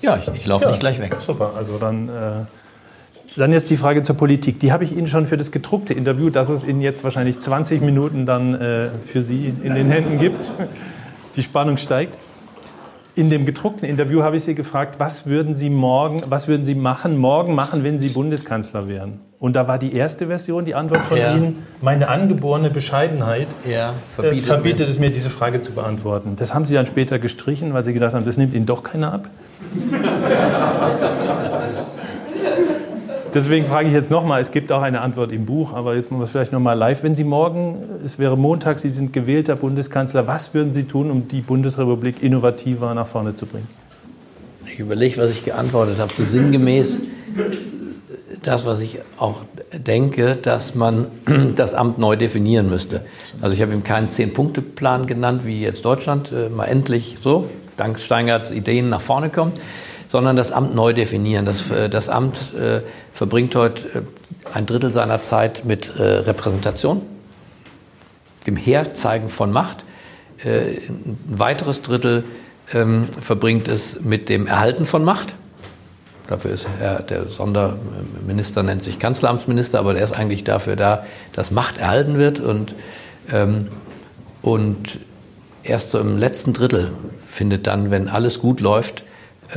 Ja, 0.00 0.16
ich, 0.16 0.28
ich 0.28 0.46
laufe 0.46 0.64
ja, 0.64 0.70
nicht 0.70 0.80
gleich 0.80 1.00
weg. 1.00 1.16
Super, 1.18 1.52
also 1.56 1.78
dann, 1.78 2.08
äh, 2.08 2.12
dann 3.36 3.52
jetzt 3.52 3.70
die 3.70 3.76
Frage 3.76 4.02
zur 4.02 4.16
Politik. 4.16 4.60
Die 4.60 4.72
habe 4.72 4.84
ich 4.84 4.96
Ihnen 4.96 5.06
schon 5.06 5.26
für 5.26 5.36
das 5.36 5.50
gedruckte 5.50 5.94
Interview, 5.94 6.30
das 6.30 6.50
es 6.50 6.64
Ihnen 6.64 6.80
jetzt 6.80 7.02
wahrscheinlich 7.02 7.40
20 7.40 7.80
Minuten 7.80 8.26
dann 8.26 8.54
äh, 8.54 8.90
für 8.90 9.22
Sie 9.22 9.52
in 9.62 9.74
den 9.74 9.90
Händen 9.90 10.18
gibt. 10.18 10.50
Die 11.36 11.42
Spannung 11.42 11.76
steigt. 11.76 12.16
In 13.18 13.30
dem 13.30 13.46
gedruckten 13.46 13.88
Interview 13.88 14.22
habe 14.22 14.36
ich 14.36 14.44
Sie 14.44 14.54
gefragt, 14.54 15.00
was 15.00 15.26
würden 15.26 15.52
Sie 15.52 15.70
morgen, 15.70 16.22
was 16.28 16.46
würden 16.46 16.64
Sie 16.64 16.76
machen, 16.76 17.16
morgen 17.16 17.52
machen, 17.52 17.82
wenn 17.82 17.98
Sie 17.98 18.10
Bundeskanzler 18.10 18.86
wären? 18.86 19.18
Und 19.40 19.56
da 19.56 19.66
war 19.66 19.76
die 19.76 19.92
erste 19.92 20.28
Version, 20.28 20.64
die 20.64 20.76
Antwort 20.76 21.04
von 21.04 21.18
ja. 21.18 21.34
Ihnen, 21.34 21.64
meine 21.80 22.06
angeborene 22.10 22.70
Bescheidenheit 22.70 23.48
ja, 23.68 23.92
verbietet, 24.14 24.44
äh, 24.44 24.46
verbietet 24.46 24.88
es 24.88 25.00
mir, 25.00 25.10
diese 25.10 25.30
Frage 25.30 25.62
zu 25.62 25.72
beantworten. 25.72 26.36
Das 26.36 26.54
haben 26.54 26.64
Sie 26.64 26.74
dann 26.74 26.86
später 26.86 27.18
gestrichen, 27.18 27.74
weil 27.74 27.82
Sie 27.82 27.92
gedacht 27.92 28.14
haben, 28.14 28.24
das 28.24 28.36
nimmt 28.36 28.54
Ihnen 28.54 28.66
doch 28.66 28.84
keiner 28.84 29.12
ab. 29.12 29.28
Deswegen 33.34 33.66
frage 33.66 33.88
ich 33.88 33.94
jetzt 33.94 34.10
nochmal, 34.10 34.40
es 34.40 34.50
gibt 34.50 34.72
auch 34.72 34.82
eine 34.82 35.00
Antwort 35.00 35.32
im 35.32 35.44
Buch, 35.44 35.74
aber 35.74 35.94
jetzt 35.94 36.10
machen 36.10 36.20
wir 36.20 36.24
es 36.24 36.30
vielleicht 36.30 36.52
nochmal 36.52 36.76
live. 36.76 37.02
Wenn 37.02 37.14
Sie 37.14 37.24
morgen, 37.24 37.78
es 38.04 38.18
wäre 38.18 38.38
Montag, 38.38 38.78
Sie 38.78 38.88
sind 38.88 39.12
gewählter 39.12 39.56
Bundeskanzler, 39.56 40.26
was 40.26 40.54
würden 40.54 40.72
Sie 40.72 40.84
tun, 40.84 41.10
um 41.10 41.28
die 41.28 41.42
Bundesrepublik 41.42 42.22
innovativer 42.22 42.94
nach 42.94 43.06
vorne 43.06 43.34
zu 43.34 43.46
bringen? 43.46 43.68
Ich 44.66 44.78
überlege, 44.78 45.18
was 45.18 45.30
ich 45.30 45.44
geantwortet 45.44 45.98
habe. 45.98 46.12
So 46.12 46.24
sinngemäß 46.24 47.02
das, 48.42 48.64
was 48.64 48.80
ich 48.80 48.98
auch 49.18 49.44
denke, 49.72 50.36
dass 50.40 50.74
man 50.74 51.08
das 51.56 51.74
Amt 51.74 51.98
neu 51.98 52.16
definieren 52.16 52.68
müsste. 52.68 53.04
Also 53.40 53.54
ich 53.54 53.62
habe 53.62 53.72
ihm 53.72 53.84
keinen 53.84 54.10
Zehn-Punkte-Plan 54.10 55.06
genannt, 55.06 55.42
wie 55.44 55.60
jetzt 55.60 55.84
Deutschland 55.84 56.32
äh, 56.32 56.48
mal 56.48 56.66
endlich 56.66 57.18
so, 57.20 57.48
dank 57.76 58.00
Steingarts 58.00 58.50
Ideen 58.50 58.88
nach 58.88 59.00
vorne 59.00 59.28
kommt, 59.28 59.58
sondern 60.08 60.36
das 60.36 60.52
Amt 60.52 60.74
neu 60.74 60.92
definieren. 60.92 61.44
Das, 61.44 61.70
äh, 61.70 61.88
das 61.88 62.08
Amt 62.08 62.38
äh, 62.54 62.80
verbringt 63.18 63.56
heute 63.56 63.82
äh, 63.98 64.02
ein 64.54 64.64
Drittel 64.64 64.92
seiner 64.92 65.20
Zeit 65.20 65.64
mit 65.64 65.92
äh, 65.96 66.02
Repräsentation, 66.02 67.02
dem 68.46 68.54
Herzeigen 68.56 69.28
von 69.28 69.50
Macht. 69.50 69.84
Äh, 70.44 70.76
ein 70.88 71.18
weiteres 71.26 71.82
Drittel 71.82 72.22
ähm, 72.72 73.08
verbringt 73.08 73.66
es 73.66 74.00
mit 74.02 74.28
dem 74.28 74.46
Erhalten 74.46 74.86
von 74.86 75.04
Macht. 75.04 75.34
Dafür 76.28 76.52
ist 76.52 76.68
er, 76.80 77.02
der 77.02 77.26
Sonderminister 77.26 78.62
nennt 78.62 78.84
sich 78.84 79.00
Kanzleramtsminister, 79.00 79.80
aber 79.80 79.94
der 79.94 80.04
ist 80.04 80.12
eigentlich 80.12 80.44
dafür 80.44 80.76
da, 80.76 81.04
dass 81.32 81.50
Macht 81.50 81.78
erhalten 81.78 82.18
wird. 82.18 82.38
Und, 82.38 82.76
ähm, 83.32 83.66
und 84.42 85.00
erst 85.64 85.90
so 85.90 85.98
im 85.98 86.18
letzten 86.18 86.52
Drittel 86.52 86.92
findet 87.26 87.66
dann, 87.66 87.90
wenn 87.90 88.06
alles 88.06 88.38
gut 88.38 88.60
läuft 88.60 89.02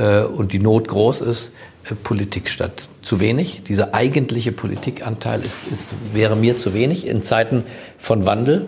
äh, 0.00 0.22
und 0.22 0.52
die 0.52 0.58
Not 0.58 0.88
groß 0.88 1.20
ist, 1.20 1.52
Politik 2.02 2.48
statt. 2.48 2.88
Zu 3.02 3.20
wenig. 3.20 3.62
Dieser 3.64 3.94
eigentliche 3.94 4.52
Politikanteil 4.52 5.40
ist, 5.42 5.64
ist, 5.72 5.90
wäre 6.12 6.36
mir 6.36 6.56
zu 6.56 6.72
wenig 6.72 7.06
in 7.06 7.22
Zeiten 7.22 7.64
von 7.98 8.24
Wandel. 8.26 8.66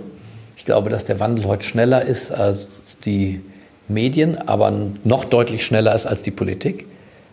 Ich 0.56 0.64
glaube, 0.64 0.90
dass 0.90 1.04
der 1.04 1.20
Wandel 1.20 1.44
heute 1.44 1.64
schneller 1.64 2.04
ist 2.04 2.32
als 2.32 2.68
die 3.04 3.40
Medien, 3.86 4.36
aber 4.36 4.72
noch 5.04 5.24
deutlich 5.24 5.64
schneller 5.64 5.94
ist 5.94 6.06
als 6.06 6.22
die 6.22 6.30
Politik. 6.30 6.86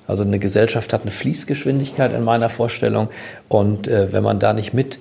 Also 0.08 0.24
eine 0.24 0.40
Gesellschaft 0.40 0.94
hat 0.94 1.04
eine 1.04 1.12
Fließgeschwindigkeit 1.12 2.14
in 2.14 2.24
meiner 2.24 2.50
Vorstellung. 2.50 3.10
Und 3.48 3.88
äh, 3.88 4.12
wenn 4.12 4.24
man 4.24 4.40
da 4.40 4.54
nicht 4.54 4.74
mit 4.74 5.00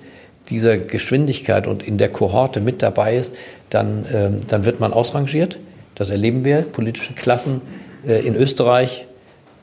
dieser 0.49 0.77
Geschwindigkeit 0.77 1.67
und 1.67 1.83
in 1.83 1.97
der 1.97 2.09
Kohorte 2.09 2.61
mit 2.61 2.81
dabei 2.81 3.17
ist, 3.17 3.35
dann, 3.69 4.05
ähm, 4.13 4.41
dann 4.47 4.65
wird 4.65 4.79
man 4.79 4.93
ausrangiert. 4.93 5.59
Das 5.95 6.09
erleben 6.09 6.45
wir. 6.45 6.61
Politische 6.61 7.13
Klassen 7.13 7.61
äh, 8.07 8.25
in 8.25 8.35
Österreich, 8.35 9.05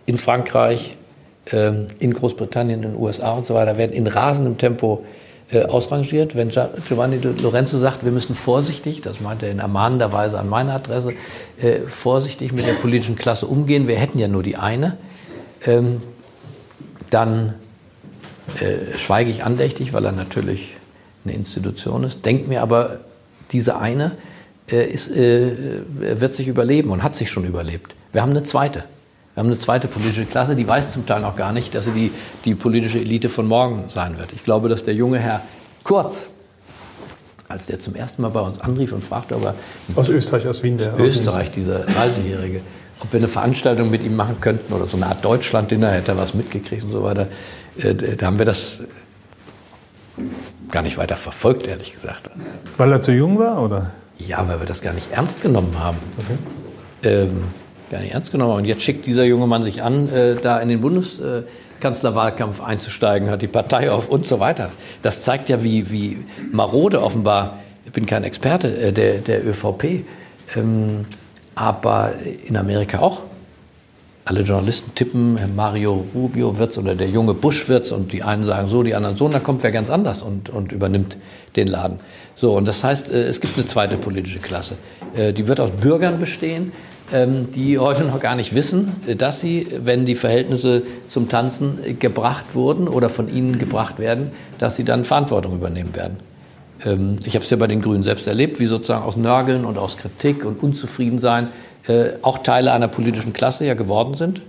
in 0.07 0.19
Frankreich, 0.19 0.91
äh, 0.91 1.08
in 1.51 2.13
Großbritannien, 2.13 2.83
in 2.83 2.93
den 2.93 3.01
USA 3.01 3.33
und 3.33 3.47
so 3.47 3.55
weiter 3.55 3.79
werden 3.79 3.93
in 3.93 4.07
rasendem 4.07 4.59
Tempo 4.59 5.05
äh, 5.51 5.65
ausrangiert. 5.65 6.37
Wenn 6.37 6.51
Giovanni 6.51 7.17
Lorenzo 7.41 7.79
sagt, 7.79 8.05
wir 8.05 8.13
müssen 8.13 8.35
vorsichtig, 8.35 9.01
das 9.01 9.23
meint 9.23 9.43
er 9.43 9.51
in 9.51 9.61
ermahnender 9.61 10.13
Weise 10.13 10.39
an 10.39 10.47
meine 10.47 10.75
Adresse, 10.75 11.15
äh, 11.59 11.79
vorsichtig 11.89 12.53
mit 12.53 12.67
der 12.67 12.75
politischen 12.75 13.17
Klasse 13.17 13.47
umgehen. 13.47 13.89
Wir 13.89 13.97
hätten 13.97 14.19
ja 14.19 14.29
nur 14.29 14.43
die 14.43 14.57
eine. 14.57 14.99
Ähm, 15.65 16.03
dann 17.09 17.55
äh, 18.61 18.99
schweige 18.99 19.31
ich 19.31 19.43
andächtig, 19.43 19.95
weil 19.95 20.05
er 20.05 20.13
natürlich 20.13 20.77
eine 21.25 21.33
Institution 21.33 22.05
ist. 22.05 22.27
Denkt 22.27 22.49
mir 22.49 22.61
aber, 22.61 23.01
diese 23.51 23.79
eine 23.79 24.13
ist, 24.67 25.17
wird 25.17 26.35
sich 26.35 26.47
überleben 26.47 26.91
und 26.91 27.03
hat 27.03 27.17
sich 27.17 27.31
schon 27.31 27.47
überlebt. 27.47 27.95
Wir 28.13 28.21
haben 28.21 28.33
eine 28.33 28.45
zweite. 28.45 28.85
Wir 29.39 29.45
haben 29.45 29.51
eine 29.51 29.59
zweite 29.59 29.87
politische 29.87 30.25
Klasse, 30.25 30.57
die 30.57 30.67
weiß 30.67 30.93
zum 30.93 31.07
Teil 31.07 31.21
noch 31.21 31.37
gar 31.37 31.53
nicht, 31.53 31.73
dass 31.77 31.85
sie 31.85 31.93
die, 31.93 32.11
die 32.45 32.57
politische 32.57 32.99
Elite 32.99 33.29
von 33.29 33.47
morgen 33.47 33.85
sein 33.89 34.19
wird. 34.19 34.33
Ich 34.33 34.43
glaube, 34.43 34.69
dass 34.69 34.83
der 34.83 34.95
junge 34.95 35.21
Herr 35.21 35.43
Kurz, 35.85 36.29
als 37.47 37.67
der 37.67 37.79
zum 37.79 37.95
ersten 37.95 38.21
Mal 38.21 38.31
bei 38.31 38.41
uns 38.41 38.59
anrief 38.59 38.91
und 38.91 39.05
fragte, 39.05 39.37
ob 39.37 39.45
er 39.45 39.55
aus 39.95 40.09
Österreich, 40.09 40.49
aus 40.49 40.65
Wien, 40.65 40.79
der 40.79 40.99
Österreich, 40.99 41.53
dieser 41.53 41.87
Reisejährige, 41.87 42.63
ob 42.99 43.13
wir 43.13 43.19
eine 43.19 43.29
Veranstaltung 43.29 43.91
mit 43.91 44.03
ihm 44.03 44.17
machen 44.17 44.41
könnten 44.41 44.73
oder 44.73 44.87
so 44.87 44.97
eine 44.97 45.07
Art 45.07 45.25
Deutschland-Dinner, 45.25 45.93
hätte 45.93 46.11
er 46.11 46.19
was 46.19 46.35
mitgekriegt 46.35 46.83
und 46.83 46.91
so 46.91 47.05
weiter. 47.05 47.29
Äh, 47.77 47.95
da 47.95 48.27
haben 48.27 48.41
wir 48.41 48.45
das 48.45 48.81
gar 50.73 50.83
nicht 50.83 50.99
weiter 50.99 51.15
verfolgt, 51.15 51.69
ehrlich 51.69 51.93
gesagt. 51.93 52.29
Weil 52.77 52.91
er 52.91 53.01
zu 53.01 53.13
jung 53.13 53.39
war, 53.39 53.63
oder? 53.63 53.93
Ja, 54.19 54.49
weil 54.49 54.59
wir 54.59 54.67
das 54.67 54.83
gar 54.83 54.95
nicht 54.95 55.13
ernst 55.13 55.43
genommen 55.43 55.79
haben. 55.79 55.99
Okay. 56.19 56.39
Ähm, 57.09 57.45
gar 57.91 58.01
nicht 58.01 58.15
ernst 58.15 58.33
genommen. 58.33 58.55
Und 58.55 58.65
jetzt 58.65 58.83
schickt 58.83 59.07
dieser 59.07 59.25
junge 59.25 59.47
Mann 59.47 59.63
sich 59.63 59.83
an, 59.83 60.13
äh, 60.13 60.37
da 60.37 60.59
in 60.61 60.69
den 60.69 60.81
Bundeskanzlerwahlkampf 60.81 62.63
einzusteigen, 62.63 63.31
hat 63.31 63.43
die 63.43 63.49
Partei 63.49 63.91
auf 63.91 64.09
und 64.09 64.27
so 64.27 64.41
weiter. 64.41 64.71
Das 65.03 65.23
zeigt 65.23 65.49
ja, 65.49 65.63
wie, 65.63 65.91
wie 65.91 66.19
marode 66.53 67.03
offenbar, 67.03 67.59
ich 67.85 67.93
bin 67.93 68.07
kein 68.07 68.25
Experte 68.25 68.77
äh, 68.77 68.93
der, 68.93 69.19
der 69.19 69.47
ÖVP, 69.47 70.05
ähm, 70.57 71.07
aber 71.55 72.13
in 72.47 72.57
Amerika 72.57 73.01
auch. 73.01 73.23
Alle 74.25 74.43
Journalisten 74.43 74.95
tippen, 74.95 75.39
Mario 75.57 76.05
Rubio 76.15 76.59
wird's 76.59 76.77
oder 76.77 76.95
der 76.95 77.09
junge 77.09 77.33
Bush 77.33 77.67
wird's 77.67 77.93
und 77.93 78.13
die 78.13 78.23
einen 78.23 78.45
sagen 78.45 78.69
so, 78.69 78.83
die 78.83 78.95
anderen 78.95 79.17
so, 79.17 79.25
und 79.25 79.33
dann 79.33 79.43
kommt 79.43 79.63
wer 79.63 79.73
ganz 79.73 79.89
anders 79.89 80.23
und, 80.23 80.51
und 80.51 80.71
übernimmt 80.71 81.17
den 81.57 81.67
Laden. 81.67 82.01
So, 82.37 82.55
und 82.55 82.69
das 82.69 82.85
heißt, 82.85 83.11
äh, 83.11 83.25
es 83.25 83.41
gibt 83.41 83.57
eine 83.57 83.67
zweite 83.67 83.97
politische 83.97 84.39
Klasse. 84.39 84.77
Äh, 85.17 85.33
die 85.33 85.49
wird 85.49 85.61
aus 85.61 85.71
Bürgern 85.71 86.19
bestehen, 86.21 86.73
die 87.11 87.79
heute 87.79 88.05
noch 88.05 88.21
gar 88.21 88.35
nicht 88.35 88.55
wissen, 88.55 88.93
dass 89.17 89.41
sie, 89.41 89.67
wenn 89.81 90.05
die 90.05 90.15
Verhältnisse 90.15 90.83
zum 91.09 91.29
Tanzen 91.29 91.99
gebracht 91.99 92.55
wurden 92.55 92.87
oder 92.87 93.09
von 93.09 93.35
ihnen 93.35 93.59
gebracht 93.59 93.99
werden, 93.99 94.31
dass 94.59 94.77
sie 94.77 94.85
dann 94.85 95.05
Verantwortung 95.05 95.55
übernehmen 95.55 95.95
werden. 95.95 96.19
Ähm, 96.85 97.19
ich 97.25 97.35
habe 97.35 97.45
es 97.45 97.51
ja 97.51 97.57
bei 97.57 97.67
den 97.67 97.81
Grünen 97.81 98.03
selbst 98.03 98.27
erlebt, 98.27 98.61
wie 98.61 98.67
sozusagen 98.67 99.05
aus 99.05 99.17
Nörgeln 99.17 99.65
und 99.65 99.79
aus 99.79 99.97
Kritik 99.97 100.45
und 100.45 100.63
Unzufriedensein 100.63 101.49
äh, 101.87 102.11
auch 102.23 102.39
Teile 102.39 102.73
einer 102.73 102.89
politischen 102.89 103.33
Klasse 103.33 103.65
ja 103.67 103.75
geworden 103.75 104.15
sind. 104.15 104.43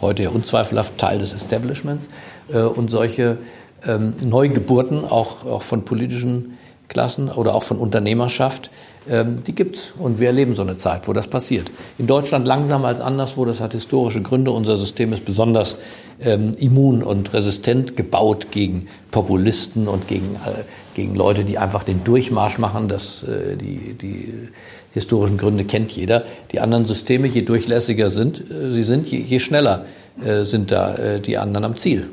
Heute 0.00 0.22
ja 0.22 0.30
unzweifelhaft 0.30 0.98
Teil 0.98 1.18
des 1.18 1.32
Establishments. 1.32 2.08
Äh, 2.52 2.60
und 2.60 2.90
solche 2.90 3.38
ähm, 3.86 4.14
Neugeburten 4.22 5.04
auch 5.04 5.62
von 5.62 5.84
politischen 5.84 6.58
Klassen 6.90 7.30
oder 7.30 7.54
auch 7.54 7.62
von 7.62 7.78
Unternehmerschaft, 7.78 8.70
ähm, 9.08 9.42
die 9.46 9.54
gibt's. 9.54 9.94
Und 9.96 10.18
wir 10.18 10.26
erleben 10.26 10.54
so 10.54 10.62
eine 10.62 10.76
Zeit, 10.76 11.08
wo 11.08 11.12
das 11.12 11.28
passiert. 11.28 11.70
In 11.98 12.06
Deutschland 12.06 12.46
langsamer 12.46 12.88
als 12.88 13.00
anderswo, 13.00 13.44
das 13.44 13.60
hat 13.60 13.72
historische 13.72 14.20
Gründe. 14.20 14.50
Unser 14.50 14.76
System 14.76 15.12
ist 15.12 15.24
besonders 15.24 15.76
ähm, 16.20 16.52
immun 16.58 17.02
und 17.02 17.32
resistent 17.32 17.96
gebaut 17.96 18.48
gegen 18.50 18.88
Populisten 19.12 19.88
und 19.88 20.08
gegen, 20.08 20.34
äh, 20.34 20.64
gegen 20.94 21.14
Leute, 21.14 21.44
die 21.44 21.58
einfach 21.58 21.84
den 21.84 22.02
Durchmarsch 22.02 22.58
machen. 22.58 22.88
Das, 22.88 23.22
äh, 23.22 23.56
die, 23.56 23.94
die 23.94 24.48
historischen 24.92 25.38
Gründe 25.38 25.64
kennt 25.64 25.92
jeder. 25.92 26.24
Die 26.50 26.58
anderen 26.58 26.86
Systeme, 26.86 27.28
je 27.28 27.42
durchlässiger 27.42 28.10
sind, 28.10 28.40
äh, 28.50 28.72
sie 28.72 28.82
sind, 28.82 29.08
je, 29.08 29.20
je 29.20 29.38
schneller 29.38 29.86
äh, 30.24 30.42
sind 30.42 30.72
da 30.72 30.96
äh, 30.96 31.20
die 31.20 31.38
anderen 31.38 31.64
am 31.64 31.76
Ziel. 31.76 32.10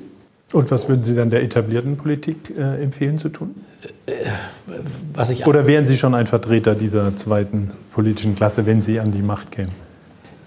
Und 0.54 0.72
was 0.72 0.88
würden 0.88 1.04
Sie 1.04 1.14
dann 1.14 1.30
der 1.30 1.44
etablierten 1.44 1.98
Politik 1.98 2.54
äh, 2.58 2.82
empfehlen 2.82 3.18
zu 3.18 3.30
tun? 3.30 3.56
Was 5.14 5.30
ich 5.30 5.46
Oder 5.46 5.68
wären 5.68 5.86
Sie 5.86 5.98
schon 5.98 6.16
ein 6.16 6.26
Vertreter 6.26 6.74
dieser 6.74 7.16
zweiten 7.18 7.72
politischen 7.92 8.36
Klasse, 8.36 8.66
wenn 8.66 8.82
Sie 8.82 9.00
an 9.00 9.12
die 9.12 9.22
Macht 9.22 9.52
kämen? 9.52 9.72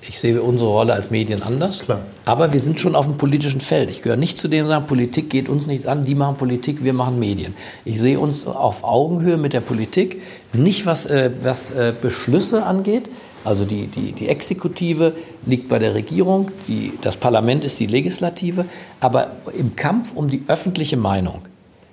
Ich 0.03 0.19
sehe 0.19 0.41
unsere 0.41 0.71
Rolle 0.71 0.95
als 0.95 1.11
Medien 1.11 1.43
anders. 1.43 1.81
Klar. 1.81 2.01
Aber 2.25 2.55
wir 2.55 2.61
sind 2.61 2.81
schon 2.81 2.95
auf 2.95 3.07
dem 3.07 3.19
politischen 3.19 3.61
Feld. 3.61 3.91
Ich 3.91 4.01
gehöre 4.01 4.17
nicht 4.17 4.39
zu 4.39 4.49
denen, 4.49 4.65
die 4.65 4.71
sagen, 4.71 4.87
Politik 4.87 5.29
geht 5.29 5.51
uns 5.51 5.67
nichts 5.67 5.87
an, 5.87 6.07
die 6.07 6.15
machen 6.15 6.37
Politik, 6.37 6.83
wir 6.83 6.95
machen 6.95 7.19
Medien. 7.19 7.55
Ich 7.85 8.01
sehe 8.01 8.19
uns 8.19 8.47
auf 8.47 8.83
Augenhöhe 8.83 9.37
mit 9.37 9.53
der 9.53 9.61
Politik, 9.61 10.23
nicht 10.55 10.87
was, 10.87 11.05
äh, 11.05 11.31
was 11.43 11.71
äh, 11.73 11.93
Beschlüsse 12.01 12.65
angeht, 12.65 13.11
also 13.45 13.65
die, 13.65 13.87
die, 13.87 14.13
die 14.13 14.29
Exekutive 14.29 15.15
liegt 15.47 15.69
bei 15.69 15.79
der 15.79 15.95
Regierung, 15.95 16.51
die, 16.69 16.93
das 17.01 17.17
Parlament 17.17 17.65
ist 17.65 17.81
die 17.81 17.87
Legislative, 17.87 18.67
aber 19.01 19.33
im 19.57 19.77
Kampf 19.77 20.13
um 20.15 20.29
die 20.29 20.43
öffentliche 20.49 20.97
Meinung, 20.97 21.41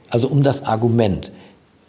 also 0.09 0.27
um 0.27 0.43
das 0.43 0.63
Argument, 0.63 1.31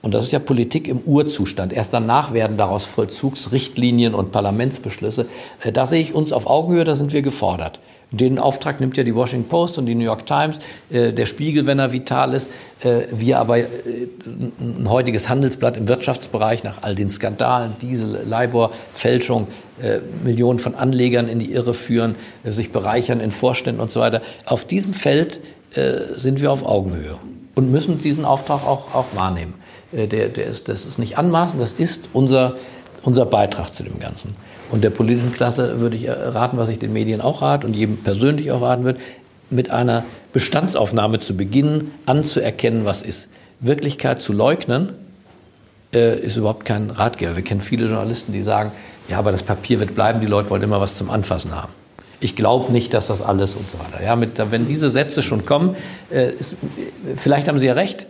Und 0.00 0.14
das 0.14 0.24
ist 0.24 0.32
ja 0.32 0.38
Politik 0.38 0.86
im 0.86 1.00
Urzustand. 1.00 1.72
Erst 1.72 1.92
danach 1.92 2.32
werden 2.32 2.56
daraus 2.56 2.84
Vollzugsrichtlinien 2.84 4.14
und 4.14 4.30
Parlamentsbeschlüsse. 4.30 5.26
Äh, 5.62 5.72
da 5.72 5.86
sehe 5.86 6.00
ich 6.00 6.14
uns 6.14 6.32
auf 6.32 6.46
Augenhöhe, 6.46 6.84
da 6.84 6.94
sind 6.94 7.12
wir 7.12 7.20
gefordert. 7.20 7.80
Den 8.12 8.38
Auftrag 8.38 8.80
nimmt 8.80 8.96
ja 8.96 9.02
die 9.02 9.14
Washington 9.14 9.48
Post 9.48 9.76
und 9.76 9.86
die 9.86 9.96
New 9.96 10.04
York 10.04 10.24
Times, 10.24 10.60
äh, 10.88 11.12
der 11.12 11.26
Spiegel, 11.26 11.66
wenn 11.66 11.80
er 11.80 11.92
vital 11.92 12.32
ist. 12.32 12.48
Äh, 12.84 13.00
wir 13.10 13.40
aber 13.40 13.54
ein 13.56 14.88
heutiges 14.88 15.28
Handelsblatt 15.28 15.76
im 15.76 15.88
Wirtschaftsbereich 15.88 16.62
nach 16.62 16.82
all 16.82 16.94
den 16.94 17.10
Skandalen, 17.10 17.74
Diesel, 17.82 18.24
Leibor, 18.24 18.70
Fälschung, 18.92 19.48
Millionen 20.24 20.58
von 20.58 20.74
Anlegern 20.74 21.28
in 21.28 21.38
die 21.38 21.52
Irre 21.52 21.72
führen, 21.72 22.16
sich 22.42 22.72
bereichern 22.72 23.20
in 23.20 23.30
Vorständen 23.30 23.80
und 23.80 23.92
so 23.92 24.00
weiter. 24.00 24.22
Auf 24.44 24.64
diesem 24.64 24.92
Feld 24.92 25.38
sind 26.16 26.42
wir 26.42 26.50
auf 26.50 26.66
Augenhöhe 26.66 27.14
und 27.54 27.70
müssen 27.70 28.02
diesen 28.02 28.24
Auftrag 28.24 28.66
auch, 28.66 28.92
auch 28.92 29.06
wahrnehmen. 29.14 29.54
Äh, 29.92 30.06
der, 30.06 30.28
der 30.28 30.46
ist, 30.46 30.68
das 30.68 30.84
ist 30.84 30.98
nicht 30.98 31.18
anmaßend, 31.18 31.60
das 31.60 31.72
ist 31.72 32.10
unser, 32.12 32.56
unser 33.02 33.26
Beitrag 33.26 33.74
zu 33.74 33.82
dem 33.82 33.98
Ganzen. 33.98 34.36
Und 34.70 34.84
der 34.84 34.90
politischen 34.90 35.32
Klasse 35.32 35.80
würde 35.80 35.96
ich 35.96 36.06
äh, 36.06 36.12
raten, 36.12 36.58
was 36.58 36.68
ich 36.68 36.78
den 36.78 36.92
Medien 36.92 37.20
auch 37.20 37.42
rate 37.42 37.66
und 37.66 37.74
jedem 37.74 37.98
persönlich 37.98 38.52
auch 38.52 38.62
raten 38.62 38.84
würde, 38.84 39.00
mit 39.50 39.70
einer 39.70 40.04
Bestandsaufnahme 40.32 41.20
zu 41.20 41.36
beginnen, 41.36 41.92
anzuerkennen, 42.06 42.84
was 42.84 43.02
ist. 43.02 43.28
Wirklichkeit 43.60 44.20
zu 44.20 44.32
leugnen, 44.32 44.90
äh, 45.94 46.18
ist 46.18 46.36
überhaupt 46.36 46.64
kein 46.64 46.90
Ratgeber. 46.90 47.34
Wir 47.34 47.42
kennen 47.42 47.60
viele 47.60 47.86
Journalisten, 47.86 48.32
die 48.32 48.42
sagen, 48.42 48.72
ja, 49.08 49.18
aber 49.18 49.32
das 49.32 49.42
Papier 49.42 49.80
wird 49.80 49.94
bleiben, 49.94 50.20
die 50.20 50.26
Leute 50.26 50.50
wollen 50.50 50.62
immer 50.62 50.80
was 50.80 50.96
zum 50.96 51.10
Anfassen 51.10 51.56
haben. 51.56 51.72
Ich 52.20 52.36
glaube 52.36 52.72
nicht, 52.72 52.92
dass 52.92 53.06
das 53.06 53.22
alles 53.22 53.54
und 53.54 53.70
so 53.70 53.78
weiter. 53.78 54.04
Ja, 54.04 54.16
mit, 54.16 54.32
wenn 54.50 54.66
diese 54.66 54.90
Sätze 54.90 55.22
schon 55.22 55.46
kommen, 55.46 55.76
äh, 56.10 56.32
ist, 56.32 56.56
vielleicht 57.16 57.48
haben 57.48 57.58
Sie 57.58 57.66
ja 57.66 57.72
recht, 57.72 58.06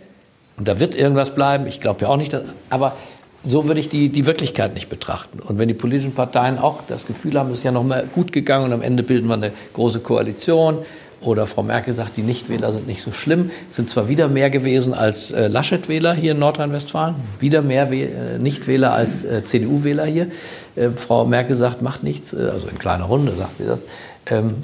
und 0.59 0.67
da 0.67 0.79
wird 0.79 0.93
irgendwas 0.93 1.33
bleiben. 1.33 1.65
Ich 1.65 1.81
glaube 1.81 2.01
ja 2.01 2.09
auch 2.09 2.17
nicht, 2.17 2.33
dass, 2.33 2.43
aber 2.69 2.95
so 3.43 3.65
würde 3.65 3.79
ich 3.79 3.89
die, 3.89 4.09
die 4.09 4.25
Wirklichkeit 4.25 4.73
nicht 4.73 4.89
betrachten. 4.89 5.39
Und 5.39 5.57
wenn 5.57 5.67
die 5.69 5.73
politischen 5.73 6.11
Parteien 6.11 6.59
auch 6.59 6.81
das 6.87 7.07
Gefühl 7.07 7.39
haben, 7.39 7.49
es 7.51 7.59
ist 7.59 7.63
ja 7.63 7.71
noch 7.71 7.83
mal 7.83 8.05
gut 8.13 8.31
gegangen 8.31 8.65
und 8.65 8.73
am 8.73 8.81
Ende 8.81 9.01
bilden 9.01 9.27
wir 9.27 9.35
eine 9.35 9.53
große 9.73 10.01
Koalition, 10.01 10.79
oder 11.21 11.47
Frau 11.47 11.63
Merkel 11.63 11.93
sagt, 11.93 12.17
die 12.17 12.21
Nichtwähler 12.21 12.71
sind 12.71 12.87
nicht 12.87 13.01
so 13.01 13.11
schlimm, 13.11 13.51
sind 13.69 13.89
zwar 13.89 14.07
wieder 14.07 14.27
mehr 14.27 14.49
gewesen 14.49 14.93
als 14.93 15.31
äh, 15.31 15.47
Laschet-Wähler 15.47 16.13
hier 16.13 16.31
in 16.31 16.39
Nordrhein-Westfalen, 16.39 17.15
wieder 17.39 17.61
mehr 17.61 17.91
We 17.91 18.03
äh, 18.03 18.39
Nichtwähler 18.39 18.93
als 18.93 19.25
äh, 19.25 19.43
CDU-Wähler 19.43 20.05
hier. 20.05 20.29
Äh, 20.75 20.91
Frau 20.91 21.25
Merkel 21.25 21.57
sagt, 21.57 21.81
macht 21.81 22.03
nichts, 22.03 22.33
äh, 22.33 22.49
also 22.51 22.67
in 22.67 22.79
kleiner 22.79 23.05
Runde 23.05 23.33
sagt 23.33 23.57
sie 23.57 23.65
das. 23.65 23.81
Ähm, 24.27 24.57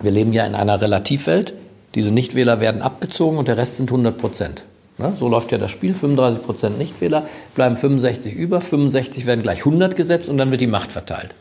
wir 0.00 0.10
leben 0.10 0.32
ja 0.32 0.46
in 0.46 0.54
einer 0.54 0.80
Relativwelt. 0.80 1.54
Diese 1.94 2.10
Nichtwähler 2.10 2.60
werden 2.60 2.80
abgezogen 2.80 3.38
und 3.38 3.48
der 3.48 3.56
Rest 3.56 3.76
sind 3.76 3.90
100 3.90 4.16
Prozent. 4.16 4.64
Ne? 5.02 5.14
So 5.18 5.28
läuft 5.28 5.52
ja 5.52 5.58
das 5.58 5.70
Spiel. 5.70 5.92
35 5.92 6.42
Prozent 6.42 6.78
Nichtwähler, 6.78 7.26
bleiben 7.54 7.76
65 7.76 8.34
über, 8.34 8.60
65 8.60 9.26
werden 9.26 9.42
gleich 9.42 9.58
100 9.60 9.96
gesetzt 9.96 10.28
und 10.28 10.38
dann 10.38 10.50
wird 10.50 10.60
die 10.60 10.66
Macht 10.66 10.92
verteilt. 10.92 11.34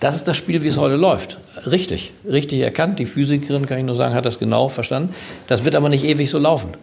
Das 0.00 0.16
ist 0.16 0.28
das 0.28 0.36
Spiel, 0.36 0.62
wie 0.62 0.68
es 0.68 0.76
heute 0.76 0.96
läuft. 0.96 1.38
Richtig, 1.66 2.12
richtig 2.30 2.60
erkannt. 2.60 2.98
Die 2.98 3.06
Physikerin, 3.06 3.64
kann 3.64 3.78
ich 3.78 3.84
nur 3.84 3.96
sagen, 3.96 4.14
hat 4.14 4.26
das 4.26 4.38
genau 4.38 4.68
verstanden. 4.68 5.14
Das 5.46 5.64
wird 5.64 5.74
aber 5.74 5.88
nicht 5.88 6.04
ewig 6.04 6.28
so 6.28 6.38
laufen, 6.38 6.74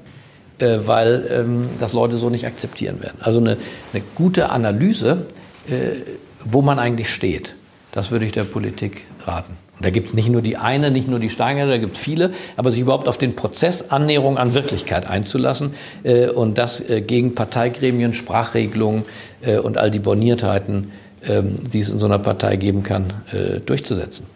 äh, 0.58 0.80
weil 0.86 1.30
ähm, 1.30 1.70
das 1.80 1.94
Leute 1.94 2.18
so 2.18 2.30
nicht 2.30 2.48
akzeptieren 2.48 3.02
werden. 3.02 3.18
Also 3.22 3.40
eine, 3.40 3.58
eine 3.94 4.04
gute 4.16 4.50
Analyse, 4.50 5.28
äh, 5.68 6.02
wo 6.44 6.62
man 6.62 6.80
eigentlich 6.80 7.10
steht, 7.10 7.56
das 7.92 8.10
würde 8.10 8.26
ich 8.26 8.32
der 8.32 8.46
Politik 8.46 9.06
raten. 9.28 9.58
Und 9.78 9.86
da 9.86 9.90
gibt 9.90 10.10
es 10.10 10.14
nicht 10.14 10.30
nur 10.30 10.42
die 10.42 10.58
eine, 10.58 10.92
nicht 10.92 11.08
nur 11.08 11.20
die 11.20 11.30
Steingärten, 11.30 11.72
da 11.72 11.80
gibt 11.80 11.96
es 11.98 12.02
viele, 12.02 12.32
aber 12.58 12.72
sich 12.72 12.80
überhaupt 12.80 13.08
auf 13.08 13.18
den 13.18 13.36
Prozess 13.36 13.90
Annäherung 13.90 14.38
an 14.38 14.54
Wirklichkeit 14.54 15.10
einzulassen 15.10 15.74
äh, 16.04 16.28
und 16.28 16.58
das 16.58 16.80
äh, 16.80 17.02
gegen 17.02 17.34
Parteigremien, 17.34 18.14
Sprachregelungen 18.14 19.06
äh, 19.42 19.58
und 19.58 19.78
all 19.78 19.90
die 19.90 20.00
Borniertheiten, 20.00 20.92
ähm, 21.26 21.58
die 21.72 21.80
es 21.80 21.90
in 21.90 22.00
so 22.00 22.06
einer 22.06 22.20
Partei 22.20 22.56
geben 22.56 22.84
kann, 22.84 23.14
äh, 23.32 23.60
durchzusetzen. 23.62 24.28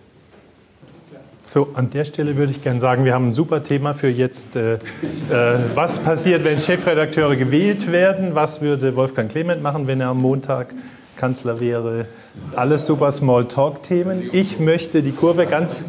So, 1.43 1.69
an 1.75 1.89
der 1.91 2.03
Stelle 2.03 2.35
würde 2.35 2.51
ich 2.51 2.61
gerne 2.61 2.81
sagen, 2.81 3.05
wir 3.05 3.13
haben 3.13 3.29
ein 3.29 3.31
super 3.31 3.63
Thema 3.63 3.93
für 3.93 4.09
jetzt. 4.09 4.57
Äh, 4.57 4.73
äh, 4.73 4.79
was 5.75 5.99
passiert, 5.99 6.43
wenn 6.43 6.57
Chefredakteure 6.57 7.37
gewählt 7.37 7.89
werden? 7.89 8.35
Was 8.35 8.59
würde 8.59 8.97
Wolfgang 8.97 9.31
Clement 9.31 9.63
machen, 9.63 9.87
wenn 9.87 10.01
er 10.01 10.09
am 10.09 10.17
Montag 10.17 10.73
Kanzler 11.17 11.59
wäre. 11.59 12.05
Alles 12.55 12.85
super 12.85 13.11
Small-Talk-Themen. 13.11 14.29
Ich 14.31 14.59
möchte 14.59 15.03
die 15.03 15.11
Kurve 15.11 15.47
ganz, 15.47 15.83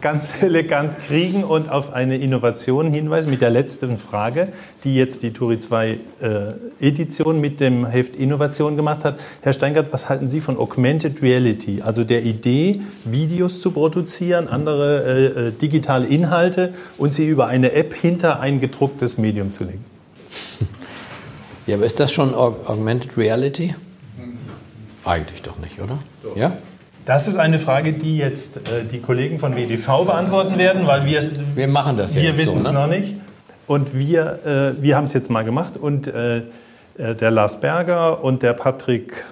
ganz 0.00 0.34
elegant 0.40 0.96
kriegen 1.08 1.42
und 1.42 1.70
auf 1.70 1.92
eine 1.92 2.18
Innovation 2.18 2.92
hinweisen 2.92 3.30
mit 3.30 3.40
der 3.40 3.50
letzten 3.50 3.96
Frage, 3.98 4.48
die 4.84 4.94
jetzt 4.94 5.22
die 5.22 5.32
Turi 5.32 5.58
2 5.58 5.90
äh, 5.90 5.96
Edition 6.78 7.40
mit 7.40 7.58
dem 7.58 7.86
Heft 7.86 8.14
Innovation 8.14 8.76
gemacht 8.76 9.04
hat. 9.04 9.18
Herr 9.40 9.54
Steingart, 9.54 9.92
was 9.92 10.08
halten 10.08 10.28
Sie 10.28 10.40
von 10.40 10.58
Augmented 10.58 11.22
Reality, 11.22 11.80
also 11.82 12.04
der 12.04 12.22
Idee, 12.22 12.82
Videos 13.04 13.60
zu 13.62 13.70
produzieren, 13.70 14.46
andere 14.46 15.04
äh, 15.04 15.48
äh 15.48 15.52
digitale 15.52 16.06
Inhalte 16.06 16.74
und 16.98 17.14
sie 17.14 17.26
über 17.26 17.46
eine 17.46 17.72
App 17.72 17.94
hinter 17.94 18.40
ein 18.40 18.60
gedrucktes 18.60 19.16
Medium 19.16 19.52
zu 19.52 19.64
legen? 19.64 19.84
Ja, 21.66 21.76
aber 21.76 21.86
ist 21.86 21.98
das 21.98 22.12
schon 22.12 22.34
Augmented 22.34 23.16
Reality? 23.16 23.74
Eigentlich 25.04 25.42
doch 25.42 25.58
nicht, 25.58 25.80
oder? 25.80 25.98
Doch. 26.22 26.36
Ja? 26.36 26.56
Das 27.04 27.28
ist 27.28 27.36
eine 27.36 27.58
Frage, 27.58 27.92
die 27.92 28.16
jetzt 28.16 28.56
äh, 28.56 28.84
die 28.90 29.00
Kollegen 29.00 29.38
von 29.38 29.54
WDV 29.54 30.06
beantworten 30.06 30.56
werden, 30.56 30.86
weil 30.86 31.04
wir 31.04 31.18
es. 31.18 31.32
Wir 31.54 31.68
machen 31.68 31.98
das 31.98 32.14
Wir 32.14 32.38
wissen 32.38 32.58
es 32.58 32.64
so, 32.64 32.72
ne? 32.72 32.78
noch 32.78 32.86
nicht. 32.86 33.20
Und 33.66 33.94
wir, 33.94 34.74
äh, 34.78 34.82
wir 34.82 34.96
haben 34.96 35.04
es 35.04 35.12
jetzt 35.12 35.30
mal 35.30 35.44
gemacht. 35.44 35.76
Und 35.76 36.06
äh, 36.06 36.38
äh 36.96 37.14
der 37.14 37.30
Lars 37.30 37.60
Berger 37.60 38.24
und 38.24 38.42
der 38.42 38.54
Patrick 38.54 39.24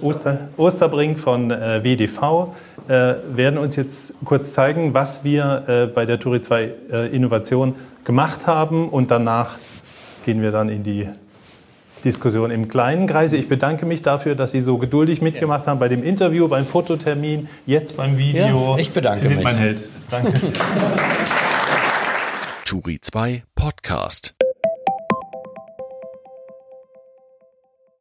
Oster, 0.00 0.48
Osterbrink 0.56 1.18
von 1.18 1.50
äh, 1.50 1.84
WDV 1.84 2.54
äh, 2.88 3.14
werden 3.34 3.58
uns 3.58 3.76
jetzt 3.76 4.14
kurz 4.24 4.54
zeigen, 4.54 4.94
was 4.94 5.22
wir 5.22 5.90
bei 5.94 6.06
der 6.06 6.18
Turi 6.18 6.40
2 6.40 6.62
Innovation 7.12 7.74
gemacht 8.04 8.46
haben. 8.46 8.88
Und 8.88 9.10
danach 9.10 9.58
gehen 10.24 10.40
wir 10.40 10.50
dann 10.50 10.70
in 10.70 10.82
die 10.82 11.08
Diskussion 12.04 12.50
im 12.50 12.68
kleinen 12.68 13.06
Kreise. 13.06 13.36
Ich 13.36 13.48
bedanke 13.48 13.86
mich 13.86 14.02
dafür, 14.02 14.34
dass 14.34 14.50
Sie 14.50 14.60
so 14.60 14.78
geduldig 14.78 15.22
mitgemacht 15.22 15.66
haben 15.66 15.78
bei 15.78 15.88
dem 15.88 16.02
Interview, 16.02 16.48
beim 16.48 16.66
Fototermin, 16.66 17.48
jetzt 17.66 17.96
beim 17.96 18.18
Video. 18.18 18.72
Ja, 18.72 18.78
ich 18.78 18.90
bedanke 18.90 19.18
mich. 19.18 19.22
Sie 19.22 19.28
sind 19.28 19.36
mich. 19.38 19.44
mein 19.44 19.56
Held. 19.56 19.80
Danke. 20.10 20.40
Turi 22.64 22.98
2 23.00 23.42
Podcast. 23.54 24.34